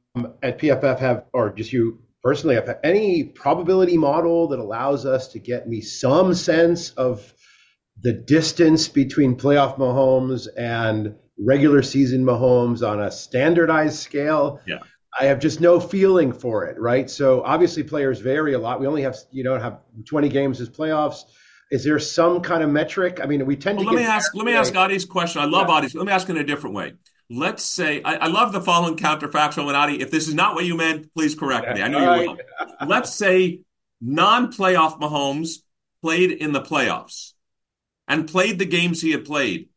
at 0.42 0.58
PFF 0.58 0.98
have, 0.98 1.24
or 1.32 1.50
just 1.52 1.72
you 1.72 2.02
personally, 2.22 2.54
have 2.54 2.78
any 2.84 3.24
probability 3.24 3.96
model 3.96 4.48
that 4.48 4.58
allows 4.58 5.06
us 5.06 5.28
to 5.28 5.38
get 5.38 5.68
me 5.68 5.80
some 5.80 6.34
sense 6.34 6.90
of 6.90 7.32
the 8.00 8.12
distance 8.12 8.88
between 8.88 9.36
playoff 9.36 9.78
Mahomes 9.78 10.48
and 10.56 11.14
regular 11.44 11.82
season 11.82 12.24
Mahomes 12.24 12.86
on 12.86 13.00
a 13.00 13.10
standardized 13.10 13.98
scale. 13.98 14.60
Yeah. 14.66 14.78
I 15.18 15.26
have 15.26 15.40
just 15.40 15.60
no 15.60 15.78
feeling 15.78 16.32
for 16.32 16.64
it, 16.64 16.80
right? 16.80 17.10
So 17.10 17.42
obviously 17.42 17.82
players 17.82 18.20
vary 18.20 18.54
a 18.54 18.58
lot. 18.58 18.80
We 18.80 18.86
only 18.86 19.02
have 19.02 19.16
you 19.30 19.44
know 19.44 19.58
have 19.58 19.80
20 20.06 20.28
games 20.28 20.60
as 20.60 20.70
playoffs. 20.70 21.24
Is 21.70 21.84
there 21.84 21.98
some 21.98 22.40
kind 22.40 22.62
of 22.62 22.70
metric? 22.70 23.18
I 23.22 23.26
mean, 23.26 23.44
we 23.46 23.56
tend 23.56 23.78
well, 23.78 23.86
to. 23.86 23.92
Let 23.92 24.00
me 24.00 24.06
ask. 24.06 24.34
Let 24.34 24.46
me 24.46 24.54
ask 24.54 24.74
Adi's 24.74 25.04
question. 25.04 25.42
I 25.42 25.46
love 25.46 25.68
yeah. 25.68 25.74
Adi's. 25.74 25.94
Let 25.94 26.06
me 26.06 26.12
ask 26.12 26.28
in 26.28 26.36
a 26.36 26.44
different 26.44 26.76
way. 26.76 26.94
Let's 27.30 27.62
say 27.62 28.02
I, 28.02 28.16
I 28.16 28.26
love 28.26 28.52
the 28.52 28.60
following 28.60 28.96
counterfactual. 28.96 29.68
And 29.68 29.76
Adi, 29.76 30.00
if 30.00 30.10
this 30.10 30.28
is 30.28 30.34
not 30.34 30.54
what 30.54 30.64
you 30.64 30.76
meant, 30.76 31.12
please 31.14 31.34
correct 31.34 31.74
me. 31.74 31.82
I 31.82 31.88
know 31.88 31.98
All 31.98 32.22
you 32.22 32.28
right. 32.28 32.38
will. 32.80 32.88
Let's 32.88 33.14
say 33.14 33.60
non-playoff 34.02 35.00
Mahomes 35.00 35.60
played 36.02 36.30
in 36.30 36.52
the 36.52 36.60
playoffs 36.60 37.32
and 38.06 38.28
played 38.28 38.58
the 38.58 38.66
games 38.66 39.00
he 39.00 39.12
had 39.12 39.24
played, 39.24 39.68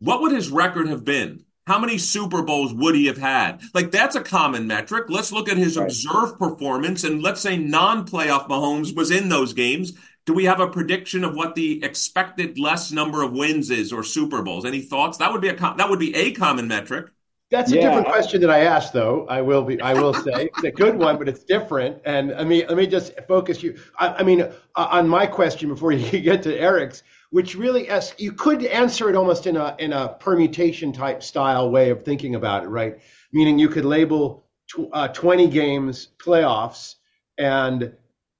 what 0.00 0.20
would 0.20 0.32
his 0.32 0.50
record 0.50 0.88
have 0.88 1.04
been? 1.04 1.44
How 1.66 1.80
many 1.80 1.98
Super 1.98 2.42
Bowls 2.42 2.72
would 2.72 2.94
he 2.94 3.06
have 3.06 3.18
had? 3.18 3.60
Like, 3.74 3.90
that's 3.90 4.14
a 4.14 4.20
common 4.20 4.68
metric. 4.68 5.06
Let's 5.08 5.32
look 5.32 5.48
at 5.48 5.56
his 5.56 5.76
right. 5.76 5.84
observed 5.84 6.38
performance. 6.38 7.02
And 7.02 7.22
let's 7.22 7.40
say 7.40 7.56
non 7.56 8.06
playoff 8.06 8.48
Mahomes 8.48 8.94
was 8.94 9.10
in 9.10 9.28
those 9.28 9.52
games. 9.52 9.92
do 10.26 10.34
we 10.34 10.44
have 10.44 10.60
a 10.60 10.68
prediction 10.68 11.24
of 11.24 11.34
what 11.34 11.54
the 11.56 11.82
expected 11.84 12.58
less 12.58 12.92
number 12.92 13.22
of 13.22 13.32
wins 13.32 13.70
is 13.70 13.92
or 13.92 14.04
Super 14.04 14.42
Bowls? 14.42 14.64
Any 14.64 14.80
thoughts? 14.80 15.18
That 15.18 15.32
would 15.32 15.40
be 15.40 15.48
a 15.48 15.56
that 15.56 15.90
would 15.90 15.98
be 15.98 16.14
a 16.14 16.32
common 16.32 16.68
metric. 16.68 17.06
That's 17.50 17.70
a 17.70 17.76
yeah. 17.76 17.82
different 17.82 18.06
question 18.06 18.40
that 18.40 18.50
I 18.50 18.60
asked, 18.60 18.92
though. 18.92 19.24
I 19.28 19.40
will 19.40 19.62
be. 19.62 19.80
I 19.80 19.94
will 19.94 20.12
say 20.12 20.48
it's 20.52 20.64
a 20.64 20.70
good 20.70 20.96
one, 20.96 21.16
but 21.16 21.28
it's 21.28 21.44
different. 21.44 22.02
And 22.04 22.34
I 22.34 22.42
mean, 22.42 22.64
let 22.68 22.76
me 22.76 22.88
just 22.88 23.12
focus 23.28 23.62
you. 23.62 23.78
I, 23.98 24.08
I 24.14 24.22
mean, 24.24 24.42
uh, 24.42 24.50
on 24.74 25.08
my 25.08 25.26
question 25.26 25.68
before 25.68 25.92
you 25.92 26.20
get 26.20 26.42
to 26.42 26.58
Eric's, 26.58 27.04
which 27.30 27.54
really 27.54 27.88
asks, 27.88 28.20
you 28.20 28.32
could 28.32 28.64
answer 28.64 29.08
it 29.08 29.16
almost 29.16 29.46
in 29.46 29.56
a 29.56 29.76
in 29.78 29.92
a 29.92 30.08
permutation 30.08 30.92
type 30.92 31.22
style 31.22 31.70
way 31.70 31.90
of 31.90 32.04
thinking 32.04 32.34
about 32.34 32.64
it, 32.64 32.68
right? 32.68 32.98
Meaning 33.32 33.58
you 33.58 33.68
could 33.68 33.84
label 33.84 34.46
tw- 34.68 34.88
uh, 34.92 35.08
20 35.08 35.48
games 35.48 36.08
playoffs 36.18 36.94
and 37.38 37.92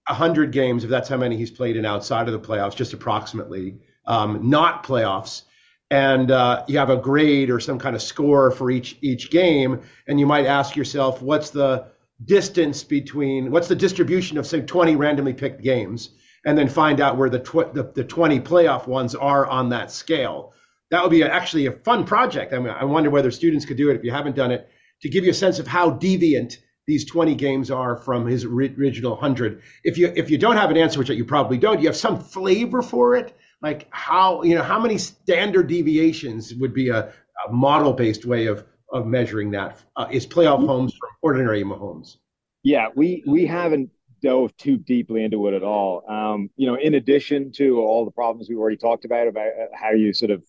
100 0.08 0.52
games, 0.52 0.84
if 0.84 0.90
that's 0.90 1.08
how 1.08 1.16
many 1.16 1.36
he's 1.36 1.50
played 1.50 1.76
in 1.76 1.84
outside 1.84 2.28
of 2.28 2.32
the 2.32 2.46
playoffs, 2.46 2.76
just 2.76 2.92
approximately, 2.92 3.78
um, 4.06 4.48
not 4.48 4.84
playoffs. 4.84 5.42
And 5.90 6.30
uh, 6.30 6.64
you 6.66 6.78
have 6.78 6.90
a 6.90 6.96
grade 6.96 7.50
or 7.50 7.60
some 7.60 7.78
kind 7.78 7.94
of 7.94 8.02
score 8.02 8.50
for 8.50 8.70
each 8.70 8.98
each 9.02 9.30
game, 9.30 9.82
and 10.08 10.18
you 10.18 10.26
might 10.26 10.46
ask 10.46 10.74
yourself, 10.74 11.22
what's 11.22 11.50
the 11.50 11.86
distance 12.24 12.82
between 12.82 13.50
what's 13.50 13.68
the 13.68 13.76
distribution 13.76 14.38
of 14.38 14.46
say 14.46 14.60
20 14.60 14.96
randomly 14.96 15.34
picked 15.34 15.62
games, 15.62 16.10
and 16.46 16.56
then 16.56 16.68
find 16.68 17.00
out 17.00 17.18
where 17.18 17.28
the 17.28 17.40
tw- 17.40 17.74
the, 17.74 17.90
the 17.94 18.04
20 18.04 18.40
playoff 18.40 18.86
ones 18.86 19.14
are 19.14 19.46
on 19.46 19.68
that 19.70 19.90
scale. 19.90 20.54
That 20.90 21.02
would 21.02 21.10
be 21.10 21.24
actually 21.24 21.66
a 21.66 21.72
fun 21.72 22.04
project. 22.04 22.54
I 22.54 22.58
mean, 22.60 22.68
I 22.68 22.84
wonder 22.84 23.10
whether 23.10 23.32
students 23.32 23.66
could 23.66 23.76
do 23.76 23.90
it 23.90 23.96
if 23.96 24.04
you 24.04 24.12
haven't 24.12 24.36
done 24.36 24.52
it 24.52 24.70
to 25.02 25.08
give 25.08 25.24
you 25.24 25.32
a 25.32 25.34
sense 25.34 25.58
of 25.58 25.66
how 25.66 25.90
deviant 25.90 26.58
these 26.86 27.04
20 27.04 27.34
games 27.34 27.70
are 27.70 27.96
from 27.96 28.26
his 28.26 28.44
original 28.44 29.12
100 29.12 29.60
if 29.82 29.98
you 29.98 30.12
if 30.14 30.30
you 30.30 30.38
don't 30.38 30.56
have 30.56 30.70
an 30.70 30.76
answer 30.76 31.00
which 31.00 31.10
you 31.10 31.24
probably 31.24 31.58
don't 31.58 31.80
you 31.80 31.88
have 31.88 31.96
some 31.96 32.20
flavor 32.20 32.80
for 32.80 33.16
it 33.16 33.36
like 33.60 33.88
how 33.90 34.40
you 34.44 34.54
know 34.54 34.62
how 34.62 34.78
many 34.78 34.96
standard 34.96 35.66
deviations 35.66 36.54
would 36.54 36.72
be 36.72 36.90
a, 36.90 37.12
a 37.48 37.52
model 37.52 37.92
based 37.92 38.24
way 38.24 38.46
of 38.46 38.64
of 38.92 39.04
measuring 39.04 39.50
that 39.50 39.82
uh, 39.96 40.06
is 40.12 40.24
playoff 40.24 40.64
homes 40.64 40.94
from 40.94 41.10
ordinary 41.22 41.62
homes 41.62 42.18
yeah 42.62 42.86
we 42.94 43.24
we 43.26 43.44
haven't 43.44 43.90
dove 44.22 44.56
too 44.56 44.76
deeply 44.76 45.24
into 45.24 45.46
it 45.48 45.54
at 45.54 45.62
all 45.62 46.02
um, 46.08 46.50
you 46.56 46.66
know 46.66 46.74
in 46.74 46.94
addition 46.94 47.52
to 47.52 47.80
all 47.80 48.04
the 48.04 48.10
problems 48.10 48.48
we've 48.48 48.58
already 48.58 48.76
talked 48.76 49.04
about 49.04 49.28
about 49.28 49.48
uh, 49.48 49.66
how 49.74 49.90
you 49.90 50.12
sort 50.12 50.30
of 50.30 50.42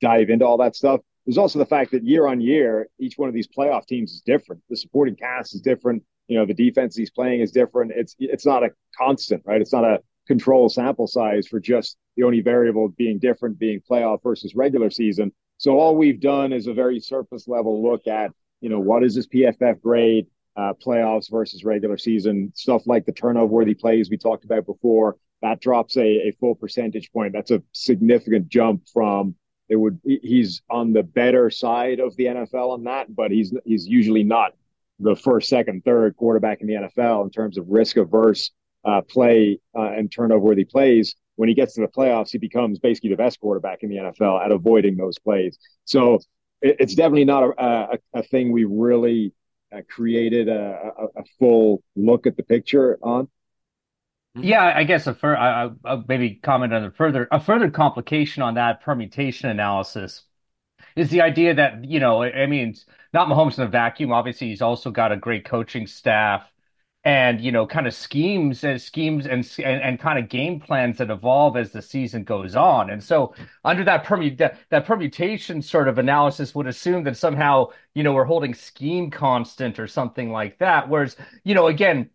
dive 0.00 0.30
into 0.30 0.44
all 0.44 0.58
that 0.58 0.74
stuff 0.74 1.00
there's 1.26 1.38
also 1.38 1.58
the 1.58 1.66
fact 1.66 1.92
that 1.92 2.04
year 2.04 2.26
on 2.26 2.40
year, 2.40 2.88
each 2.98 3.16
one 3.16 3.28
of 3.28 3.34
these 3.34 3.46
playoff 3.46 3.86
teams 3.86 4.12
is 4.12 4.22
different. 4.22 4.62
The 4.68 4.76
supporting 4.76 5.14
cast 5.14 5.54
is 5.54 5.60
different. 5.60 6.02
You 6.26 6.38
know, 6.38 6.46
the 6.46 6.54
defense 6.54 6.96
he's 6.96 7.10
playing 7.10 7.40
is 7.40 7.52
different. 7.52 7.92
It's 7.94 8.16
it's 8.18 8.46
not 8.46 8.64
a 8.64 8.70
constant, 8.98 9.42
right? 9.44 9.60
It's 9.60 9.72
not 9.72 9.84
a 9.84 10.00
control 10.26 10.68
sample 10.68 11.06
size 11.06 11.46
for 11.46 11.60
just 11.60 11.96
the 12.16 12.24
only 12.24 12.40
variable 12.40 12.88
being 12.88 13.18
different, 13.18 13.58
being 13.58 13.80
playoff 13.88 14.22
versus 14.22 14.54
regular 14.54 14.90
season. 14.90 15.32
So 15.58 15.78
all 15.78 15.96
we've 15.96 16.20
done 16.20 16.52
is 16.52 16.66
a 16.66 16.74
very 16.74 17.00
surface 17.00 17.46
level 17.46 17.82
look 17.82 18.06
at, 18.06 18.32
you 18.60 18.68
know, 18.68 18.80
what 18.80 19.04
is 19.04 19.14
this 19.14 19.26
PFF 19.28 19.80
grade, 19.80 20.26
uh, 20.56 20.74
playoffs 20.74 21.30
versus 21.30 21.64
regular 21.64 21.96
season, 21.96 22.52
stuff 22.54 22.82
like 22.86 23.06
the 23.06 23.12
turnover 23.12 23.52
worthy 23.52 23.74
plays 23.74 24.10
we 24.10 24.18
talked 24.18 24.44
about 24.44 24.66
before. 24.66 25.16
That 25.40 25.60
drops 25.60 25.96
a, 25.96 26.28
a 26.28 26.32
full 26.38 26.54
percentage 26.54 27.10
point. 27.12 27.32
That's 27.32 27.50
a 27.50 27.62
significant 27.72 28.48
jump 28.48 28.82
from 28.92 29.34
it 29.68 29.76
would 29.76 29.98
he's 30.04 30.60
on 30.68 30.92
the 30.92 31.02
better 31.02 31.48
side 31.48 31.98
of 31.98 32.14
the 32.16 32.24
NFL 32.26 32.72
on 32.72 32.84
that, 32.84 33.14
but 33.14 33.30
he's 33.30 33.54
he's 33.64 33.86
usually 33.86 34.22
not 34.22 34.52
the 34.98 35.16
first, 35.16 35.48
second, 35.48 35.82
third 35.84 36.16
quarterback 36.16 36.60
in 36.60 36.66
the 36.66 36.74
NFL 36.74 37.24
in 37.24 37.30
terms 37.30 37.58
of 37.58 37.68
risk 37.68 37.96
averse 37.96 38.50
uh, 38.84 39.00
play 39.02 39.58
uh, 39.76 39.90
and 39.92 40.12
turnover 40.12 40.44
worthy 40.44 40.64
plays. 40.64 41.14
When 41.36 41.48
he 41.48 41.54
gets 41.54 41.74
to 41.74 41.80
the 41.80 41.88
playoffs, 41.88 42.30
he 42.30 42.38
becomes 42.38 42.78
basically 42.78 43.10
the 43.10 43.16
best 43.16 43.40
quarterback 43.40 43.82
in 43.82 43.88
the 43.88 43.96
NFL 43.96 44.44
at 44.44 44.52
avoiding 44.52 44.96
those 44.96 45.18
plays. 45.18 45.58
So 45.86 46.16
it, 46.60 46.76
it's 46.78 46.94
definitely 46.94 47.24
not 47.24 47.44
a, 47.44 47.64
a, 47.64 47.98
a 48.14 48.22
thing 48.22 48.52
we 48.52 48.64
really 48.64 49.32
created 49.80 50.48
a, 50.48 50.92
a, 51.16 51.24
full 51.38 51.82
look 51.96 52.26
at 52.26 52.36
the 52.36 52.42
picture 52.42 52.98
on. 53.02 53.24
Mm-hmm. 54.36 54.44
Yeah, 54.44 54.72
I 54.74 54.84
guess 54.84 55.06
a 55.06 55.14
fur 55.14 55.36
I, 55.36 55.70
I 55.84 56.02
maybe 56.06 56.34
comment 56.36 56.72
on 56.72 56.84
a 56.84 56.90
further 56.90 57.28
a 57.30 57.40
further 57.40 57.70
complication 57.70 58.42
on 58.42 58.54
that 58.54 58.82
permutation 58.82 59.48
analysis 59.48 60.24
is 60.96 61.10
the 61.10 61.22
idea 61.22 61.54
that 61.54 61.84
you 61.84 62.00
know 62.00 62.22
I 62.22 62.46
mean 62.46 62.74
not 63.12 63.28
Mahomes 63.28 63.58
in 63.58 63.64
a 63.64 63.68
vacuum. 63.68 64.12
Obviously, 64.12 64.48
he's 64.48 64.62
also 64.62 64.90
got 64.90 65.12
a 65.12 65.16
great 65.16 65.44
coaching 65.44 65.86
staff 65.86 66.51
and 67.04 67.40
you 67.40 67.50
know 67.50 67.66
kind 67.66 67.86
of 67.86 67.92
uh, 67.92 67.96
schemes 67.96 68.62
and 68.64 68.80
schemes 68.80 69.26
and, 69.26 69.44
and 69.64 69.82
and 69.82 70.00
kind 70.00 70.18
of 70.18 70.28
game 70.28 70.60
plans 70.60 70.98
that 70.98 71.10
evolve 71.10 71.56
as 71.56 71.72
the 71.72 71.82
season 71.82 72.24
goes 72.24 72.54
on. 72.56 72.90
And 72.90 73.02
so 73.02 73.34
under 73.64 73.84
that 73.84 74.04
permut 74.04 74.38
that, 74.38 74.58
that 74.70 74.86
permutation 74.86 75.62
sort 75.62 75.88
of 75.88 75.98
analysis 75.98 76.54
would 76.54 76.66
assume 76.66 77.04
that 77.04 77.16
somehow 77.16 77.68
you 77.94 78.02
know 78.02 78.12
we're 78.12 78.24
holding 78.24 78.54
scheme 78.54 79.10
constant 79.10 79.78
or 79.78 79.86
something 79.88 80.30
like 80.30 80.58
that. 80.58 80.88
Whereas 80.88 81.16
you 81.44 81.54
know 81.54 81.66
again 81.66 82.10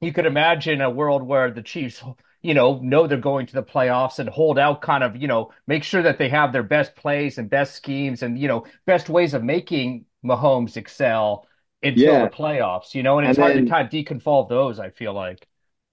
you 0.00 0.12
could 0.12 0.26
imagine 0.26 0.80
a 0.80 0.90
world 0.90 1.22
where 1.22 1.50
the 1.50 1.62
Chiefs, 1.62 2.02
you 2.42 2.54
know, 2.54 2.78
know 2.82 3.06
they're 3.06 3.18
going 3.18 3.46
to 3.46 3.54
the 3.54 3.62
playoffs 3.62 4.18
and 4.18 4.28
hold 4.28 4.58
out 4.58 4.80
kind 4.80 5.02
of, 5.02 5.16
you 5.16 5.26
know, 5.28 5.52
make 5.66 5.82
sure 5.82 6.02
that 6.02 6.18
they 6.18 6.28
have 6.28 6.52
their 6.52 6.62
best 6.62 6.94
plays 6.94 7.38
and 7.38 7.50
best 7.50 7.74
schemes 7.74 8.22
and, 8.22 8.38
you 8.38 8.48
know, 8.48 8.64
best 8.86 9.08
ways 9.08 9.34
of 9.34 9.42
making 9.42 10.04
Mahomes 10.24 10.76
excel 10.76 11.47
until 11.82 12.02
yeah. 12.02 12.24
the 12.24 12.30
playoffs, 12.30 12.94
you 12.94 13.02
know, 13.02 13.18
and 13.18 13.28
it's 13.28 13.38
and 13.38 13.42
hard 13.44 13.56
then, 13.56 13.64
to 13.64 13.70
kind 13.70 13.86
of 13.86 13.92
deconvolve 13.92 14.48
those, 14.48 14.78
I 14.78 14.90
feel 14.90 15.12
like. 15.12 15.46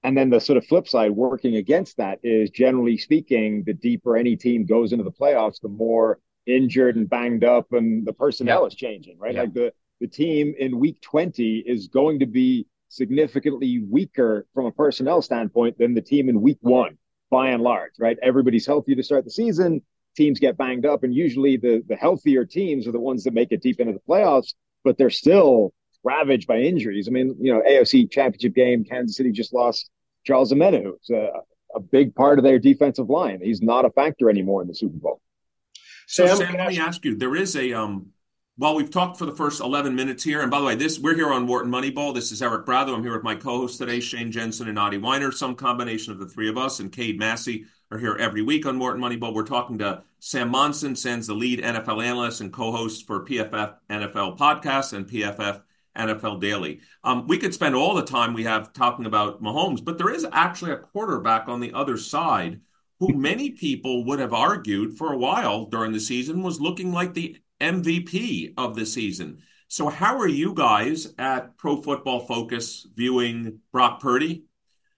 And 0.04 0.18
then 0.18 0.30
the 0.30 0.40
sort 0.40 0.58
of 0.58 0.66
flip 0.66 0.88
side 0.88 1.12
working 1.12 1.56
against 1.56 1.98
that 1.98 2.20
is 2.24 2.50
generally 2.52 2.98
speaking, 2.98 3.64
the 3.66 3.74
deeper 3.74 4.16
any 4.16 4.36
team 4.36 4.66
goes 4.66 4.92
into 4.92 5.04
the 5.04 5.12
playoffs, 5.12 5.62
the 5.62 5.70
more 5.70 6.20
injured 6.46 6.96
and 6.96 7.10
banged 7.10 7.44
up 7.44 7.74
and 7.74 8.06
the 8.06 8.14
personnel 8.14 8.62
yeah. 8.62 8.68
is 8.68 8.76
changing, 8.76 9.18
right? 9.18 9.34
Yeah. 9.34 9.42
Like 9.42 9.54
the, 9.54 9.74
the 10.00 10.08
team 10.08 10.54
in 10.60 10.80
week 10.80 11.02
20 11.02 11.64
is 11.66 11.88
going 11.88 12.20
to 12.20 12.28
be 12.28 12.68
significantly 12.90 13.80
weaker 13.80 14.46
from 14.54 14.66
a 14.66 14.72
personnel 14.72 15.22
standpoint 15.22 15.78
than 15.78 15.94
the 15.94 16.02
team 16.02 16.30
in 16.30 16.42
week 16.42 16.60
one, 16.62 16.98
by 17.32 17.50
and 17.50 17.64
large, 17.64 17.94
right? 18.00 18.18
Everybody's 18.22 18.66
healthy 18.66 18.96
to 18.96 19.04
start 19.04 19.26
the 19.26 19.32
season. 19.32 19.82
Teams 20.16 20.40
get 20.40 20.58
banged 20.58 20.86
up, 20.86 21.04
and 21.04 21.14
usually 21.14 21.58
the, 21.58 21.84
the 21.88 21.96
healthier 21.96 22.46
teams 22.46 22.88
are 22.88 22.92
the 22.92 23.00
ones 23.00 23.24
that 23.24 23.34
make 23.34 23.52
it 23.52 23.62
deep 23.62 23.80
into 23.80 23.92
the 23.92 24.00
playoffs, 24.08 24.54
but 24.86 24.98
they're 24.98 25.10
still 25.10 25.74
ravaged 26.06 26.48
by 26.48 26.60
injuries. 26.60 27.10
I 27.10 27.12
mean, 27.12 27.36
you 27.42 27.52
know, 27.52 27.62
AFC 27.68 28.10
championship 28.10 28.56
game, 28.56 28.86
Kansas 28.86 29.18
City 29.18 29.32
just 29.32 29.54
lost 29.54 29.90
Charles 30.24 30.54
Omenihu. 30.54 30.94
It's 30.96 31.10
a, 31.10 31.32
a 31.76 31.82
big 31.82 32.16
part 32.16 32.40
of 32.40 32.46
their 32.46 32.60
defensive 32.60 33.10
line. 33.10 33.42
He's 33.44 33.62
not 33.62 33.84
a 33.84 33.90
factor 33.90 34.30
anymore 34.30 34.62
in 34.62 34.70
the 34.70 34.76
Super 34.76 34.98
Bowl. 34.98 35.20
So, 36.08 36.28
Sam, 36.28 36.38
Sam 36.38 36.54
let 36.56 36.70
me 36.70 36.80
ask 36.80 37.04
you: 37.04 37.18
there 37.18 37.36
is 37.36 37.56
a 37.58 37.74
um, 37.74 38.12
while 38.58 38.76
we've 38.76 38.92
talked 38.92 39.18
for 39.18 39.26
the 39.26 39.36
first 39.36 39.60
11 39.60 39.96
minutes 39.96 40.24
here, 40.24 40.42
and 40.42 40.52
by 40.52 40.60
the 40.60 40.66
way, 40.66 40.76
this 40.76 41.00
we're 41.00 41.16
here 41.16 41.34
on 41.34 41.48
Wharton 41.48 41.72
Moneyball. 41.72 42.14
This 42.14 42.32
is 42.32 42.42
Eric 42.44 42.66
Bradlow. 42.66 42.94
I'm 42.94 43.04
here 43.04 43.14
with 43.14 43.24
my 43.24 43.36
co-host 43.36 43.80
today, 43.80 44.00
Shane 44.00 44.32
Jensen 44.32 44.70
and 44.70 44.78
Adi 44.78 45.00
Wyner. 45.00 45.34
Some 45.34 45.56
combination 45.56 46.14
of 46.14 46.20
the 46.20 46.28
three 46.28 46.48
of 46.48 46.58
us 46.58 46.80
and 46.80 46.92
Cade 46.92 47.18
Massey 47.18 47.66
are 47.92 47.98
here 47.98 48.16
every 48.20 48.42
week 48.42 48.66
on 48.66 48.80
Wharton 48.80 49.02
Moneyball. 49.02 49.34
We're 49.34 49.44
talking 49.44 49.78
to 49.80 50.04
Sam 50.20 50.50
Monson, 50.50 50.96
Sam's 50.96 51.28
the 51.28 51.34
lead 51.34 51.62
NFL 51.62 52.04
analyst 52.04 52.42
and 52.42 52.52
co-host 52.52 53.06
for 53.06 53.26
PFF 53.26 53.76
NFL 53.90 54.38
Podcast 54.38 54.94
and 54.94 55.08
PFF 55.08 55.62
NFL 55.96 56.42
Daily. 56.42 56.82
Um, 57.04 57.28
we 57.28 57.38
could 57.38 57.54
spend 57.54 57.76
all 57.76 57.94
the 57.94 58.04
time 58.04 58.34
we 58.34 58.44
have 58.44 58.74
talking 58.74 59.06
about 59.06 59.42
Mahomes, 59.42 59.84
but 59.84 59.98
there 59.98 60.10
is 60.10 60.26
actually 60.32 60.72
a 60.72 60.78
quarterback 60.78 61.48
on 61.48 61.60
the 61.60 61.74
other 61.74 61.98
side 61.98 62.60
who 63.00 63.14
many 63.16 63.52
people 63.52 64.04
would 64.06 64.20
have 64.20 64.34
argued 64.34 64.98
for 64.98 65.14
a 65.14 65.18
while 65.18 65.66
during 65.66 65.92
the 65.92 66.00
season 66.00 66.42
was 66.42 66.60
looking 66.60 66.92
like 66.92 67.14
the 67.14 67.38
MVP 67.62 68.54
of 68.58 68.76
the 68.76 68.86
season. 68.86 69.42
So, 69.68 69.90
how 69.90 70.18
are 70.20 70.28
you 70.28 70.54
guys 70.54 71.14
at 71.18 71.58
Pro 71.58 71.82
Football 71.82 72.22
Focus 72.22 72.86
viewing 72.96 73.60
Brock 73.72 74.00
Purdy? 74.00 74.46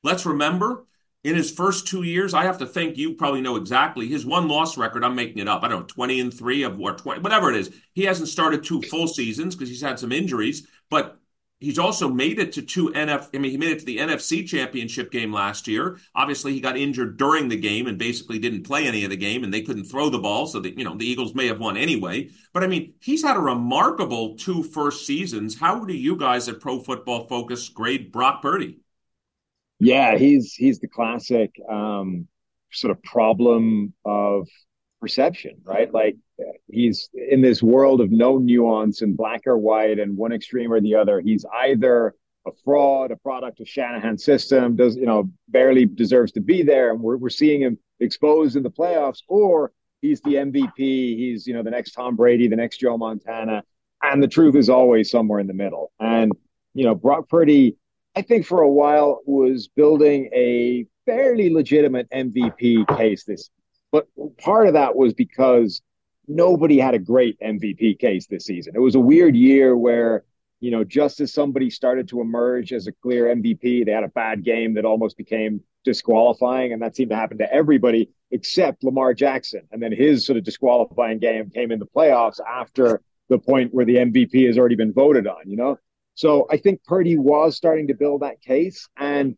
Let's 0.04 0.26
remember, 0.26 0.87
in 1.28 1.36
his 1.36 1.52
first 1.52 1.88
two 1.88 2.04
years, 2.04 2.34
I 2.34 2.44
have 2.44 2.60
to 2.60 2.66
think 2.66 2.98
you 2.98 3.14
probably 3.14 3.42
know 3.42 3.58
exactly 3.58 4.08
his 4.08 4.26
one 4.26 4.48
loss 4.48 4.78
record. 4.78 5.04
I'm 5.04 5.16
making 5.16 5.40
it 5.40 5.48
up. 5.48 5.64
I 5.64 5.68
don't 5.68 5.82
know, 5.82 5.86
20 5.86 6.20
and 6.22 6.34
three 6.34 6.64
of 6.64 6.80
or 6.80 6.94
20, 6.94 7.22
whatever 7.22 7.50
it 7.50 7.58
is. 7.58 7.70
He 7.94 8.04
hasn't 8.04 8.30
started 8.30 8.64
two 8.64 8.82
full 8.82 9.08
seasons 9.08 9.54
because 9.54 9.70
he's 9.70 9.82
had 9.82 10.00
some 10.00 10.12
injuries, 10.12 10.68
but 10.90 11.20
He's 11.60 11.80
also 11.80 12.08
made 12.08 12.38
it 12.38 12.52
to 12.54 12.62
two 12.62 12.90
NF. 12.90 13.30
I 13.34 13.40
mean, 13.40 13.50
he 13.50 13.58
made 13.58 13.72
it 13.72 13.80
to 13.80 13.86
the 13.86 13.98
NFC 13.98 14.46
Championship 14.46 15.12
game 15.12 15.34
last 15.34 15.68
year. 15.68 15.98
Obviously, 16.14 16.54
he 16.54 16.62
got 16.62 16.78
injured 16.78 17.18
during 17.18 17.50
the 17.50 17.58
game 17.58 17.88
and 17.88 17.98
basically 17.98 18.38
didn't 18.38 18.62
play 18.62 18.86
any 18.86 19.04
of 19.04 19.10
the 19.10 19.18
game, 19.18 19.44
and 19.44 19.52
they 19.52 19.64
couldn't 19.64 19.86
throw 19.86 20.10
the 20.10 20.20
ball, 20.20 20.46
so 20.46 20.64
you 20.64 20.84
know 20.84 20.96
the 20.96 21.10
Eagles 21.10 21.34
may 21.34 21.48
have 21.48 21.60
won 21.60 21.76
anyway. 21.76 22.30
But 22.54 22.64
I 22.64 22.68
mean, 22.68 22.94
he's 23.00 23.24
had 23.24 23.38
a 23.38 23.42
remarkable 23.42 24.36
two 24.38 24.62
first 24.62 25.08
seasons. 25.08 25.58
How 25.58 25.84
do 25.84 25.96
you 25.96 26.16
guys 26.16 26.48
at 26.48 26.60
Pro 26.60 26.80
Football 26.80 27.28
Focus 27.28 27.70
grade 27.70 28.12
Brock 28.12 28.44
Purdy? 28.44 28.78
Yeah, 29.80 30.18
he's 30.18 30.54
he's 30.54 30.80
the 30.80 30.88
classic 30.88 31.52
um, 31.70 32.28
sort 32.72 32.92
of 32.92 33.02
problem 33.04 33.94
of 34.06 34.48
perception, 35.00 35.62
right? 35.64 35.92
Like 35.94 36.16
he's 36.70 37.10
in 37.14 37.42
this 37.42 37.62
world 37.62 38.02
of 38.02 38.12
no 38.12 38.38
nuance 38.38 39.02
and 39.02 39.16
black 39.16 39.42
or 39.46 39.58
white 39.58 40.00
and 40.00 40.18
one 40.18 40.32
extreme 40.32 40.72
or 40.72 40.82
the 40.82 40.96
other. 40.96 41.20
He's 41.20 41.46
either 41.54 42.16
a 42.48 42.52
fraud, 42.64 43.12
a 43.12 43.16
product 43.18 43.60
of 43.60 43.68
Shanahan's 43.68 44.24
system, 44.24 44.76
does 44.76 44.96
you 44.96 45.06
know 45.06 45.30
barely 45.50 45.86
deserves 45.86 46.32
to 46.34 46.42
be 46.42 46.64
there, 46.64 46.92
and 46.92 47.02
we're 47.02 47.18
we're 47.18 47.30
seeing 47.30 47.62
him 47.62 47.78
exposed 48.00 48.56
in 48.56 48.64
the 48.64 48.72
playoffs, 48.72 49.22
or 49.28 49.72
he's 50.02 50.22
the 50.22 50.36
MVP, 50.36 50.78
he's 50.78 51.46
you 51.46 51.54
know 51.54 51.64
the 51.64 51.72
next 51.72 51.92
Tom 51.92 52.16
Brady, 52.16 52.48
the 52.48 52.56
next 52.56 52.78
Joe 52.78 52.98
Montana, 52.98 53.64
and 54.02 54.24
the 54.24 54.28
truth 54.28 54.56
is 54.56 54.70
always 54.70 55.12
somewhere 55.12 55.40
in 55.40 55.48
the 55.48 55.54
middle. 55.54 55.92
And 56.00 56.32
you 56.74 56.86
know 56.86 56.96
Brock 56.96 57.30
Purdy, 57.30 57.76
I 58.18 58.24
think 58.24 58.48
for 58.48 58.64
a 58.64 58.72
while 58.72 59.22
was 59.28 59.68
building 59.68 60.32
a 60.34 60.88
fairly 61.06 61.54
legitimate 61.54 62.10
MVP 62.10 62.98
case 62.98 63.24
this, 63.24 63.52
but 63.92 64.08
part 64.40 64.66
of 64.66 64.74
that 64.74 64.96
was 64.96 65.14
because 65.14 65.84
nobody 66.28 66.80
had 66.80 66.96
a 66.96 67.00
great 67.00 67.40
MVP 67.40 68.00
case 68.00 68.26
this 68.26 68.46
season. 68.46 68.74
It 68.76 68.80
was 68.80 68.96
a 68.96 69.00
weird 69.00 69.36
year 69.36 69.78
where 69.78 70.24
you 70.60 70.72
know, 70.72 70.84
just 70.84 71.20
as 71.20 71.32
somebody 71.32 71.70
started 71.70 72.08
to 72.08 72.20
emerge 72.20 72.74
as 72.74 72.88
a 72.88 72.92
clear 72.92 73.26
MVP, 73.26 73.86
they 73.86 73.92
had 73.92 74.04
a 74.04 74.08
bad 74.08 74.44
game 74.44 74.74
that 74.74 74.86
almost 74.86 75.16
became 75.16 75.62
disqualifying. 75.86 76.74
And 76.74 76.82
that 76.82 76.96
seemed 76.96 77.12
to 77.12 77.16
happen 77.16 77.38
to 77.38 77.54
everybody 77.54 78.10
except 78.32 78.84
Lamar 78.84 79.14
Jackson. 79.14 79.68
And 79.72 79.84
then 79.84 79.92
his 79.92 80.26
sort 80.26 80.40
of 80.40 80.44
disqualifying 80.44 81.20
game 81.20 81.52
came 81.52 81.72
in 81.72 81.78
the 81.78 81.86
playoffs 81.86 82.40
after 82.40 83.04
the 83.30 83.38
point 83.38 83.72
where 83.72 83.86
the 83.86 83.98
MVP 83.98 84.48
has 84.48 84.58
already 84.58 84.76
been 84.76 84.94
voted 84.94 85.28
on, 85.28 85.48
you 85.48 85.58
know? 85.58 85.78
So 86.18 86.48
I 86.50 86.58
think 86.58 86.84
Purdy 86.84 87.16
was 87.16 87.56
starting 87.56 87.88
to 87.90 87.94
build 87.94 88.24
that 88.24 88.42
case. 88.42 88.90
And 88.98 89.38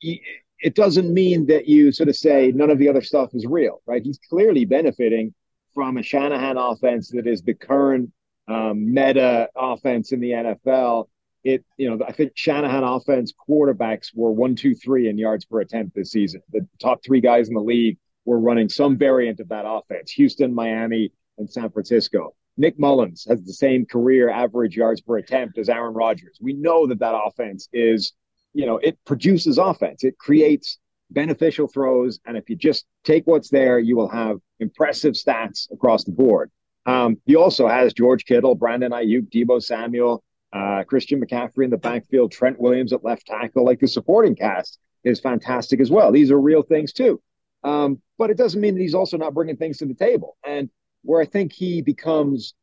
he, 0.00 0.20
it 0.58 0.74
doesn't 0.74 1.14
mean 1.14 1.46
that 1.46 1.68
you 1.68 1.92
sort 1.92 2.08
of 2.08 2.16
say 2.16 2.50
none 2.52 2.70
of 2.70 2.78
the 2.78 2.88
other 2.88 3.02
stuff 3.02 3.30
is 3.34 3.46
real, 3.46 3.80
right? 3.86 4.02
He's 4.02 4.18
clearly 4.28 4.64
benefiting 4.64 5.32
from 5.72 5.98
a 5.98 6.02
Shanahan 6.02 6.56
offense 6.56 7.10
that 7.10 7.28
is 7.28 7.42
the 7.42 7.54
current 7.54 8.10
um, 8.48 8.92
meta 8.92 9.48
offense 9.54 10.10
in 10.10 10.18
the 10.18 10.30
NFL. 10.30 11.06
It, 11.44 11.64
you 11.76 11.88
know, 11.88 12.04
I 12.04 12.10
think 12.10 12.32
Shanahan 12.34 12.82
offense 12.82 13.32
quarterbacks 13.48 14.08
were 14.12 14.32
one, 14.32 14.56
two, 14.56 14.74
three 14.74 15.08
in 15.08 15.16
yards 15.18 15.44
per 15.44 15.60
attempt 15.60 15.94
this 15.94 16.10
season. 16.10 16.42
The 16.50 16.66
top 16.80 17.04
three 17.04 17.20
guys 17.20 17.46
in 17.46 17.54
the 17.54 17.60
league 17.60 17.98
were 18.24 18.40
running 18.40 18.68
some 18.68 18.98
variant 18.98 19.38
of 19.38 19.50
that 19.50 19.66
offense 19.68 20.10
Houston, 20.10 20.52
Miami, 20.52 21.12
and 21.38 21.48
San 21.48 21.70
Francisco. 21.70 22.34
Nick 22.56 22.78
Mullens 22.78 23.26
has 23.28 23.42
the 23.42 23.52
same 23.52 23.86
career 23.86 24.28
average 24.28 24.76
yards 24.76 25.00
per 25.00 25.16
attempt 25.16 25.58
as 25.58 25.68
Aaron 25.68 25.94
Rodgers. 25.94 26.38
We 26.40 26.52
know 26.52 26.86
that 26.86 26.98
that 26.98 27.14
offense 27.14 27.68
is, 27.72 28.12
you 28.52 28.66
know, 28.66 28.78
it 28.78 28.98
produces 29.04 29.58
offense. 29.58 30.04
It 30.04 30.18
creates 30.18 30.78
beneficial 31.10 31.66
throws. 31.66 32.20
And 32.26 32.36
if 32.36 32.48
you 32.50 32.56
just 32.56 32.86
take 33.04 33.26
what's 33.26 33.50
there, 33.50 33.78
you 33.78 33.96
will 33.96 34.08
have 34.08 34.38
impressive 34.60 35.14
stats 35.14 35.70
across 35.72 36.04
the 36.04 36.12
board. 36.12 36.50
Um, 36.84 37.18
he 37.26 37.36
also 37.36 37.68
has 37.68 37.92
George 37.92 38.24
Kittle, 38.24 38.54
Brandon 38.54 38.92
Aiyuk, 38.92 39.30
Deebo 39.30 39.62
Samuel, 39.62 40.22
uh, 40.52 40.84
Christian 40.84 41.24
McCaffrey 41.24 41.64
in 41.64 41.70
the 41.70 41.78
backfield, 41.78 42.32
Trent 42.32 42.60
Williams 42.60 42.92
at 42.92 43.04
left 43.04 43.26
tackle. 43.26 43.64
Like 43.64 43.80
the 43.80 43.88
supporting 43.88 44.34
cast 44.34 44.78
is 45.04 45.20
fantastic 45.20 45.80
as 45.80 45.90
well. 45.90 46.12
These 46.12 46.30
are 46.30 46.40
real 46.40 46.62
things 46.62 46.92
too. 46.92 47.20
Um, 47.64 48.02
but 48.18 48.30
it 48.30 48.36
doesn't 48.36 48.60
mean 48.60 48.74
that 48.74 48.80
he's 48.80 48.94
also 48.94 49.16
not 49.16 49.34
bringing 49.34 49.56
things 49.56 49.78
to 49.78 49.86
the 49.86 49.94
table. 49.94 50.36
And 50.44 50.68
where 51.02 51.20
I 51.20 51.26
think 51.26 51.52
he 51.52 51.82
becomes 51.82 52.54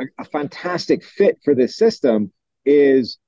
a, 0.00 0.04
a 0.18 0.24
fantastic 0.24 1.04
fit 1.04 1.38
for 1.44 1.54
this 1.54 1.76
system 1.76 2.32
is 2.64 3.18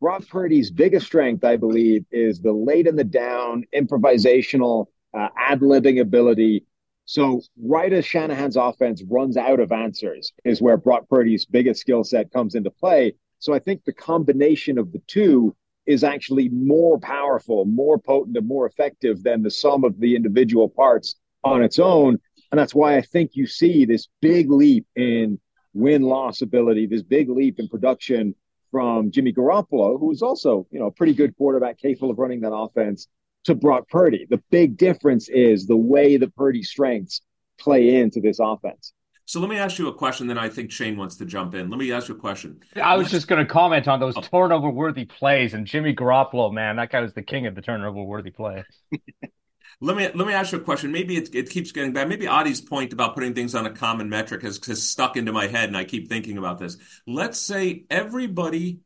Brock 0.00 0.24
Purdy's 0.28 0.70
biggest 0.70 1.06
strength, 1.06 1.44
I 1.44 1.56
believe, 1.56 2.04
is 2.10 2.40
the 2.40 2.52
late 2.52 2.86
in 2.86 2.96
the 2.96 3.04
down, 3.04 3.64
improvisational, 3.74 4.86
uh, 5.14 5.28
ad 5.36 5.60
libbing 5.60 6.00
ability 6.00 6.64
so 7.06 7.40
right 7.62 7.92
as 7.92 8.04
Shanahan's 8.04 8.56
offense 8.56 9.02
runs 9.08 9.36
out 9.36 9.60
of 9.60 9.70
answers 9.70 10.32
is 10.44 10.60
where 10.60 10.76
Brock 10.76 11.08
Purdy's 11.08 11.46
biggest 11.46 11.80
skill 11.80 12.02
set 12.02 12.32
comes 12.32 12.56
into 12.56 12.70
play. 12.70 13.14
So 13.38 13.54
I 13.54 13.60
think 13.60 13.84
the 13.84 13.92
combination 13.92 14.76
of 14.76 14.90
the 14.92 15.00
two 15.06 15.54
is 15.86 16.02
actually 16.02 16.48
more 16.48 16.98
powerful, 16.98 17.64
more 17.64 17.96
potent, 17.96 18.36
and 18.36 18.48
more 18.48 18.66
effective 18.66 19.22
than 19.22 19.42
the 19.42 19.52
sum 19.52 19.84
of 19.84 20.00
the 20.00 20.16
individual 20.16 20.68
parts 20.68 21.14
on 21.44 21.62
its 21.62 21.78
own. 21.78 22.18
And 22.50 22.58
that's 22.58 22.74
why 22.74 22.96
I 22.96 23.02
think 23.02 23.32
you 23.34 23.46
see 23.46 23.84
this 23.84 24.08
big 24.20 24.50
leap 24.50 24.86
in 24.94 25.38
win 25.74 26.02
loss 26.02 26.42
ability, 26.42 26.86
this 26.86 27.02
big 27.02 27.28
leap 27.28 27.58
in 27.58 27.68
production 27.68 28.34
from 28.70 29.10
Jimmy 29.10 29.32
Garoppolo, 29.32 29.98
who 29.98 30.10
is 30.10 30.22
also, 30.22 30.66
you 30.70 30.78
know, 30.78 30.86
a 30.86 30.90
pretty 30.90 31.14
good 31.14 31.36
quarterback 31.36 31.78
capable 31.78 32.10
of 32.10 32.18
running 32.18 32.40
that 32.40 32.54
offense 32.54 33.08
to 33.44 33.54
Brock 33.54 33.88
Purdy. 33.88 34.26
The 34.28 34.42
big 34.50 34.76
difference 34.76 35.28
is 35.28 35.66
the 35.66 35.76
way 35.76 36.16
the 36.16 36.28
Purdy 36.28 36.62
strengths 36.62 37.22
play 37.58 37.96
into 37.96 38.20
this 38.20 38.38
offense. 38.40 38.92
So 39.24 39.40
let 39.40 39.50
me 39.50 39.56
ask 39.56 39.78
you 39.78 39.88
a 39.88 39.94
question. 39.94 40.28
Then 40.28 40.38
I 40.38 40.48
think 40.48 40.70
Shane 40.70 40.96
wants 40.96 41.16
to 41.16 41.26
jump 41.26 41.54
in. 41.54 41.68
Let 41.68 41.78
me 41.78 41.90
ask 41.90 42.08
you 42.08 42.14
a 42.14 42.18
question. 42.18 42.60
I 42.80 42.96
was 42.96 43.10
just 43.10 43.26
going 43.26 43.44
to 43.44 43.52
comment 43.52 43.88
on 43.88 43.98
those 43.98 44.16
oh. 44.16 44.20
turnover 44.20 44.70
worthy 44.70 45.04
plays 45.04 45.52
and 45.52 45.66
Jimmy 45.66 45.94
Garoppolo. 45.94 46.52
Man, 46.52 46.76
that 46.76 46.92
guy 46.92 47.00
was 47.00 47.12
the 47.12 47.22
king 47.22 47.46
of 47.46 47.56
the 47.56 47.62
turnover 47.62 48.02
worthy 48.02 48.30
plays. 48.30 48.64
let 49.80 49.96
me 49.96 50.04
let 50.14 50.26
me 50.26 50.32
ask 50.32 50.52
you 50.52 50.58
a 50.58 50.62
question. 50.62 50.90
Maybe 50.90 51.16
it, 51.16 51.34
it 51.34 51.50
keeps 51.50 51.72
getting 51.72 51.92
back. 51.92 52.08
Maybe 52.08 52.26
Adi's 52.26 52.60
point 52.60 52.92
about 52.92 53.14
putting 53.14 53.34
things 53.34 53.54
on 53.54 53.66
a 53.66 53.70
common 53.70 54.08
metric 54.08 54.42
has, 54.42 54.64
has 54.66 54.82
stuck 54.82 55.16
into 55.16 55.32
my 55.32 55.46
head, 55.46 55.68
and 55.68 55.76
I 55.76 55.84
keep 55.84 56.08
thinking 56.08 56.38
about 56.38 56.58
this. 56.58 56.78
Let's 57.06 57.38
say 57.38 57.84
everybody 57.90 58.80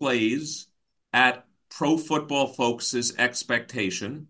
plays 0.00 0.66
at 1.12 1.46
Pro 1.70 1.96
Football 1.96 2.48
Focus's 2.48 3.16
expectation, 3.16 4.28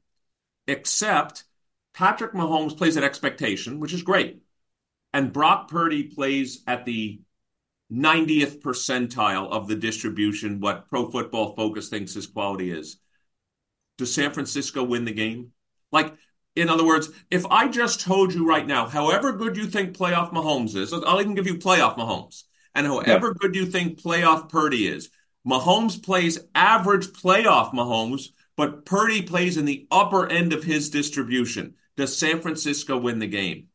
except 0.67 1.45
Patrick 1.95 2.33
Mahomes 2.33 2.77
plays 2.77 2.97
at 2.97 3.05
expectation, 3.05 3.81
which 3.81 3.95
is 3.95 4.03
great. 4.03 4.43
And 5.15 5.33
Brock 5.33 5.69
Purdy 5.69 6.05
plays 6.05 6.63
at 6.67 6.85
the 6.85 7.21
90th 7.91 8.61
percentile 8.61 9.51
of 9.51 9.69
the 9.69 9.77
distribution, 9.77 10.61
what 10.61 10.89
Pro 10.89 11.11
Football 11.11 11.55
Focus 11.55 11.89
thinks 11.89 12.15
his 12.15 12.27
quality 12.27 12.71
is. 12.71 12.99
Does 13.97 14.13
San 14.13 14.33
Francisco 14.33 14.83
win 14.83 15.05
the 15.05 15.13
game? 15.13 15.53
Like, 15.95 16.13
in 16.57 16.69
other 16.69 16.85
words, 16.85 17.09
if 17.31 17.47
I 17.47 17.69
just 17.69 18.01
told 18.01 18.35
you 18.35 18.47
right 18.47 18.67
now, 18.67 18.87
however 18.87 19.33
good 19.33 19.57
you 19.57 19.67
think 19.67 19.97
playoff 19.97 20.33
Mahomes 20.33 20.75
is, 20.75 20.93
I'll 20.93 21.21
even 21.21 21.35
give 21.35 21.47
you 21.47 21.55
playoff 21.55 21.97
Mahomes, 21.97 22.43
and 22.75 22.85
however 22.85 23.29
yeah. 23.29 23.33
good 23.39 23.55
you 23.55 23.67
think 23.67 24.03
playoff 24.03 24.49
Purdy 24.49 24.89
is, 24.89 25.09
Mahomes 25.47 26.03
plays 26.03 26.41
average 26.55 27.07
playoff 27.09 27.73
Mahomes, 27.73 28.31
but 28.57 28.85
Purdy 28.85 29.23
plays 29.23 29.57
in 29.57 29.67
the 29.67 29.87
upper 29.91 30.29
end 30.29 30.53
of 30.53 30.65
his 30.65 30.91
distribution. 30.91 31.75
Does 31.97 32.19
San 32.19 32.41
Francisco 32.41 32.99
win 32.99 33.21
the 33.21 33.29
game? 33.29 33.69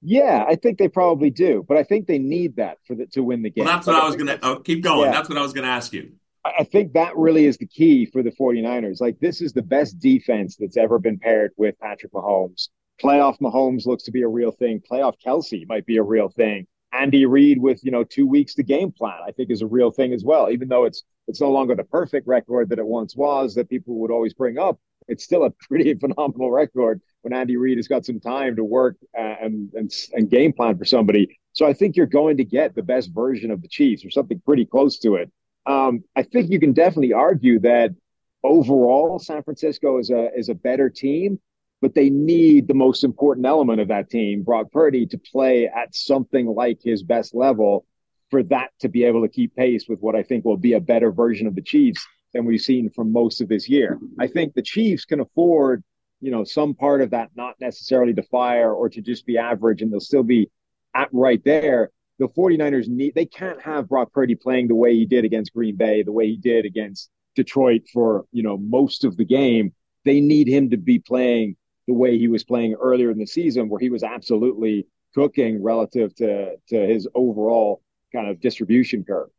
Yeah, 0.00 0.44
I 0.48 0.56
think 0.56 0.78
they 0.78 0.88
probably 0.88 1.30
do, 1.30 1.64
but 1.66 1.76
I 1.76 1.82
think 1.82 2.06
they 2.06 2.18
need 2.18 2.56
that 2.56 2.78
for 2.86 2.94
the, 2.94 3.06
to 3.08 3.22
win 3.22 3.42
the 3.42 3.50
game. 3.50 3.64
Well, 3.64 3.74
that's 3.74 3.86
what 3.86 3.96
I 3.96 4.06
was 4.06 4.16
going 4.16 4.28
to 4.28 4.38
oh, 4.42 4.56
keep 4.60 4.82
going. 4.82 5.06
Yeah. 5.06 5.12
That's 5.12 5.28
what 5.28 5.38
I 5.38 5.42
was 5.42 5.52
going 5.52 5.64
to 5.64 5.70
ask 5.70 5.92
you. 5.92 6.12
I 6.44 6.64
think 6.64 6.92
that 6.94 7.16
really 7.16 7.46
is 7.46 7.56
the 7.56 7.66
key 7.66 8.06
for 8.06 8.22
the 8.22 8.32
49ers. 8.32 9.00
Like, 9.00 9.20
this 9.20 9.40
is 9.40 9.52
the 9.52 9.62
best 9.62 10.00
defense 10.00 10.56
that's 10.56 10.76
ever 10.76 10.98
been 10.98 11.18
paired 11.18 11.52
with 11.56 11.78
Patrick 11.78 12.12
Mahomes. 12.12 12.68
Playoff 13.00 13.38
Mahomes 13.40 13.86
looks 13.86 14.04
to 14.04 14.10
be 14.10 14.22
a 14.22 14.28
real 14.28 14.50
thing. 14.50 14.80
Playoff 14.80 15.14
Kelce 15.24 15.66
might 15.68 15.86
be 15.86 15.98
a 15.98 16.02
real 16.02 16.28
thing. 16.28 16.66
Andy 16.92 17.24
Reid 17.26 17.58
with 17.58 17.82
you 17.84 17.90
know 17.90 18.04
two 18.04 18.26
weeks 18.26 18.54
to 18.54 18.62
game 18.62 18.92
plan, 18.92 19.18
I 19.26 19.32
think 19.32 19.50
is 19.50 19.62
a 19.62 19.66
real 19.66 19.90
thing 19.90 20.12
as 20.12 20.24
well. 20.24 20.50
Even 20.50 20.68
though 20.68 20.84
it's 20.84 21.02
it's 21.26 21.40
no 21.40 21.50
longer 21.50 21.74
the 21.74 21.84
perfect 21.84 22.26
record 22.26 22.68
that 22.68 22.78
it 22.78 22.86
once 22.86 23.16
was 23.16 23.54
that 23.54 23.70
people 23.70 23.94
would 24.00 24.10
always 24.10 24.34
bring 24.34 24.58
up, 24.58 24.78
it's 25.08 25.24
still 25.24 25.44
a 25.44 25.50
pretty 25.68 25.94
phenomenal 25.94 26.50
record 26.50 27.00
when 27.22 27.32
Andy 27.32 27.56
Reid 27.56 27.78
has 27.78 27.88
got 27.88 28.04
some 28.04 28.20
time 28.20 28.56
to 28.56 28.64
work 28.64 28.96
uh, 29.18 29.36
and 29.40 29.72
and 29.74 29.90
and 30.12 30.30
game 30.30 30.52
plan 30.52 30.76
for 30.76 30.84
somebody. 30.84 31.38
So 31.54 31.66
I 31.66 31.72
think 31.72 31.96
you're 31.96 32.06
going 32.06 32.36
to 32.38 32.44
get 32.44 32.74
the 32.74 32.82
best 32.82 33.10
version 33.12 33.50
of 33.50 33.62
the 33.62 33.68
Chiefs 33.68 34.04
or 34.04 34.10
something 34.10 34.40
pretty 34.44 34.66
close 34.66 34.98
to 35.00 35.16
it. 35.16 35.30
Um, 35.66 36.04
I 36.16 36.22
think 36.22 36.50
you 36.50 36.58
can 36.58 36.72
definitely 36.72 37.12
argue 37.12 37.60
that 37.60 37.94
overall 38.42 39.18
San 39.18 39.42
Francisco 39.42 39.98
is 39.98 40.10
a 40.10 40.30
is 40.36 40.48
a 40.48 40.54
better 40.54 40.90
team 40.90 41.38
but 41.82 41.94
they 41.96 42.08
need 42.08 42.68
the 42.68 42.74
most 42.74 43.02
important 43.02 43.44
element 43.44 43.80
of 43.80 43.88
that 43.88 44.08
team, 44.08 44.44
Brock 44.44 44.70
Purdy, 44.70 45.04
to 45.06 45.18
play 45.18 45.66
at 45.66 45.94
something 45.94 46.46
like 46.46 46.78
his 46.80 47.02
best 47.02 47.34
level 47.34 47.84
for 48.30 48.44
that 48.44 48.70
to 48.78 48.88
be 48.88 49.04
able 49.04 49.22
to 49.22 49.28
keep 49.28 49.54
pace 49.56 49.86
with 49.88 49.98
what 49.98 50.14
I 50.14 50.22
think 50.22 50.44
will 50.44 50.56
be 50.56 50.74
a 50.74 50.80
better 50.80 51.10
version 51.10 51.48
of 51.48 51.56
the 51.56 51.60
Chiefs 51.60 52.06
than 52.32 52.44
we've 52.46 52.60
seen 52.60 52.88
from 52.88 53.12
most 53.12 53.40
of 53.40 53.48
this 53.48 53.68
year. 53.68 53.98
I 54.18 54.28
think 54.28 54.54
the 54.54 54.62
Chiefs 54.62 55.04
can 55.04 55.20
afford, 55.20 55.82
you 56.20 56.30
know, 56.30 56.44
some 56.44 56.72
part 56.72 57.02
of 57.02 57.10
that 57.10 57.30
not 57.34 57.56
necessarily 57.60 58.14
to 58.14 58.22
fire 58.22 58.72
or 58.72 58.88
to 58.88 59.02
just 59.02 59.26
be 59.26 59.36
average 59.36 59.82
and 59.82 59.92
they'll 59.92 60.00
still 60.00 60.22
be 60.22 60.50
at 60.94 61.08
right 61.12 61.42
there. 61.44 61.90
The 62.22 62.28
49ers 62.28 62.86
need 62.86 63.16
they 63.16 63.26
can't 63.26 63.60
have 63.62 63.88
Brock 63.88 64.12
Purdy 64.12 64.36
playing 64.36 64.68
the 64.68 64.76
way 64.76 64.94
he 64.94 65.06
did 65.06 65.24
against 65.24 65.52
Green 65.52 65.74
Bay, 65.74 66.04
the 66.04 66.12
way 66.12 66.28
he 66.28 66.36
did 66.36 66.64
against 66.64 67.10
Detroit 67.34 67.82
for, 67.92 68.26
you 68.30 68.44
know, 68.44 68.56
most 68.58 69.02
of 69.02 69.16
the 69.16 69.24
game. 69.24 69.72
They 70.04 70.20
need 70.20 70.46
him 70.46 70.70
to 70.70 70.76
be 70.76 71.00
playing 71.00 71.56
the 71.88 71.94
way 71.94 72.18
he 72.18 72.28
was 72.28 72.44
playing 72.44 72.74
earlier 72.74 73.10
in 73.10 73.18
the 73.18 73.26
season, 73.26 73.68
where 73.68 73.80
he 73.80 73.90
was 73.90 74.04
absolutely 74.04 74.86
cooking 75.16 75.60
relative 75.64 76.14
to 76.14 76.54
to 76.68 76.86
his 76.86 77.08
overall 77.16 77.82
kind 78.12 78.28
of 78.28 78.40
distribution 78.40 79.02
curve. 79.02 79.30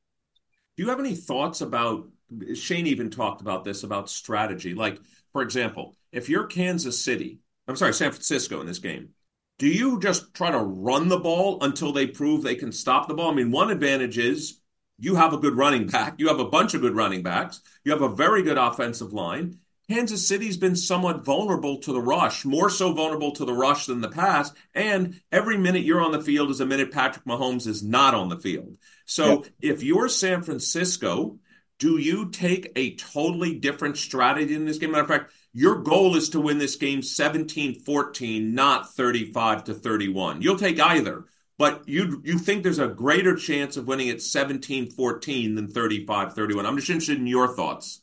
Do 0.75 0.83
you 0.83 0.89
have 0.89 0.99
any 0.99 1.15
thoughts 1.15 1.61
about? 1.61 2.09
Shane 2.53 2.87
even 2.87 3.09
talked 3.09 3.39
about 3.39 3.63
this 3.63 3.83
about 3.83 4.09
strategy. 4.09 4.73
Like, 4.73 4.99
for 5.31 5.41
example, 5.41 5.95
if 6.11 6.27
you're 6.27 6.47
Kansas 6.47 6.99
City, 6.99 7.39
I'm 7.65 7.77
sorry, 7.77 7.93
San 7.93 8.11
Francisco 8.11 8.59
in 8.59 8.67
this 8.67 8.79
game, 8.79 9.11
do 9.59 9.67
you 9.67 9.99
just 9.99 10.33
try 10.33 10.51
to 10.51 10.59
run 10.59 11.09
the 11.09 11.19
ball 11.19 11.63
until 11.63 11.91
they 11.91 12.07
prove 12.07 12.41
they 12.41 12.55
can 12.55 12.71
stop 12.71 13.07
the 13.07 13.13
ball? 13.13 13.31
I 13.31 13.35
mean, 13.35 13.51
one 13.51 13.71
advantage 13.71 14.17
is 14.17 14.59
you 14.97 15.15
have 15.15 15.33
a 15.33 15.37
good 15.37 15.55
running 15.55 15.87
back. 15.87 16.15
You 16.17 16.27
have 16.27 16.39
a 16.39 16.49
bunch 16.49 16.73
of 16.73 16.81
good 16.81 16.95
running 16.95 17.23
backs. 17.23 17.61
You 17.83 17.91
have 17.91 18.01
a 18.01 18.15
very 18.15 18.43
good 18.43 18.57
offensive 18.57 19.13
line. 19.13 19.59
Kansas 19.89 20.25
City's 20.25 20.55
been 20.55 20.77
somewhat 20.77 21.25
vulnerable 21.25 21.77
to 21.79 21.91
the 21.91 22.01
rush, 22.01 22.45
more 22.45 22.69
so 22.69 22.93
vulnerable 22.93 23.33
to 23.33 23.45
the 23.45 23.53
rush 23.53 23.85
than 23.85 23.99
the 24.01 24.09
pass. 24.09 24.51
And 24.73 25.19
every 25.31 25.57
minute 25.57 25.83
you're 25.83 26.01
on 26.01 26.13
the 26.13 26.21
field 26.21 26.49
is 26.51 26.61
a 26.61 26.65
minute 26.65 26.91
Patrick 26.91 27.25
Mahomes 27.25 27.67
is 27.67 27.83
not 27.83 28.15
on 28.15 28.29
the 28.29 28.39
field. 28.39 28.77
So 29.05 29.43
if 29.61 29.83
you're 29.83 30.07
San 30.07 30.41
Francisco, 30.41 31.37
do 31.79 31.97
you 31.97 32.29
take 32.29 32.71
a 32.77 32.95
totally 32.95 33.55
different 33.55 33.97
strategy 33.97 34.55
in 34.55 34.65
this 34.65 34.77
game? 34.77 34.91
Matter 34.91 35.03
of 35.03 35.09
fact, 35.09 35.33
your 35.53 35.81
goal 35.81 36.15
is 36.15 36.29
to 36.29 36.39
win 36.39 36.57
this 36.57 36.75
game 36.75 37.01
17 37.01 37.79
14, 37.81 38.53
not 38.55 38.93
35 38.93 39.65
to 39.65 39.73
31. 39.73 40.41
You'll 40.41 40.57
take 40.57 40.79
either, 40.79 41.25
but 41.57 41.87
you 41.87 42.21
you 42.25 42.39
think 42.39 42.63
there's 42.63 42.79
a 42.79 42.87
greater 42.87 43.35
chance 43.35 43.77
of 43.77 43.87
winning 43.87 44.09
at 44.09 44.21
17 44.21 44.91
14 44.91 45.55
than 45.55 45.67
35 45.67 46.33
31. 46.33 46.65
I'm 46.65 46.77
just 46.77 46.89
interested 46.89 47.19
in 47.19 47.27
your 47.27 47.55
thoughts. 47.55 48.01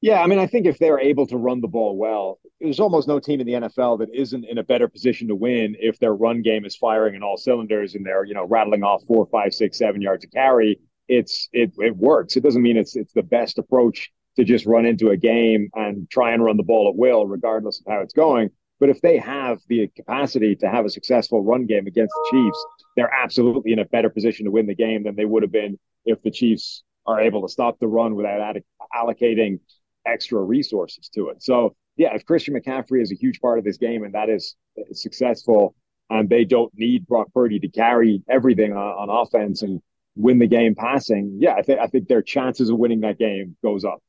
Yeah, 0.00 0.20
I 0.20 0.26
mean, 0.26 0.38
I 0.38 0.46
think 0.46 0.66
if 0.66 0.78
they're 0.78 1.00
able 1.00 1.26
to 1.28 1.36
run 1.38 1.62
the 1.62 1.68
ball 1.68 1.96
well, 1.96 2.38
there's 2.60 2.78
almost 2.78 3.08
no 3.08 3.18
team 3.18 3.40
in 3.40 3.46
the 3.46 3.54
NFL 3.54 4.00
that 4.00 4.14
isn't 4.14 4.44
in 4.44 4.58
a 4.58 4.62
better 4.62 4.86
position 4.86 5.28
to 5.28 5.34
win 5.34 5.76
if 5.80 5.98
their 5.98 6.14
run 6.14 6.42
game 6.42 6.64
is 6.66 6.76
firing 6.76 7.14
in 7.14 7.22
all 7.22 7.38
cylinders 7.38 7.94
and 7.94 8.04
they're, 8.04 8.24
you 8.24 8.34
know, 8.34 8.44
rattling 8.44 8.82
off 8.82 9.02
four, 9.06 9.26
five, 9.26 9.54
six, 9.54 9.78
seven 9.78 10.02
yards 10.02 10.22
to 10.22 10.28
carry. 10.28 10.78
It's 11.08 11.48
it 11.52 11.72
it 11.78 11.96
works. 11.96 12.36
It 12.36 12.42
doesn't 12.42 12.62
mean 12.62 12.76
it's 12.76 12.96
it's 12.96 13.12
the 13.14 13.22
best 13.22 13.58
approach 13.58 14.12
to 14.36 14.44
just 14.44 14.66
run 14.66 14.86
into 14.86 15.10
a 15.10 15.16
game 15.16 15.70
and 15.74 16.08
try 16.10 16.32
and 16.32 16.44
run 16.44 16.56
the 16.56 16.62
ball 16.62 16.88
at 16.88 16.96
will, 16.96 17.26
regardless 17.26 17.80
of 17.80 17.92
how 17.92 18.00
it's 18.00 18.12
going. 18.12 18.50
But 18.80 18.88
if 18.88 19.00
they 19.00 19.18
have 19.18 19.60
the 19.68 19.88
capacity 19.94 20.56
to 20.56 20.68
have 20.68 20.84
a 20.84 20.90
successful 20.90 21.42
run 21.42 21.66
game 21.66 21.86
against 21.86 22.12
the 22.12 22.28
Chiefs, 22.30 22.66
they're 22.96 23.12
absolutely 23.12 23.72
in 23.72 23.78
a 23.78 23.84
better 23.84 24.10
position 24.10 24.46
to 24.46 24.50
win 24.50 24.66
the 24.66 24.74
game 24.74 25.04
than 25.04 25.14
they 25.14 25.24
would 25.24 25.42
have 25.42 25.52
been 25.52 25.78
if 26.04 26.20
the 26.22 26.30
Chiefs 26.30 26.82
are 27.06 27.20
able 27.20 27.42
to 27.42 27.48
stop 27.48 27.78
the 27.78 27.86
run 27.86 28.14
without 28.14 28.56
allocating 28.94 29.60
extra 30.06 30.42
resources 30.42 31.08
to 31.10 31.28
it. 31.28 31.42
So 31.42 31.76
yeah, 31.96 32.14
if 32.14 32.26
Christian 32.26 32.54
McCaffrey 32.54 33.00
is 33.00 33.12
a 33.12 33.16
huge 33.16 33.40
part 33.40 33.58
of 33.58 33.64
this 33.64 33.76
game 33.76 34.02
and 34.02 34.14
that 34.14 34.28
is 34.28 34.56
successful, 34.92 35.74
and 36.10 36.28
they 36.28 36.44
don't 36.44 36.72
need 36.74 37.06
Brock 37.06 37.28
Purdy 37.32 37.58
to 37.60 37.68
carry 37.68 38.22
everything 38.28 38.72
on, 38.72 39.08
on 39.08 39.08
offense 39.08 39.62
and 39.62 39.80
win 40.16 40.38
the 40.38 40.46
game 40.46 40.74
passing, 40.74 41.38
yeah, 41.40 41.54
I 41.54 41.62
think 41.62 41.80
I 41.80 41.86
think 41.86 42.08
their 42.08 42.22
chances 42.22 42.70
of 42.70 42.78
winning 42.78 43.00
that 43.00 43.18
game 43.18 43.56
goes 43.62 43.84
up. 43.84 44.02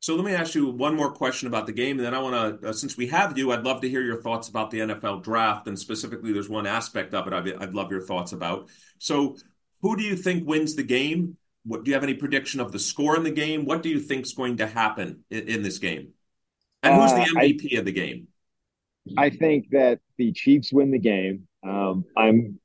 So 0.00 0.14
let 0.14 0.24
me 0.24 0.34
ask 0.34 0.54
you 0.54 0.68
one 0.68 0.94
more 0.94 1.10
question 1.10 1.48
about 1.48 1.66
the 1.66 1.72
game, 1.72 1.98
and 1.98 2.06
then 2.06 2.14
I 2.14 2.20
want 2.20 2.60
to, 2.60 2.68
uh, 2.68 2.72
since 2.72 2.96
we 2.96 3.06
have 3.08 3.36
you, 3.36 3.50
I'd 3.50 3.64
love 3.64 3.80
to 3.80 3.88
hear 3.88 4.02
your 4.02 4.20
thoughts 4.20 4.48
about 4.48 4.70
the 4.70 4.78
NFL 4.80 5.22
draft, 5.22 5.66
and 5.66 5.78
specifically, 5.78 6.32
there's 6.32 6.48
one 6.48 6.66
aspect 6.66 7.14
of 7.14 7.26
it 7.26 7.32
I'd, 7.32 7.52
I'd 7.54 7.74
love 7.74 7.90
your 7.90 8.02
thoughts 8.02 8.32
about. 8.32 8.68
So, 8.98 9.36
who 9.80 9.96
do 9.96 10.02
you 10.02 10.14
think 10.14 10.46
wins 10.46 10.76
the 10.76 10.82
game? 10.82 11.36
What 11.64 11.84
do 11.84 11.90
you 11.90 11.94
have 11.94 12.04
any 12.04 12.14
prediction 12.14 12.60
of 12.60 12.72
the 12.72 12.78
score 12.78 13.16
in 13.16 13.24
the 13.24 13.30
game? 13.30 13.64
What 13.64 13.82
do 13.82 13.88
you 13.88 13.98
think 13.98 14.26
is 14.26 14.34
going 14.34 14.58
to 14.58 14.66
happen 14.66 15.24
in, 15.30 15.48
in 15.48 15.62
this 15.62 15.78
game? 15.78 16.12
And 16.82 16.94
who's 16.94 17.12
the 17.12 17.28
MVP 17.34 17.72
uh, 17.72 17.76
I, 17.76 17.78
of 17.80 17.84
the 17.84 17.92
game? 17.92 18.28
I 19.16 19.30
think 19.30 19.70
that 19.70 20.00
the 20.18 20.32
Chiefs 20.32 20.72
win 20.72 20.90
the 20.90 20.98
game. 20.98 21.48
Um, 21.66 22.04
I'm 22.16 22.60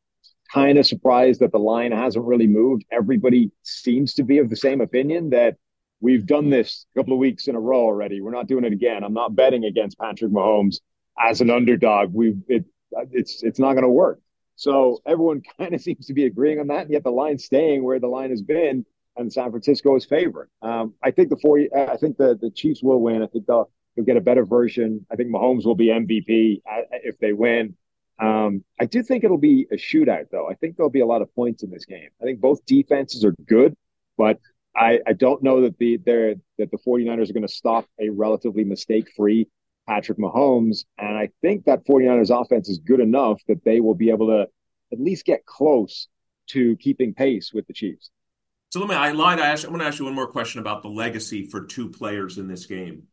kind 0.54 0.78
of 0.78 0.86
surprised 0.86 1.40
that 1.40 1.52
the 1.52 1.60
line 1.60 1.92
hasn't 1.92 2.26
really 2.26 2.48
moved. 2.48 2.86
Everybody 2.92 3.52
seems 3.64 4.14
to 4.16 4.24
be 4.24 4.38
of 4.38 4.50
the 4.50 4.56
same 4.56 4.82
opinion 4.82 5.30
that 5.32 5.56
we've 6.02 6.26
done 6.26 6.50
this 6.50 6.86
a 6.94 7.00
couple 7.00 7.14
of 7.14 7.20
weeks 7.20 7.48
in 7.48 7.56
a 7.56 7.60
row 7.60 7.82
already. 7.82 8.22
We're 8.22 8.32
not 8.32 8.48
doing 8.48 8.66
it 8.66 8.74
again. 8.74 9.04
I'm 9.04 9.14
not 9.14 9.36
betting 9.36 9.66
against 9.66 9.98
Patrick 9.98 10.32
Mahomes 10.32 10.78
as 11.20 11.42
an 11.42 11.50
underdog. 11.50 12.14
We 12.14 12.36
it 12.48 12.66
it's 13.12 13.44
it's 13.44 13.60
not 13.60 13.74
going 13.74 13.84
to 13.84 13.90
work. 13.90 14.20
So 14.56 15.00
everyone 15.06 15.42
kind 15.58 15.74
of 15.74 15.82
seems 15.82 16.08
to 16.08 16.14
be 16.14 16.26
agreeing 16.26 16.60
on 16.60 16.68
that, 16.68 16.84
and 16.84 16.92
yet 16.92 17.04
the 17.04 17.12
line's 17.12 17.46
staying 17.46 17.84
where 17.84 18.00
the 18.00 18.08
line 18.08 18.32
has 18.32 18.42
been 18.42 18.86
and 19.18 19.32
San 19.32 19.50
Francisco 19.52 19.96
is 19.96 20.06
favorite. 20.06 20.50
Um, 20.62 20.94
I 21.04 21.12
think 21.12 21.30
the 21.30 21.38
four, 21.38 21.60
I 21.76 21.98
think 21.98 22.18
the 22.18 22.38
the 22.40 22.50
Chiefs 22.50 22.82
will 22.84 23.02
win. 23.02 23.22
I 23.22 23.28
think 23.28 23.46
they'll 23.46 23.70
they'll 23.96 24.06
get 24.06 24.18
a 24.18 24.22
better 24.22 24.46
version. 24.46 25.06
I 25.12 25.16
think 25.16 25.30
Mahomes 25.30 25.66
will 25.66 25.76
be 25.76 25.88
MVP 25.88 26.62
uh, 26.70 26.82
if 27.04 27.20
they 27.20 27.34
win. 27.34 27.76
Um, 28.20 28.64
I 28.80 28.86
do 28.86 29.02
think 29.02 29.24
it'll 29.24 29.38
be 29.38 29.68
a 29.72 29.76
shootout, 29.76 30.30
though. 30.32 30.48
I 30.48 30.54
think 30.54 30.78
there'll 30.78 30.92
be 30.92 31.00
a 31.00 31.06
lot 31.06 31.22
of 31.22 31.34
points 31.34 31.64
in 31.64 31.72
this 31.72 31.86
game. 31.86 32.10
I 32.22 32.26
think 32.26 32.40
both 32.40 32.64
defenses 32.66 33.26
are 33.26 33.34
good, 33.48 33.76
but 34.18 34.40
I, 34.76 35.00
I 35.06 35.14
don't 35.14 35.44
know 35.44 35.62
that 35.62 35.78
the 35.78 35.98
they're, 35.98 36.36
that 36.58 36.72
the 36.72 36.78
49ers 36.78 37.30
are 37.30 37.34
going 37.34 37.42
to 37.42 37.54
stop 37.54 37.86
a 38.00 38.10
relatively 38.10 38.64
mistake-free 38.64 39.48
Patrick 39.88 40.18
Mahomes. 40.18 40.86
And 40.98 41.18
I 41.18 41.30
think 41.42 41.66
that 41.66 41.86
49ers 41.86 42.30
offense 42.30 42.70
is 42.70 42.78
good 42.80 43.00
enough 43.00 43.42
that 43.48 43.64
they 43.66 43.80
will 43.82 43.96
be 43.96 44.10
able 44.10 44.28
to 44.28 44.48
at 44.94 45.00
least 45.00 45.26
get 45.26 45.46
close 45.46 46.08
to 46.48 46.76
keeping 46.78 47.14
pace 47.14 47.52
with 47.54 47.68
the 47.68 47.74
Chiefs. 47.74 48.12
So 48.72 48.80
let 48.80 48.90
me, 48.90 48.96
I 48.96 49.12
lied. 49.12 49.40
I 49.40 49.48
asked, 49.48 49.66
I'm 49.66 49.72
going 49.72 49.82
to 49.82 49.88
ask 49.88 50.00
you 50.00 50.06
one 50.06 50.16
more 50.16 50.28
question 50.28 50.62
about 50.62 50.82
the 50.82 50.90
legacy 50.90 51.48
for 51.48 51.66
two 51.66 51.90
players 51.90 52.38
in 52.38 52.48
this 52.48 52.66
game, 52.66 53.04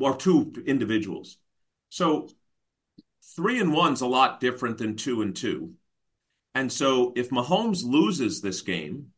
or 0.00 0.16
two 0.16 0.52
individuals. 0.66 1.38
So 1.88 2.28
three 3.36 3.60
and 3.60 3.72
one's 3.72 4.00
a 4.00 4.06
lot 4.06 4.40
different 4.40 4.78
than 4.78 4.96
two 4.96 5.22
and 5.22 5.36
two. 5.36 5.74
And 6.54 6.72
so 6.72 7.12
if 7.14 7.30
Mahomes 7.30 7.84
loses 7.84 8.40
this 8.40 8.62
game, 8.62 9.12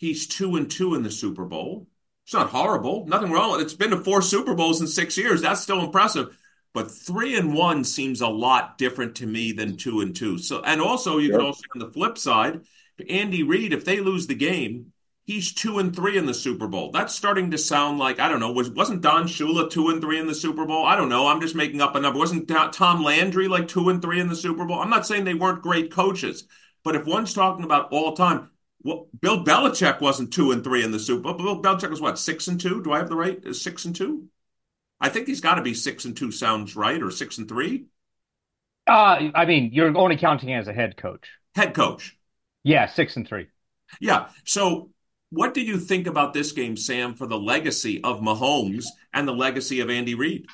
he's 0.00 0.26
two 0.26 0.56
and 0.56 0.68
two 0.68 0.94
in 0.94 1.02
the 1.02 1.10
Super 1.10 1.44
Bowl. 1.44 1.86
It's 2.24 2.34
not 2.34 2.50
horrible. 2.50 3.06
Nothing 3.06 3.30
wrong 3.30 3.52
with 3.52 3.60
it. 3.60 3.64
It's 3.64 3.74
been 3.74 3.90
to 3.90 3.98
four 3.98 4.22
Super 4.22 4.54
Bowls 4.54 4.80
in 4.80 4.86
six 4.86 5.16
years. 5.16 5.42
That's 5.42 5.60
still 5.60 5.84
impressive. 5.84 6.36
But 6.72 6.90
three 6.90 7.36
and 7.36 7.54
one 7.54 7.84
seems 7.84 8.20
a 8.20 8.28
lot 8.28 8.78
different 8.78 9.16
to 9.16 9.26
me 9.26 9.52
than 9.52 9.76
two 9.76 10.00
and 10.00 10.14
two. 10.14 10.38
So, 10.38 10.62
and 10.62 10.80
also 10.80 11.18
you 11.18 11.28
sure. 11.28 11.38
can 11.38 11.46
also 11.46 11.62
on 11.74 11.80
the 11.80 11.92
flip 11.92 12.16
side, 12.16 12.60
Andy 13.08 13.42
Reid, 13.42 13.72
if 13.72 13.84
they 13.84 14.00
lose 14.00 14.26
the 14.26 14.34
game, 14.34 14.92
he's 15.24 15.52
two 15.52 15.80
and 15.80 15.94
three 15.94 16.16
in 16.16 16.26
the 16.26 16.34
Super 16.34 16.68
Bowl. 16.68 16.92
That's 16.92 17.14
starting 17.14 17.50
to 17.50 17.58
sound 17.58 17.98
like 17.98 18.20
I 18.20 18.28
don't 18.28 18.40
know. 18.40 18.52
Was 18.52 18.70
wasn't 18.70 19.02
Don 19.02 19.24
Shula 19.24 19.68
two 19.68 19.88
and 19.88 20.00
three 20.00 20.20
in 20.20 20.28
the 20.28 20.34
Super 20.34 20.64
Bowl? 20.64 20.86
I 20.86 20.94
don't 20.94 21.08
know. 21.08 21.26
I'm 21.26 21.40
just 21.40 21.56
making 21.56 21.80
up 21.80 21.96
a 21.96 22.00
number. 22.00 22.18
Wasn't 22.18 22.48
Tom 22.48 23.02
Landry 23.02 23.48
like 23.48 23.66
two 23.66 23.88
and 23.88 24.00
three 24.00 24.20
in 24.20 24.28
the 24.28 24.36
Super 24.36 24.64
Bowl? 24.64 24.78
I'm 24.78 24.90
not 24.90 25.06
saying 25.06 25.24
they 25.24 25.34
weren't 25.34 25.62
great 25.62 25.90
coaches, 25.90 26.44
but 26.84 26.94
if 26.94 27.06
one's 27.06 27.34
talking 27.34 27.64
about 27.64 27.90
all 27.90 28.14
time, 28.14 28.49
well, 28.82 29.08
Bill 29.20 29.44
Belichick 29.44 30.00
wasn't 30.00 30.32
two 30.32 30.52
and 30.52 30.64
three 30.64 30.82
in 30.82 30.90
the 30.90 30.98
Super 30.98 31.22
Bowl. 31.22 31.34
Bill 31.34 31.62
Belichick 31.62 31.90
was 31.90 32.00
what 32.00 32.18
six 32.18 32.48
and 32.48 32.60
two? 32.60 32.82
Do 32.82 32.92
I 32.92 32.98
have 32.98 33.08
the 33.08 33.16
right? 33.16 33.38
Is 33.44 33.60
six 33.60 33.84
and 33.84 33.94
two? 33.94 34.26
I 35.00 35.08
think 35.08 35.26
he's 35.26 35.40
got 35.40 35.54
to 35.56 35.62
be 35.62 35.74
six 35.74 36.04
and 36.04 36.16
two. 36.16 36.30
Sounds 36.30 36.76
right, 36.76 37.02
or 37.02 37.10
six 37.10 37.38
and 37.38 37.48
three. 37.48 37.86
Uh, 38.86 39.30
I 39.34 39.44
mean, 39.44 39.70
you're 39.72 39.96
only 39.96 40.16
counting 40.16 40.52
as 40.52 40.68
a 40.68 40.72
head 40.72 40.96
coach. 40.96 41.28
Head 41.54 41.74
coach. 41.74 42.16
Yeah, 42.62 42.86
six 42.86 43.16
and 43.16 43.26
three. 43.26 43.48
Yeah. 44.00 44.28
So, 44.44 44.90
what 45.30 45.54
do 45.54 45.60
you 45.60 45.78
think 45.78 46.06
about 46.06 46.32
this 46.32 46.52
game, 46.52 46.76
Sam, 46.76 47.14
for 47.14 47.26
the 47.26 47.38
legacy 47.38 48.02
of 48.02 48.20
Mahomes 48.20 48.86
and 49.12 49.28
the 49.28 49.32
legacy 49.32 49.80
of 49.80 49.90
Andy 49.90 50.14
Reid? 50.14 50.46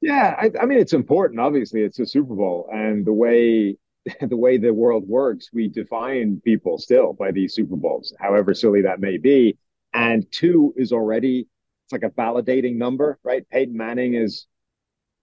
Yeah, 0.00 0.36
I, 0.38 0.50
I 0.60 0.66
mean, 0.66 0.78
it's 0.78 0.92
important. 0.92 1.40
Obviously, 1.40 1.82
it's 1.82 1.98
a 1.98 2.06
Super 2.06 2.34
Bowl, 2.34 2.68
and 2.72 3.06
the 3.06 3.12
way 3.12 3.78
the 4.20 4.36
way 4.36 4.58
the 4.58 4.72
world 4.72 5.08
works, 5.08 5.50
we 5.52 5.68
define 5.68 6.40
people 6.44 6.78
still 6.78 7.12
by 7.12 7.30
these 7.30 7.54
Super 7.54 7.76
Bowls, 7.76 8.14
however 8.18 8.54
silly 8.54 8.82
that 8.82 9.00
may 9.00 9.16
be. 9.16 9.56
And 9.92 10.30
two 10.30 10.74
is 10.76 10.92
already 10.92 11.46
it's 11.84 11.92
like 11.92 12.02
a 12.02 12.10
validating 12.10 12.76
number, 12.76 13.18
right? 13.22 13.48
Peyton 13.50 13.76
Manning 13.76 14.14
is 14.14 14.46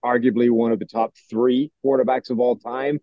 arguably 0.04 0.50
one 0.50 0.72
of 0.72 0.78
the 0.78 0.86
top 0.86 1.14
three 1.28 1.72
quarterbacks 1.84 2.30
of 2.30 2.38
all 2.38 2.56
time. 2.56 3.00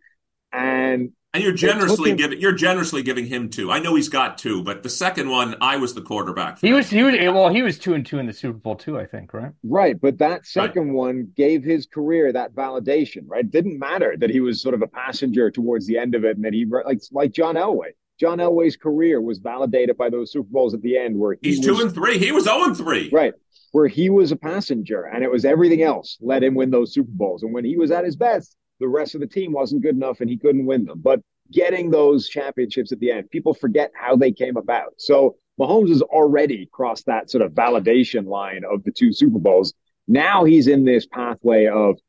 And 0.51 1.11
and 1.34 1.43
you're 1.43 1.53
generously 1.53 2.15
giving 2.15 2.39
you're 2.39 2.53
generously 2.53 3.03
giving 3.03 3.25
him 3.25 3.49
two. 3.49 3.71
I 3.71 3.80
know 3.80 3.95
he's 3.95 4.09
got 4.09 4.38
two, 4.38 4.63
but 4.63 4.82
the 4.82 4.89
second 4.89 5.30
one, 5.30 5.55
I 5.61 5.77
was 5.77 5.93
the 5.93 6.01
quarterback. 6.01 6.59
he 6.59 6.73
was 6.73 6.89
he 6.89 7.03
was 7.03 7.13
eh, 7.15 7.30
well, 7.30 7.49
he 7.49 7.61
was 7.61 7.77
two 7.77 7.93
and 7.93 8.05
two 8.05 8.17
in 8.17 8.25
the 8.25 8.34
Super 8.34 8.57
Bowl 8.57 8.75
too, 8.75 8.99
I 8.99 9.05
think, 9.05 9.34
right? 9.34 9.51
Right, 9.63 9.99
but 9.99 10.17
that 10.17 10.47
second 10.47 10.88
right. 10.88 10.95
one 10.95 11.32
gave 11.36 11.63
his 11.63 11.86
career 11.86 12.34
that 12.34 12.55
validation, 12.55 13.23
right? 13.27 13.45
It 13.45 13.51
didn't 13.51 13.77
matter 13.77 14.15
that 14.17 14.30
he 14.30 14.39
was 14.39 14.61
sort 14.61 14.73
of 14.73 14.82
a 14.82 14.88
passenger 14.88 15.51
towards 15.51 15.86
the 15.86 15.97
end 15.97 16.15
of 16.15 16.25
it, 16.25 16.36
and 16.36 16.45
that 16.45 16.53
he 16.53 16.65
like 16.65 17.01
like 17.11 17.32
John 17.32 17.55
Elway. 17.55 17.91
John 18.19 18.39
Elway's 18.39 18.75
career 18.75 19.21
was 19.21 19.38
validated 19.38 19.97
by 19.97 20.09
those 20.09 20.32
Super 20.32 20.49
Bowls 20.51 20.73
at 20.73 20.82
the 20.82 20.97
end, 20.97 21.17
where 21.17 21.38
he 21.41 21.49
he's 21.49 21.59
was, 21.59 21.67
two 21.67 21.82
and 21.82 21.93
three. 21.93 22.17
He 22.17 22.32
was 22.32 22.45
zero 22.45 22.57
oh 22.59 22.65
and 22.65 22.75
three, 22.77 23.09
right? 23.13 23.34
Where 23.71 23.88
he 23.88 24.09
was 24.09 24.32
a 24.32 24.36
passenger, 24.36 25.03
and 25.03 25.23
it 25.23 25.32
was 25.32 25.45
everything 25.45 25.84
else 25.84 26.17
let 26.21 26.43
him 26.43 26.55
win 26.55 26.71
those 26.71 26.91
Super 26.91 27.11
Bowls. 27.11 27.43
And 27.43 27.53
when 27.53 27.65
he 27.65 27.77
was 27.77 27.91
at 27.91 28.03
his 28.03 28.15
best, 28.15 28.57
the 28.80 28.88
rest 28.88 29.15
of 29.15 29.21
the 29.21 29.27
team 29.27 29.51
wasn't 29.51 29.82
good 29.82 29.95
enough, 29.95 30.21
and 30.21 30.30
he 30.30 30.38
couldn't 30.38 30.65
win 30.65 30.86
them. 30.86 31.01
But 31.01 31.21
getting 31.51 31.89
those 31.89 32.30
championships 32.30 32.91
at 32.91 32.99
the 32.99 33.11
end. 33.11 33.30
People 33.30 33.53
forget 33.53 33.91
how 33.95 34.15
they 34.15 34.32
came 34.32 34.57
about. 34.57 34.93
So 34.97 35.38
Mahomes 35.59 35.89
has 35.89 36.01
already 36.01 36.69
crossed 36.71 37.05
that 37.07 37.30
sort 37.30 37.43
of 37.43 37.53
validation 37.53 38.27
line 38.27 38.63
of 38.69 38.84
the 38.84 38.91
two 38.91 39.11
Super 39.11 39.39
Bowls. 39.39 39.73
Now 40.07 40.43
he's 40.43 40.67
in 40.67 40.86
this 40.86 41.05
pathway 41.05 41.67
of 41.67 41.99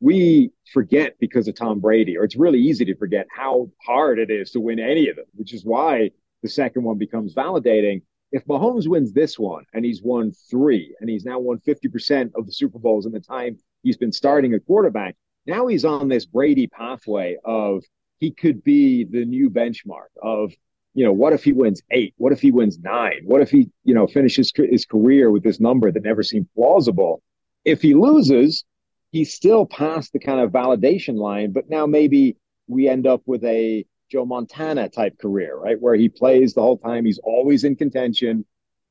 we 0.00 0.50
forget 0.72 1.16
because 1.20 1.46
of 1.46 1.54
Tom 1.54 1.80
Brady, 1.80 2.16
or 2.16 2.24
it's 2.24 2.36
really 2.36 2.60
easy 2.60 2.84
to 2.86 2.96
forget 2.96 3.26
how 3.30 3.70
hard 3.84 4.18
it 4.18 4.30
is 4.30 4.50
to 4.52 4.60
win 4.60 4.78
any 4.78 5.08
of 5.08 5.16
them, 5.16 5.26
which 5.34 5.52
is 5.52 5.64
why 5.64 6.10
the 6.42 6.48
second 6.48 6.84
one 6.84 6.96
becomes 6.96 7.34
validating. 7.34 8.02
If 8.32 8.46
Mahomes 8.46 8.86
wins 8.86 9.12
this 9.12 9.38
one 9.38 9.64
and 9.74 9.84
he's 9.84 10.02
won 10.02 10.32
three 10.32 10.94
and 11.00 11.10
he's 11.10 11.24
now 11.24 11.38
won 11.38 11.58
50% 11.58 12.30
of 12.34 12.46
the 12.46 12.52
Super 12.52 12.78
Bowls 12.78 13.04
in 13.04 13.12
the 13.12 13.20
time 13.20 13.58
he's 13.82 13.96
been 13.96 14.12
starting 14.12 14.54
a 14.54 14.60
quarterback, 14.60 15.16
now 15.46 15.66
he's 15.66 15.84
on 15.84 16.08
this 16.08 16.26
Brady 16.26 16.66
pathway 16.66 17.36
of 17.44 17.82
he 18.18 18.30
could 18.30 18.62
be 18.62 19.04
the 19.04 19.24
new 19.24 19.50
benchmark 19.50 20.10
of 20.22 20.52
you 20.94 21.04
know, 21.04 21.12
what 21.12 21.32
if 21.32 21.44
he 21.44 21.52
wins 21.52 21.82
eight? 21.90 22.14
What 22.16 22.32
if 22.32 22.40
he 22.40 22.50
wins 22.50 22.78
nine? 22.78 23.20
What 23.24 23.40
if 23.40 23.50
he, 23.50 23.70
you 23.84 23.94
know, 23.94 24.06
finishes 24.06 24.52
his 24.54 24.84
career 24.84 25.30
with 25.30 25.44
this 25.44 25.60
number 25.60 25.90
that 25.92 26.02
never 26.02 26.22
seemed 26.22 26.48
plausible? 26.54 27.22
If 27.64 27.80
he 27.80 27.94
loses, 27.94 28.64
he's 29.12 29.32
still 29.32 29.66
past 29.66 30.12
the 30.12 30.18
kind 30.18 30.40
of 30.40 30.50
validation 30.50 31.16
line, 31.16 31.52
but 31.52 31.68
now 31.68 31.86
maybe 31.86 32.36
we 32.66 32.88
end 32.88 33.06
up 33.06 33.22
with 33.26 33.44
a 33.44 33.84
Joe 34.10 34.24
Montana 34.24 34.88
type 34.88 35.18
career, 35.18 35.56
right? 35.56 35.80
Where 35.80 35.94
he 35.94 36.08
plays 36.08 36.54
the 36.54 36.62
whole 36.62 36.78
time, 36.78 37.04
he's 37.04 37.20
always 37.22 37.62
in 37.62 37.76
contention, 37.76 38.44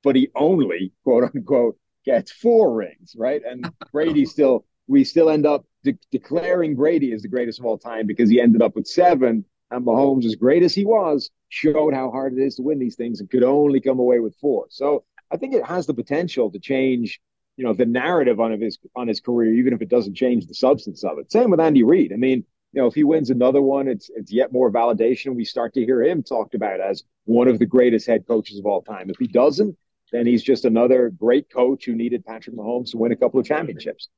but 0.04 0.16
he 0.16 0.30
only, 0.36 0.94
quote 1.04 1.26
unquote, 1.36 1.78
gets 2.06 2.32
four 2.32 2.74
rings, 2.74 3.14
right? 3.18 3.42
And 3.46 3.70
Brady 3.92 4.26
still, 4.26 4.66
we 4.90 5.04
still 5.04 5.30
end 5.30 5.46
up 5.46 5.66
de- 5.84 5.98
declaring 6.12 6.76
Brady 6.76 7.14
as 7.14 7.22
the 7.22 7.28
greatest 7.28 7.60
of 7.60 7.66
all 7.66 7.78
time 7.78 8.08
because 8.08 8.30
he 8.30 8.42
ended 8.42 8.62
up 8.62 8.76
with 8.76 8.88
seven. 8.88 9.46
And 9.72 9.86
Mahomes, 9.86 10.26
as 10.26 10.36
great 10.36 10.64
as 10.64 10.74
he 10.74 10.84
was, 10.84 11.30
showed 11.50 11.94
how 11.94 12.10
hard 12.10 12.34
it 12.34 12.42
is 12.42 12.56
to 12.56 12.64
win 12.64 12.80
these 12.80 12.96
things 12.96 13.20
and 13.20 13.30
could 13.30 13.44
only 13.44 13.80
come 13.80 14.00
away 14.00 14.20
with 14.20 14.36
four. 14.42 14.66
So 14.70 15.06
I 15.32 15.38
think 15.38 15.54
it 15.54 15.64
has 15.64 15.86
the 15.86 15.94
potential 15.94 16.52
to 16.52 16.60
change, 16.60 17.22
you 17.56 17.64
know, 17.64 17.74
the 17.74 17.86
narrative 17.86 18.40
on 18.40 18.60
his 18.60 18.80
on 18.96 19.08
his 19.08 19.22
career, 19.22 19.54
even 19.54 19.74
if 19.74 19.82
it 19.84 19.90
doesn't 19.90 20.16
change 20.16 20.48
the 20.48 20.56
substance 20.56 21.04
of 21.04 21.20
it. 21.20 21.32
Same 21.32 21.52
with 21.52 21.60
Andy 21.60 21.84
Reid. 21.84 22.12
I 22.12 22.16
mean, 22.16 22.44
you 22.74 22.82
know, 22.82 22.88
if 22.88 22.96
he 22.96 23.04
wins 23.04 23.30
another 23.30 23.62
one, 23.62 23.88
it's 23.88 24.10
it's 24.16 24.32
yet 24.32 24.52
more 24.52 24.72
validation. 24.72 25.36
We 25.36 25.46
start 25.46 25.76
to 25.76 25.86
hear 25.86 26.02
him 26.02 26.24
talked 26.24 26.56
about 26.56 26.80
as 26.80 27.04
one 27.26 27.48
of 27.48 27.60
the 27.60 27.68
greatest 27.68 28.08
head 28.08 28.26
coaches 28.28 28.58
of 28.58 28.66
all 28.66 28.82
time. 28.82 29.12
If 29.12 29.18
he 29.20 29.28
doesn't, 29.28 29.78
then 30.12 30.26
he's 30.26 30.42
just 30.42 30.66
another 30.66 31.12
great 31.12 31.52
coach 31.52 31.86
who 31.86 31.94
needed 31.94 32.26
Patrick 32.26 32.56
Mahomes 32.56 32.90
to 32.92 32.98
win 32.98 33.12
a 33.12 33.16
couple 33.16 33.40
of 33.40 33.46
championships. 33.46 34.10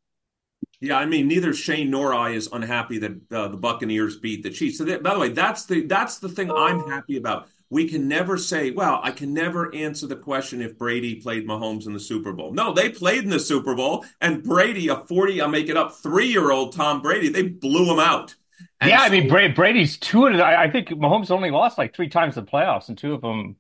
Yeah, 0.82 0.98
I 0.98 1.06
mean, 1.06 1.28
neither 1.28 1.54
Shane 1.54 1.92
nor 1.92 2.12
I 2.12 2.32
is 2.32 2.50
unhappy 2.52 2.98
that 2.98 3.32
uh, 3.32 3.48
the 3.50 3.58
Buccaneers 3.58 4.18
beat 4.18 4.42
the 4.42 4.50
Chiefs. 4.50 4.80
So, 4.80 4.84
that, 4.86 5.04
by 5.04 5.14
the 5.14 5.20
way, 5.20 5.30
that's 5.30 5.66
the 5.66 5.86
that's 5.86 6.18
the 6.18 6.28
thing 6.28 6.52
I'm 6.52 6.90
happy 6.90 7.18
about. 7.18 7.48
We 7.70 7.88
can 7.88 8.08
never 8.08 8.36
say, 8.38 8.72
well, 8.72 9.00
I 9.02 9.12
can 9.12 9.34
never 9.34 9.74
answer 9.74 10.06
the 10.08 10.16
question 10.18 10.62
if 10.62 10.78
Brady 10.78 11.16
played 11.16 11.48
Mahomes 11.48 11.86
in 11.86 11.94
the 11.94 12.00
Super 12.00 12.34
Bowl. 12.34 12.52
No, 12.52 12.74
they 12.74 12.90
played 12.90 13.24
in 13.24 13.30
the 13.30 13.40
Super 13.40 13.76
Bowl, 13.76 14.04
and 14.20 14.44
Brady, 14.44 14.90
a 14.90 14.98
40, 14.98 15.40
I'll 15.40 15.48
make 15.48 15.70
it 15.70 15.78
up, 15.78 15.94
three 15.94 16.28
year 16.28 16.52
old 16.52 16.76
Tom 16.76 17.02
Brady, 17.02 17.30
they 17.30 17.44
blew 17.44 17.94
him 17.94 18.00
out. 18.00 18.36
And 18.82 18.90
yeah, 18.90 19.00
so, 19.00 19.06
I 19.06 19.10
mean, 19.10 19.54
Brady's 19.54 19.98
two 19.98 20.26
of 20.26 20.40
I 20.40 20.70
think 20.70 20.90
Mahomes 20.90 21.30
only 21.30 21.52
lost 21.52 21.78
like 21.78 21.96
three 21.96 22.10
times 22.10 22.36
in 22.36 22.44
the 22.44 22.52
playoffs, 22.52 22.90
and 22.90 22.98
two 22.98 23.14
of 23.14 23.22
them 23.22 23.56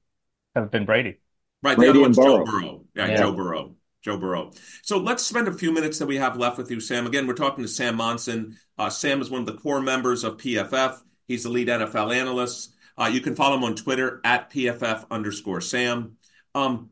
have 0.56 0.72
been 0.72 0.86
Brady. 0.86 1.20
Right, 1.62 1.78
Brady 1.78 1.94
the 1.94 2.00
other 2.00 2.02
one's 2.02 2.18
Joe 2.18 2.44
Burrow. 2.44 2.84
Yeah, 2.96 3.08
yeah, 3.08 3.18
Joe 3.18 3.34
Burrow. 3.34 3.76
Joe 4.02 4.18
Burrow. 4.18 4.52
So 4.82 4.98
let's 4.98 5.26
spend 5.26 5.48
a 5.48 5.54
few 5.54 5.72
minutes 5.72 6.00
that 6.00 6.08
we 6.08 6.18
have 6.18 6.38
left 6.38 6.58
with 6.58 6.72
you, 6.72 6.80
Sam. 6.80 7.06
Again, 7.06 7.28
we're 7.28 7.34
talking 7.34 7.64
to 7.64 7.68
Sam 7.68 7.96
Monson. 7.96 8.58
Uh, 8.78 8.90
Sam 8.90 9.22
is 9.22 9.30
one 9.30 9.42
of 9.42 9.48
the 9.48 9.62
core 9.62 9.82
members 9.82 10.24
of 10.24 10.38
PFF. 10.38 11.02
He's 11.28 11.44
the 11.44 11.50
lead 11.50 11.68
NFL 11.68 12.16
analyst. 12.16 12.74
Uh, 12.98 13.10
you 13.12 13.22
can 13.22 13.36
follow 13.36 13.56
him 13.56 13.64
on 13.64 13.76
Twitter 13.76 14.20
at 14.24 14.52
PFF 14.52 15.06
underscore 15.12 15.62
Sam. 15.62 16.18
Um, 16.56 16.90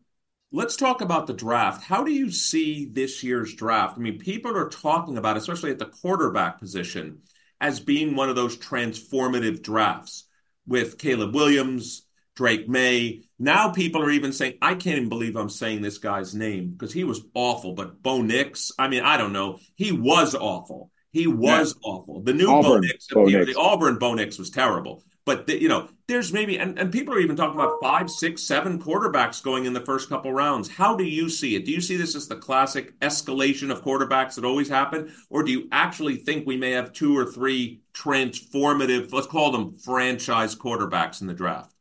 let's 0.52 0.76
talk 0.76 1.02
about 1.02 1.28
the 1.28 1.34
draft. 1.34 1.84
How 1.84 2.04
do 2.04 2.12
you 2.12 2.32
see 2.32 2.86
this 2.86 3.24
year's 3.24 3.54
draft? 3.54 3.98
I 3.98 4.02
mean, 4.02 4.20
people 4.20 4.56
are 4.56 4.70
talking 4.70 5.18
about, 5.18 5.38
especially 5.38 5.72
at 5.72 5.80
the 5.80 5.86
quarterback 5.86 6.60
position, 6.60 7.24
as 7.60 7.80
being 7.80 8.16
one 8.16 8.30
of 8.30 8.36
those 8.36 8.58
transformative 8.58 9.62
drafts 9.62 10.26
with 10.66 10.98
Caleb 10.98 11.34
Williams, 11.34 12.04
Drake 12.40 12.70
Maye. 12.70 13.24
Now 13.38 13.70
people 13.70 14.02
are 14.02 14.10
even 14.10 14.32
saying, 14.32 14.54
I 14.62 14.74
can't 14.76 14.96
even 14.96 15.10
believe 15.10 15.36
I'm 15.36 15.50
saying 15.50 15.82
this 15.82 15.98
guy's 15.98 16.34
name 16.34 16.70
because 16.70 16.94
he 16.94 17.04
was 17.04 17.26
awful. 17.34 17.74
But 17.74 18.02
Bo 18.02 18.22
Nix, 18.22 18.72
I 18.80 18.88
mean, 18.88 19.04
I 19.04 19.18
don't 19.18 19.34
know. 19.34 19.60
He 19.76 19.92
was 19.92 20.36
awful. 20.36 20.90
He 21.12 21.28
was 21.28 21.76
yeah. 21.76 21.90
awful. 21.90 22.24
The 22.24 22.34
new 22.34 22.50
Auburn, 22.50 22.64
Bo 22.64 22.78
Nix, 22.80 23.08
Bo 23.08 23.26
Nix. 23.26 23.46
the 23.46 23.60
Auburn 23.60 23.98
Bo 23.98 24.14
Nix 24.14 24.40
was 24.40 24.50
terrible. 24.50 25.04
But 25.26 25.48
the, 25.48 25.62
you 25.62 25.68
know, 25.68 25.90
there's 26.08 26.32
maybe 26.32 26.58
and, 26.58 26.80
and 26.80 26.94
people 26.94 27.14
are 27.14 27.20
even 27.20 27.36
talking 27.36 27.60
about 27.60 27.80
five, 27.82 28.10
six, 28.10 28.42
seven 28.42 28.82
quarterbacks 28.82 29.44
going 29.44 29.66
in 29.66 29.74
the 29.74 29.82
first 29.82 30.08
couple 30.08 30.32
rounds. 30.32 30.70
How 30.70 30.96
do 30.96 31.04
you 31.04 31.28
see 31.28 31.58
it? 31.58 31.66
Do 31.66 31.74
you 31.74 31.82
see 31.82 31.98
this 31.98 32.16
as 32.16 32.30
the 32.30 32.38
classic 32.38 32.98
escalation 33.02 33.70
of 33.70 33.84
quarterbacks 33.84 34.36
that 34.36 34.46
always 34.46 34.70
happen, 34.70 35.14
or 35.30 35.44
do 35.44 35.52
you 35.52 35.68
actually 35.74 36.16
think 36.16 36.48
we 36.48 36.56
may 36.56 36.72
have 36.72 36.94
two 36.94 37.18
or 37.18 37.26
three 37.26 37.82
transformative, 37.94 39.12
let's 39.12 39.28
call 39.28 39.52
them 39.52 39.74
franchise 39.74 40.56
quarterbacks 40.56 41.20
in 41.20 41.28
the 41.28 41.34
draft? 41.34 41.76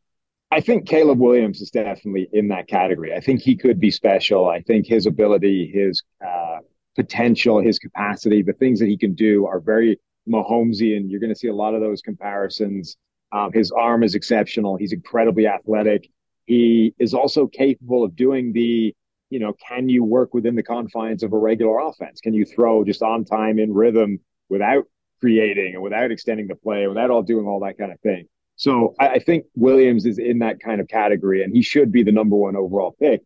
I 0.51 0.61
think 0.61 0.89
Caleb 0.89 1.19
Williams 1.19 1.61
is 1.61 1.71
definitely 1.71 2.29
in 2.33 2.49
that 2.49 2.69
category. 2.69 3.15
I 3.15 3.21
think 3.21 3.43
he 3.43 3.55
could 3.55 3.79
be 3.79 3.91
special. 3.91 4.49
I 4.49 4.63
think 4.63 4.87
his 4.87 5.07
ability, 5.07 5.71
his 5.73 6.03
uh, 6.27 6.59
potential, 6.97 7.61
his 7.61 7.79
capacity, 7.79 8.43
the 8.43 8.55
things 8.55 8.81
that 8.81 8.89
he 8.89 8.97
can 8.97 9.15
do 9.15 9.47
are 9.47 9.61
very 9.61 10.01
Mahomesian. 10.29 11.11
You're 11.11 11.21
going 11.21 11.33
to 11.33 11.39
see 11.39 11.49
a 11.49 11.55
lot 11.55 11.75
of 11.75 11.83
those 11.83 12.01
comparisons. 12.01 12.97
Um, 13.31 13.53
his 13.53 13.71
arm 13.71 14.03
is 14.03 14.15
exceptional. 14.15 14.77
He's 14.77 14.93
incredibly 14.93 15.47
athletic. 15.47 16.09
He 16.47 16.95
is 16.99 17.13
also 17.13 17.47
capable 17.47 18.03
of 18.03 18.17
doing 18.17 18.55
the, 18.55 18.95
you 19.29 19.39
know, 19.39 19.53
can 19.69 19.91
you 19.91 20.03
work 20.03 20.33
within 20.33 20.55
the 20.55 20.63
confines 20.63 21.23
of 21.23 21.35
a 21.35 21.39
regular 21.39 21.79
offense? 21.79 22.23
Can 22.23 22.33
you 22.33 22.47
throw 22.47 22.85
just 22.85 23.03
on 23.03 23.27
time 23.27 23.59
in 23.59 23.75
rhythm 23.75 24.21
without 24.49 24.85
creating 25.21 25.75
and 25.75 25.83
without 25.83 26.11
extending 26.11 26.47
the 26.47 26.55
play, 26.55 26.87
without 26.87 27.11
all 27.11 27.23
doing 27.23 27.47
all 27.47 27.61
that 27.61 27.77
kind 27.77 27.93
of 27.93 28.01
thing? 28.01 28.29
So 28.59 28.95
I, 29.01 29.09
I 29.09 29.19
think 29.21 29.47
Williams 29.55 30.05
is 30.05 30.19
in 30.19 30.41
that 30.41 30.61
kind 30.61 30.83
of 30.83 30.89
category, 30.89 31.43
and 31.43 31.55
he 31.55 31.63
should 31.63 31.91
be 31.91 32.03
the 32.03 32.13
number 32.13 32.37
one 32.37 32.57
overall 32.57 32.95
pick. 33.01 33.23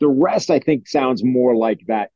The 0.00 0.08
rest, 0.08 0.50
I 0.50 0.58
think, 0.58 0.88
sounds 0.88 1.24
more 1.24 1.56
like 1.56 1.86
that 1.86 2.10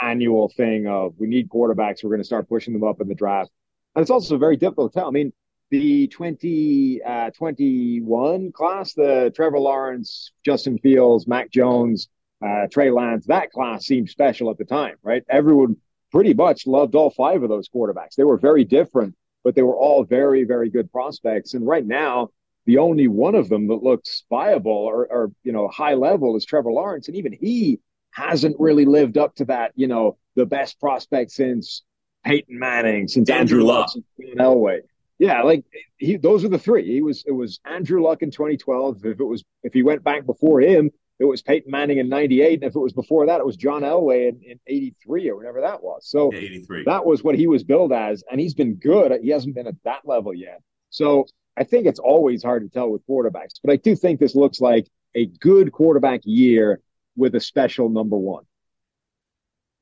annual 0.00 0.48
thing 0.48 0.86
of 0.86 1.14
we 1.16 1.26
need 1.28 1.48
quarterbacks. 1.48 2.04
We're 2.04 2.10
going 2.10 2.20
to 2.20 2.26
start 2.26 2.48
pushing 2.48 2.74
them 2.74 2.84
up 2.84 3.00
in 3.00 3.08
the 3.08 3.14
draft. 3.14 3.50
And 3.94 4.02
it's 4.02 4.10
also 4.10 4.36
very 4.36 4.56
difficult 4.56 4.92
to 4.92 4.98
tell. 4.98 5.08
I 5.08 5.12
mean, 5.12 5.32
the 5.70 6.08
2021 6.08 8.46
uh, 8.46 8.50
class, 8.56 8.94
the 8.94 9.32
Trevor 9.34 9.60
Lawrence, 9.60 10.32
Justin 10.44 10.78
Fields, 10.78 11.26
Mac 11.26 11.50
Jones, 11.50 12.08
uh, 12.44 12.66
Trey 12.70 12.90
Lance, 12.90 13.26
that 13.26 13.50
class 13.52 13.86
seemed 13.86 14.10
special 14.10 14.50
at 14.50 14.58
the 14.58 14.64
time, 14.64 14.96
right? 15.02 15.22
Everyone 15.28 15.76
pretty 16.10 16.34
much 16.34 16.66
loved 16.66 16.94
all 16.94 17.10
five 17.10 17.42
of 17.42 17.48
those 17.48 17.68
quarterbacks. 17.68 18.14
They 18.16 18.24
were 18.24 18.38
very 18.38 18.64
different 18.64 19.14
but 19.44 19.54
they 19.54 19.62
were 19.62 19.76
all 19.76 20.04
very, 20.04 20.44
very 20.44 20.70
good 20.70 20.90
prospects. 20.90 21.54
And 21.54 21.66
right 21.66 21.86
now, 21.86 22.30
the 22.66 22.78
only 22.78 23.08
one 23.08 23.34
of 23.34 23.48
them 23.48 23.68
that 23.68 23.82
looks 23.82 24.24
viable 24.28 24.72
or, 24.72 25.06
or 25.10 25.32
you 25.42 25.52
know 25.52 25.68
high 25.68 25.94
level 25.94 26.36
is 26.36 26.44
Trevor 26.44 26.70
Lawrence, 26.70 27.08
and 27.08 27.16
even 27.16 27.32
he 27.32 27.80
hasn't 28.10 28.56
really 28.58 28.84
lived 28.84 29.16
up 29.16 29.34
to 29.36 29.46
that. 29.46 29.72
You 29.74 29.86
know, 29.86 30.18
the 30.36 30.44
best 30.44 30.78
prospect 30.78 31.30
since 31.30 31.82
Peyton 32.24 32.58
Manning, 32.58 33.08
since 33.08 33.30
Andrew, 33.30 33.60
Andrew 33.60 33.72
Luck, 33.72 33.88
since 33.88 34.04
Elway. 34.38 34.80
Yeah, 35.18 35.42
like 35.42 35.64
he, 35.96 36.16
those 36.16 36.44
are 36.44 36.48
the 36.48 36.58
three. 36.58 36.84
He 36.84 37.00
was 37.00 37.24
it 37.26 37.32
was 37.32 37.58
Andrew 37.64 38.02
Luck 38.02 38.22
in 38.22 38.30
2012. 38.30 39.04
If 39.04 39.18
it 39.18 39.24
was 39.24 39.42
if 39.62 39.72
he 39.72 39.82
went 39.82 40.04
back 40.04 40.26
before 40.26 40.60
him, 40.60 40.90
it 41.18 41.24
was 41.24 41.42
Peyton 41.42 41.70
Manning 41.70 41.98
in 41.98 42.08
98. 42.08 42.54
And 42.62 42.70
if 42.70 42.76
it 42.76 42.78
was 42.78 42.92
before 42.92 43.26
that, 43.26 43.40
it 43.40 43.46
was 43.46 43.56
John 43.56 43.82
Elway 43.82 44.28
in, 44.28 44.40
in 44.42 44.60
83 44.66 45.30
or 45.30 45.36
whatever 45.36 45.60
that 45.60 45.82
was. 45.82 46.08
So 46.08 46.32
yeah, 46.32 46.38
83. 46.38 46.84
that 46.84 47.04
was 47.04 47.24
what 47.24 47.34
he 47.34 47.46
was 47.46 47.64
billed 47.64 47.92
as. 47.92 48.22
And 48.30 48.40
he's 48.40 48.54
been 48.54 48.74
good. 48.74 49.12
He 49.22 49.30
hasn't 49.30 49.54
been 49.54 49.66
at 49.66 49.74
that 49.84 50.02
level 50.04 50.32
yet. 50.32 50.60
So 50.90 51.26
I 51.56 51.64
think 51.64 51.86
it's 51.86 51.98
always 51.98 52.42
hard 52.42 52.62
to 52.62 52.68
tell 52.68 52.90
with 52.90 53.06
quarterbacks. 53.06 53.54
But 53.62 53.72
I 53.72 53.76
do 53.76 53.96
think 53.96 54.20
this 54.20 54.36
looks 54.36 54.60
like 54.60 54.86
a 55.14 55.26
good 55.26 55.72
quarterback 55.72 56.20
year 56.24 56.80
with 57.16 57.34
a 57.34 57.40
special 57.40 57.88
number 57.88 58.16
one. 58.16 58.44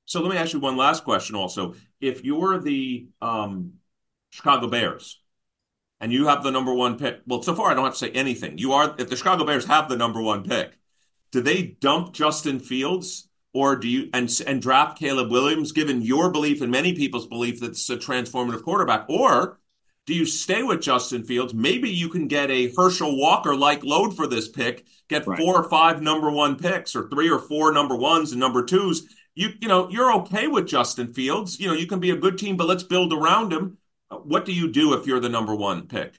So 0.06 0.22
let 0.22 0.30
me 0.30 0.38
ask 0.38 0.52
you 0.52 0.60
one 0.60 0.76
last 0.76 1.04
question 1.04 1.36
also. 1.36 1.74
If 2.00 2.24
you're 2.24 2.58
the 2.60 3.08
um, 3.20 3.74
Chicago 4.30 4.68
Bears, 4.68 5.20
and 6.00 6.12
you 6.12 6.26
have 6.26 6.42
the 6.42 6.50
number 6.50 6.74
one 6.74 6.98
pick. 6.98 7.20
Well, 7.26 7.42
so 7.42 7.54
far 7.54 7.70
I 7.70 7.74
don't 7.74 7.84
have 7.84 7.94
to 7.94 7.98
say 7.98 8.10
anything. 8.10 8.58
You 8.58 8.72
are 8.72 8.94
if 8.98 9.08
the 9.08 9.16
Chicago 9.16 9.44
Bears 9.44 9.64
have 9.66 9.88
the 9.88 9.96
number 9.96 10.20
one 10.20 10.44
pick, 10.44 10.76
do 11.36 11.42
they 11.42 11.76
dump 11.82 12.14
Justin 12.14 12.58
Fields 12.58 13.28
or 13.52 13.76
do 13.76 13.86
you 13.88 14.08
and 14.14 14.30
and 14.46 14.62
draft 14.62 14.98
Caleb 14.98 15.30
Williams, 15.30 15.70
given 15.70 16.00
your 16.00 16.30
belief 16.30 16.62
and 16.62 16.72
many 16.72 16.94
people's 16.94 17.26
belief 17.26 17.60
that 17.60 17.72
it's 17.72 17.90
a 17.90 17.98
transformative 17.98 18.62
quarterback, 18.62 19.04
or 19.10 19.60
do 20.06 20.14
you 20.14 20.24
stay 20.24 20.62
with 20.62 20.80
Justin 20.80 21.24
Fields? 21.24 21.52
Maybe 21.52 21.90
you 21.90 22.08
can 22.08 22.26
get 22.26 22.50
a 22.50 22.72
Herschel 22.74 23.18
Walker 23.18 23.54
like 23.54 23.84
load 23.84 24.16
for 24.16 24.26
this 24.26 24.48
pick, 24.48 24.86
get 25.08 25.26
right. 25.26 25.38
four 25.38 25.56
or 25.56 25.68
five 25.68 26.00
number 26.00 26.30
one 26.30 26.56
picks, 26.56 26.96
or 26.96 27.06
three 27.10 27.28
or 27.28 27.38
four 27.38 27.70
number 27.70 27.96
ones 27.96 28.32
and 28.32 28.40
number 28.40 28.64
twos. 28.64 29.06
You 29.34 29.50
you 29.60 29.68
know 29.68 29.90
you're 29.90 30.14
okay 30.20 30.46
with 30.46 30.66
Justin 30.66 31.12
Fields. 31.12 31.60
You 31.60 31.68
know 31.68 31.74
you 31.74 31.86
can 31.86 32.00
be 32.00 32.12
a 32.12 32.16
good 32.16 32.38
team, 32.38 32.56
but 32.56 32.66
let's 32.66 32.82
build 32.82 33.12
around 33.12 33.52
him. 33.52 33.76
What 34.08 34.46
do 34.46 34.54
you 34.54 34.72
do 34.72 34.94
if 34.94 35.06
you're 35.06 35.20
the 35.20 35.28
number 35.28 35.54
one 35.54 35.86
pick? 35.86 36.18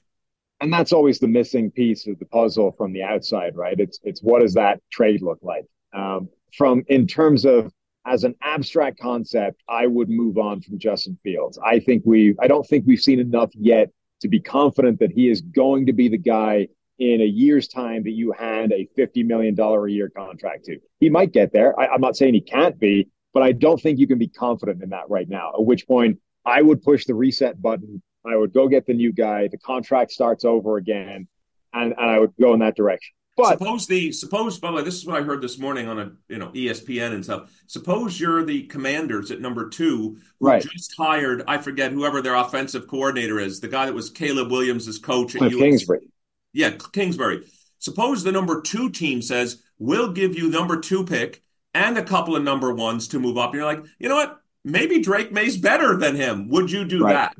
And 0.60 0.72
that's 0.72 0.92
always 0.92 1.18
the 1.18 1.28
missing 1.28 1.70
piece 1.70 2.06
of 2.06 2.18
the 2.18 2.26
puzzle 2.26 2.72
from 2.72 2.92
the 2.92 3.02
outside, 3.02 3.56
right? 3.56 3.78
It's 3.78 4.00
it's 4.02 4.20
what 4.20 4.40
does 4.40 4.54
that 4.54 4.80
trade 4.90 5.22
look 5.22 5.38
like? 5.42 5.66
Um, 5.92 6.28
from 6.56 6.84
in 6.88 7.06
terms 7.06 7.44
of 7.44 7.72
as 8.06 8.24
an 8.24 8.34
abstract 8.42 8.98
concept, 8.98 9.62
I 9.68 9.86
would 9.86 10.08
move 10.08 10.38
on 10.38 10.60
from 10.60 10.78
Justin 10.78 11.18
Fields. 11.22 11.58
I 11.64 11.78
think 11.80 12.02
we 12.06 12.34
I 12.40 12.48
don't 12.48 12.66
think 12.66 12.84
we've 12.86 13.00
seen 13.00 13.20
enough 13.20 13.50
yet 13.54 13.90
to 14.20 14.28
be 14.28 14.40
confident 14.40 14.98
that 15.00 15.12
he 15.12 15.28
is 15.28 15.40
going 15.40 15.86
to 15.86 15.92
be 15.92 16.08
the 16.08 16.18
guy 16.18 16.68
in 16.98 17.20
a 17.20 17.24
year's 17.24 17.68
time 17.68 18.02
that 18.02 18.10
you 18.10 18.32
hand 18.32 18.72
a 18.72 18.88
$50 18.98 19.24
million 19.24 19.58
a 19.58 19.86
year 19.88 20.08
contract 20.08 20.64
to. 20.64 20.80
He 20.98 21.08
might 21.08 21.32
get 21.32 21.52
there. 21.52 21.78
I, 21.78 21.86
I'm 21.86 22.00
not 22.00 22.16
saying 22.16 22.34
he 22.34 22.40
can't 22.40 22.78
be, 22.80 23.08
but 23.32 23.44
I 23.44 23.52
don't 23.52 23.80
think 23.80 24.00
you 24.00 24.08
can 24.08 24.18
be 24.18 24.26
confident 24.26 24.82
in 24.82 24.90
that 24.90 25.08
right 25.08 25.28
now. 25.28 25.52
At 25.54 25.64
which 25.64 25.86
point 25.86 26.18
I 26.44 26.60
would 26.60 26.82
push 26.82 27.04
the 27.04 27.14
reset 27.14 27.62
button 27.62 28.02
I 28.26 28.36
would 28.36 28.52
go 28.52 28.68
get 28.68 28.86
the 28.86 28.94
new 28.94 29.12
guy. 29.12 29.48
The 29.48 29.58
contract 29.58 30.12
starts 30.12 30.44
over 30.44 30.76
again. 30.76 31.28
and, 31.72 31.94
and 31.96 32.10
I 32.10 32.18
would 32.18 32.32
go 32.40 32.54
in 32.54 32.60
that 32.60 32.76
direction. 32.76 33.14
But 33.36 33.56
suppose 33.58 33.86
the 33.86 34.10
suppose 34.10 34.58
by 34.58 34.70
the 34.70 34.78
way, 34.78 34.82
this 34.82 34.96
is 34.96 35.06
what 35.06 35.16
I 35.16 35.22
heard 35.22 35.40
this 35.40 35.58
morning 35.60 35.86
on 35.86 35.98
a 36.00 36.10
you 36.28 36.38
know 36.38 36.48
ESPN 36.48 37.12
and 37.12 37.22
stuff. 37.24 37.52
Suppose 37.68 38.18
you're 38.18 38.44
the 38.44 38.64
commanders 38.64 39.30
at 39.30 39.40
number 39.40 39.68
two 39.68 40.18
who 40.40 40.46
Right. 40.48 40.60
just 40.62 40.92
hired, 40.96 41.44
I 41.46 41.58
forget 41.58 41.92
whoever 41.92 42.20
their 42.20 42.34
offensive 42.34 42.88
coordinator 42.88 43.38
is, 43.38 43.60
the 43.60 43.68
guy 43.68 43.86
that 43.86 43.94
was 43.94 44.10
Caleb 44.10 44.50
Williams' 44.50 44.98
coach 44.98 45.36
at. 45.36 45.52
Kingsbury, 45.52 46.08
Yeah, 46.52 46.70
Kingsbury. 46.92 47.44
Suppose 47.78 48.24
the 48.24 48.32
number 48.32 48.60
two 48.60 48.90
team 48.90 49.22
says, 49.22 49.62
we'll 49.78 50.10
give 50.12 50.34
you 50.36 50.48
number 50.50 50.80
two 50.80 51.04
pick 51.04 51.40
and 51.74 51.96
a 51.96 52.02
couple 52.02 52.34
of 52.34 52.42
number 52.42 52.74
ones 52.74 53.06
to 53.08 53.20
move 53.20 53.38
up. 53.38 53.50
And 53.50 53.58
you're 53.60 53.66
like, 53.72 53.84
you 54.00 54.08
know 54.08 54.16
what? 54.16 54.40
Maybe 54.64 55.00
Drake 55.00 55.30
Maye's 55.30 55.56
better 55.56 55.96
than 55.96 56.16
him. 56.16 56.48
Would 56.48 56.72
you 56.72 56.84
do 56.84 57.04
Right. 57.04 57.12
that? 57.12 57.36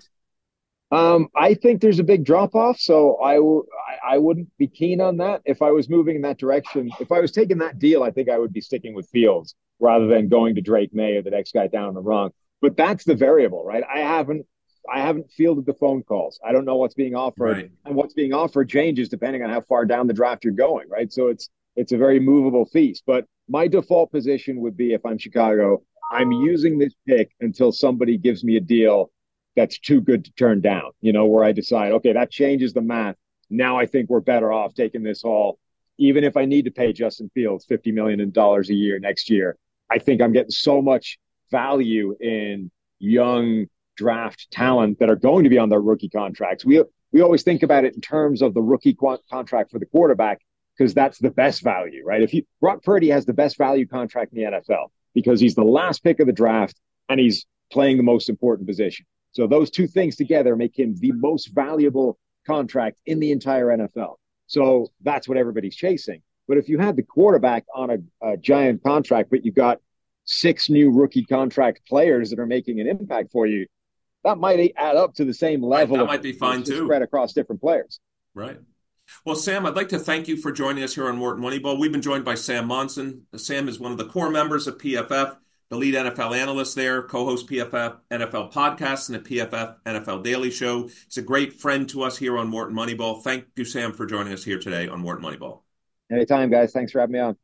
Um, 0.90 1.28
I 1.36 1.54
think 1.54 1.80
there's 1.80 1.98
a 1.98 2.04
big 2.04 2.24
drop 2.24 2.54
off, 2.54 2.78
so 2.80 3.18
I 3.20 3.34
w- 3.34 3.66
I, 4.06 4.16
wouldn't 4.16 4.48
be 4.56 4.66
keen 4.66 5.02
on 5.02 5.18
that. 5.18 5.42
If 5.44 5.60
I 5.60 5.70
was 5.70 5.90
moving 5.90 6.16
in 6.16 6.22
that 6.22 6.38
direction, 6.38 6.90
if 6.98 7.12
I 7.12 7.20
was 7.20 7.30
taking 7.30 7.58
that 7.58 7.78
deal, 7.78 8.02
I 8.02 8.10
think 8.10 8.30
I 8.30 8.38
would 8.38 8.54
be 8.54 8.62
sticking 8.62 8.94
with 8.94 9.06
Fields 9.10 9.54
rather 9.80 10.06
than 10.06 10.28
going 10.28 10.54
to 10.54 10.62
Drake 10.62 10.94
Maye 10.94 11.16
or 11.16 11.22
the 11.22 11.30
next 11.30 11.52
guy 11.52 11.66
down 11.66 11.92
the 11.92 12.00
rung. 12.00 12.30
But 12.62 12.76
that's 12.76 13.04
the 13.04 13.14
variable, 13.14 13.64
right? 13.64 13.84
I 13.92 13.98
haven't 14.00 14.46
I 14.90 15.00
haven't 15.00 15.30
fielded 15.30 15.66
the 15.66 15.74
phone 15.74 16.02
calls. 16.02 16.40
I 16.42 16.52
don't 16.52 16.64
know 16.64 16.76
what's 16.76 16.94
being 16.94 17.14
offered, 17.14 17.44
Right. 17.56 17.70
and 17.84 17.94
what's 17.94 18.14
being 18.14 18.32
offered 18.32 18.70
changes 18.70 19.10
depending 19.10 19.42
on 19.42 19.50
how 19.50 19.60
far 19.60 19.84
down 19.84 20.06
the 20.06 20.14
draft 20.14 20.44
you're 20.44 20.54
going, 20.54 20.88
right? 20.88 21.12
So 21.12 21.26
it's 21.28 21.50
it's 21.76 21.92
a 21.92 21.98
very 21.98 22.18
movable 22.18 22.64
feast. 22.64 23.02
But 23.06 23.26
my 23.46 23.68
default 23.68 24.10
position 24.10 24.60
would 24.62 24.76
be 24.76 24.94
if 24.94 25.04
I'm 25.04 25.18
Chicago, 25.18 25.82
I'm 26.10 26.32
using 26.32 26.78
this 26.78 26.94
pick 27.06 27.30
until 27.40 27.72
somebody 27.72 28.16
gives 28.16 28.42
me 28.42 28.56
a 28.56 28.60
deal 28.60 29.10
that's 29.58 29.78
too 29.78 30.00
good 30.00 30.24
to 30.24 30.32
turn 30.32 30.60
down, 30.60 30.92
you 31.00 31.12
know, 31.12 31.26
where 31.26 31.44
I 31.44 31.52
decide, 31.52 31.92
okay, 31.92 32.12
that 32.12 32.30
changes 32.30 32.72
the 32.72 32.80
math. 32.80 33.16
Now 33.50 33.78
I 33.78 33.86
think 33.86 34.08
we're 34.08 34.20
better 34.20 34.52
off 34.52 34.74
taking 34.74 35.02
this 35.02 35.22
haul, 35.22 35.58
even 35.98 36.22
if 36.22 36.36
I 36.36 36.44
need 36.44 36.66
to 36.66 36.70
pay 36.70 36.92
Justin 36.92 37.30
Fields 37.34 37.66
$50 37.66 37.92
million 37.92 38.32
a 38.36 38.72
year 38.72 38.98
next 39.00 39.28
year. 39.28 39.56
I 39.90 39.98
think 39.98 40.22
I'm 40.22 40.32
getting 40.32 40.50
so 40.50 40.80
much 40.80 41.18
value 41.50 42.14
in 42.20 42.70
young 43.00 43.66
draft 43.96 44.46
talent 44.52 45.00
that 45.00 45.10
are 45.10 45.16
going 45.16 45.44
to 45.44 45.50
be 45.50 45.58
on 45.58 45.70
their 45.70 45.80
rookie 45.80 46.08
contracts. 46.08 46.64
We, 46.64 46.84
we 47.10 47.20
always 47.20 47.42
think 47.42 47.62
about 47.64 47.84
it 47.84 47.94
in 47.94 48.00
terms 48.00 48.42
of 48.42 48.54
the 48.54 48.62
rookie 48.62 48.94
qu- 48.94 49.18
contract 49.30 49.72
for 49.72 49.80
the 49.80 49.86
quarterback 49.86 50.40
because 50.76 50.94
that's 50.94 51.18
the 51.18 51.30
best 51.30 51.62
value, 51.62 52.04
right? 52.04 52.22
If 52.22 52.32
you, 52.32 52.44
Brock 52.60 52.84
Purdy 52.84 53.08
has 53.08 53.26
the 53.26 53.32
best 53.32 53.58
value 53.58 53.86
contract 53.86 54.32
in 54.32 54.38
the 54.38 54.58
NFL 54.58 54.90
because 55.14 55.40
he's 55.40 55.56
the 55.56 55.64
last 55.64 56.04
pick 56.04 56.20
of 56.20 56.26
the 56.26 56.32
draft 56.32 56.78
and 57.08 57.18
he's 57.18 57.44
playing 57.72 57.96
the 57.96 58.02
most 58.02 58.28
important 58.28 58.68
position. 58.68 59.04
So 59.38 59.46
those 59.46 59.70
two 59.70 59.86
things 59.86 60.16
together 60.16 60.56
make 60.56 60.76
him 60.76 60.96
the 60.98 61.12
most 61.12 61.54
valuable 61.54 62.18
contract 62.44 62.98
in 63.06 63.20
the 63.20 63.30
entire 63.30 63.66
NFL. 63.66 64.16
So 64.48 64.88
that's 65.02 65.28
what 65.28 65.38
everybody's 65.38 65.76
chasing. 65.76 66.22
But 66.48 66.58
if 66.58 66.68
you 66.68 66.78
had 66.78 66.96
the 66.96 67.04
quarterback 67.04 67.64
on 67.72 67.90
a, 67.90 67.98
a 68.32 68.36
giant 68.36 68.82
contract, 68.82 69.30
but 69.30 69.44
you 69.44 69.52
got 69.52 69.78
six 70.24 70.68
new 70.68 70.90
rookie 70.90 71.24
contract 71.24 71.82
players 71.86 72.30
that 72.30 72.40
are 72.40 72.46
making 72.46 72.80
an 72.80 72.88
impact 72.88 73.30
for 73.30 73.46
you, 73.46 73.68
that 74.24 74.38
might 74.38 74.72
add 74.76 74.96
up 74.96 75.14
to 75.14 75.24
the 75.24 75.32
same 75.32 75.62
level. 75.62 75.98
that 75.98 76.06
might 76.06 76.20
be 76.20 76.32
fine, 76.32 76.64
too. 76.64 76.86
Spread 76.86 77.02
across 77.02 77.32
different 77.32 77.60
players. 77.60 78.00
Right. 78.34 78.58
Well, 79.24 79.36
Sam, 79.36 79.66
I'd 79.66 79.76
like 79.76 79.90
to 79.90 80.00
thank 80.00 80.26
you 80.26 80.36
for 80.36 80.50
joining 80.50 80.82
us 80.82 80.96
here 80.96 81.06
on 81.06 81.20
Wharton 81.20 81.44
Moneyball. 81.44 81.78
We've 81.78 81.92
been 81.92 82.02
joined 82.02 82.24
by 82.24 82.34
Sam 82.34 82.66
Monson. 82.66 83.28
Sam 83.36 83.68
is 83.68 83.78
one 83.78 83.92
of 83.92 83.98
the 83.98 84.06
core 84.06 84.30
members 84.30 84.66
of 84.66 84.78
PFF, 84.78 85.36
the 85.70 85.76
lead 85.76 85.94
NFL 85.94 86.36
analyst 86.36 86.74
there, 86.74 87.02
co-host 87.02 87.48
PFF 87.48 87.98
NFL 88.10 88.52
podcasts 88.52 89.08
and 89.08 89.22
the 89.22 89.28
PFF 89.28 89.76
NFL 89.84 90.24
Daily 90.24 90.50
Show. 90.50 90.84
He's 90.84 91.18
a 91.18 91.22
great 91.22 91.54
friend 91.54 91.88
to 91.90 92.02
us 92.02 92.16
here 92.16 92.38
on 92.38 92.50
Wharton 92.50 92.74
Moneyball. 92.74 93.22
Thank 93.22 93.46
you, 93.56 93.64
Sam, 93.64 93.92
for 93.92 94.06
joining 94.06 94.32
us 94.32 94.44
here 94.44 94.58
today 94.58 94.88
on 94.88 95.02
Wharton 95.02 95.24
Moneyball. 95.24 95.60
Anytime, 96.10 96.50
guys. 96.50 96.72
Thanks 96.72 96.92
for 96.92 97.00
having 97.00 97.12
me 97.12 97.18
on. 97.18 97.36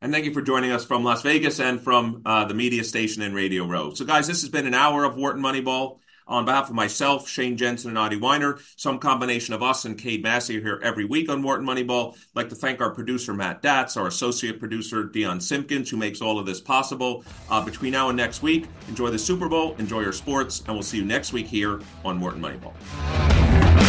And 0.00 0.12
thank 0.12 0.24
you 0.24 0.32
for 0.32 0.42
joining 0.42 0.70
us 0.70 0.84
from 0.84 1.04
Las 1.04 1.22
Vegas 1.22 1.58
and 1.60 1.80
from 1.80 2.22
uh, 2.24 2.44
the 2.44 2.54
media 2.54 2.84
station 2.84 3.22
and 3.22 3.34
Radio 3.34 3.64
Row. 3.64 3.94
So, 3.94 4.04
guys, 4.04 4.26
this 4.26 4.42
has 4.42 4.50
been 4.50 4.66
an 4.66 4.74
hour 4.74 5.04
of 5.04 5.16
Wharton 5.16 5.42
Moneyball. 5.42 5.98
On 6.28 6.44
behalf 6.44 6.68
of 6.68 6.74
myself, 6.74 7.26
Shane 7.26 7.56
Jensen, 7.56 7.88
and 7.88 7.98
Adi 7.98 8.20
Wyner, 8.20 8.60
some 8.76 8.98
combination 8.98 9.54
of 9.54 9.62
us 9.62 9.86
and 9.86 9.96
Cade 9.96 10.22
Massey 10.22 10.58
are 10.58 10.60
here 10.60 10.80
every 10.82 11.06
week 11.06 11.30
on 11.30 11.42
Wharton 11.42 11.66
Moneyball. 11.66 12.12
I'd 12.12 12.18
like 12.34 12.48
to 12.50 12.54
thank 12.54 12.82
our 12.82 12.90
producer, 12.90 13.32
Matt 13.32 13.62
Datz, 13.62 13.96
our 13.96 14.06
associate 14.08 14.60
producer, 14.60 15.04
Dion 15.04 15.40
Simpkins, 15.40 15.88
who 15.88 15.96
makes 15.96 16.20
all 16.20 16.38
of 16.38 16.44
this 16.44 16.60
possible. 16.60 17.24
Uh, 17.48 17.64
between 17.64 17.92
now 17.92 18.10
and 18.10 18.16
next 18.16 18.42
week, 18.42 18.66
enjoy 18.88 19.08
the 19.08 19.18
Super 19.18 19.48
Bowl, 19.48 19.74
enjoy 19.78 20.00
your 20.00 20.12
sports, 20.12 20.60
and 20.60 20.68
we'll 20.68 20.82
see 20.82 20.98
you 20.98 21.04
next 21.04 21.32
week 21.32 21.46
here 21.46 21.80
on 22.04 22.20
Wharton 22.20 22.42
Moneyball. 22.42 23.87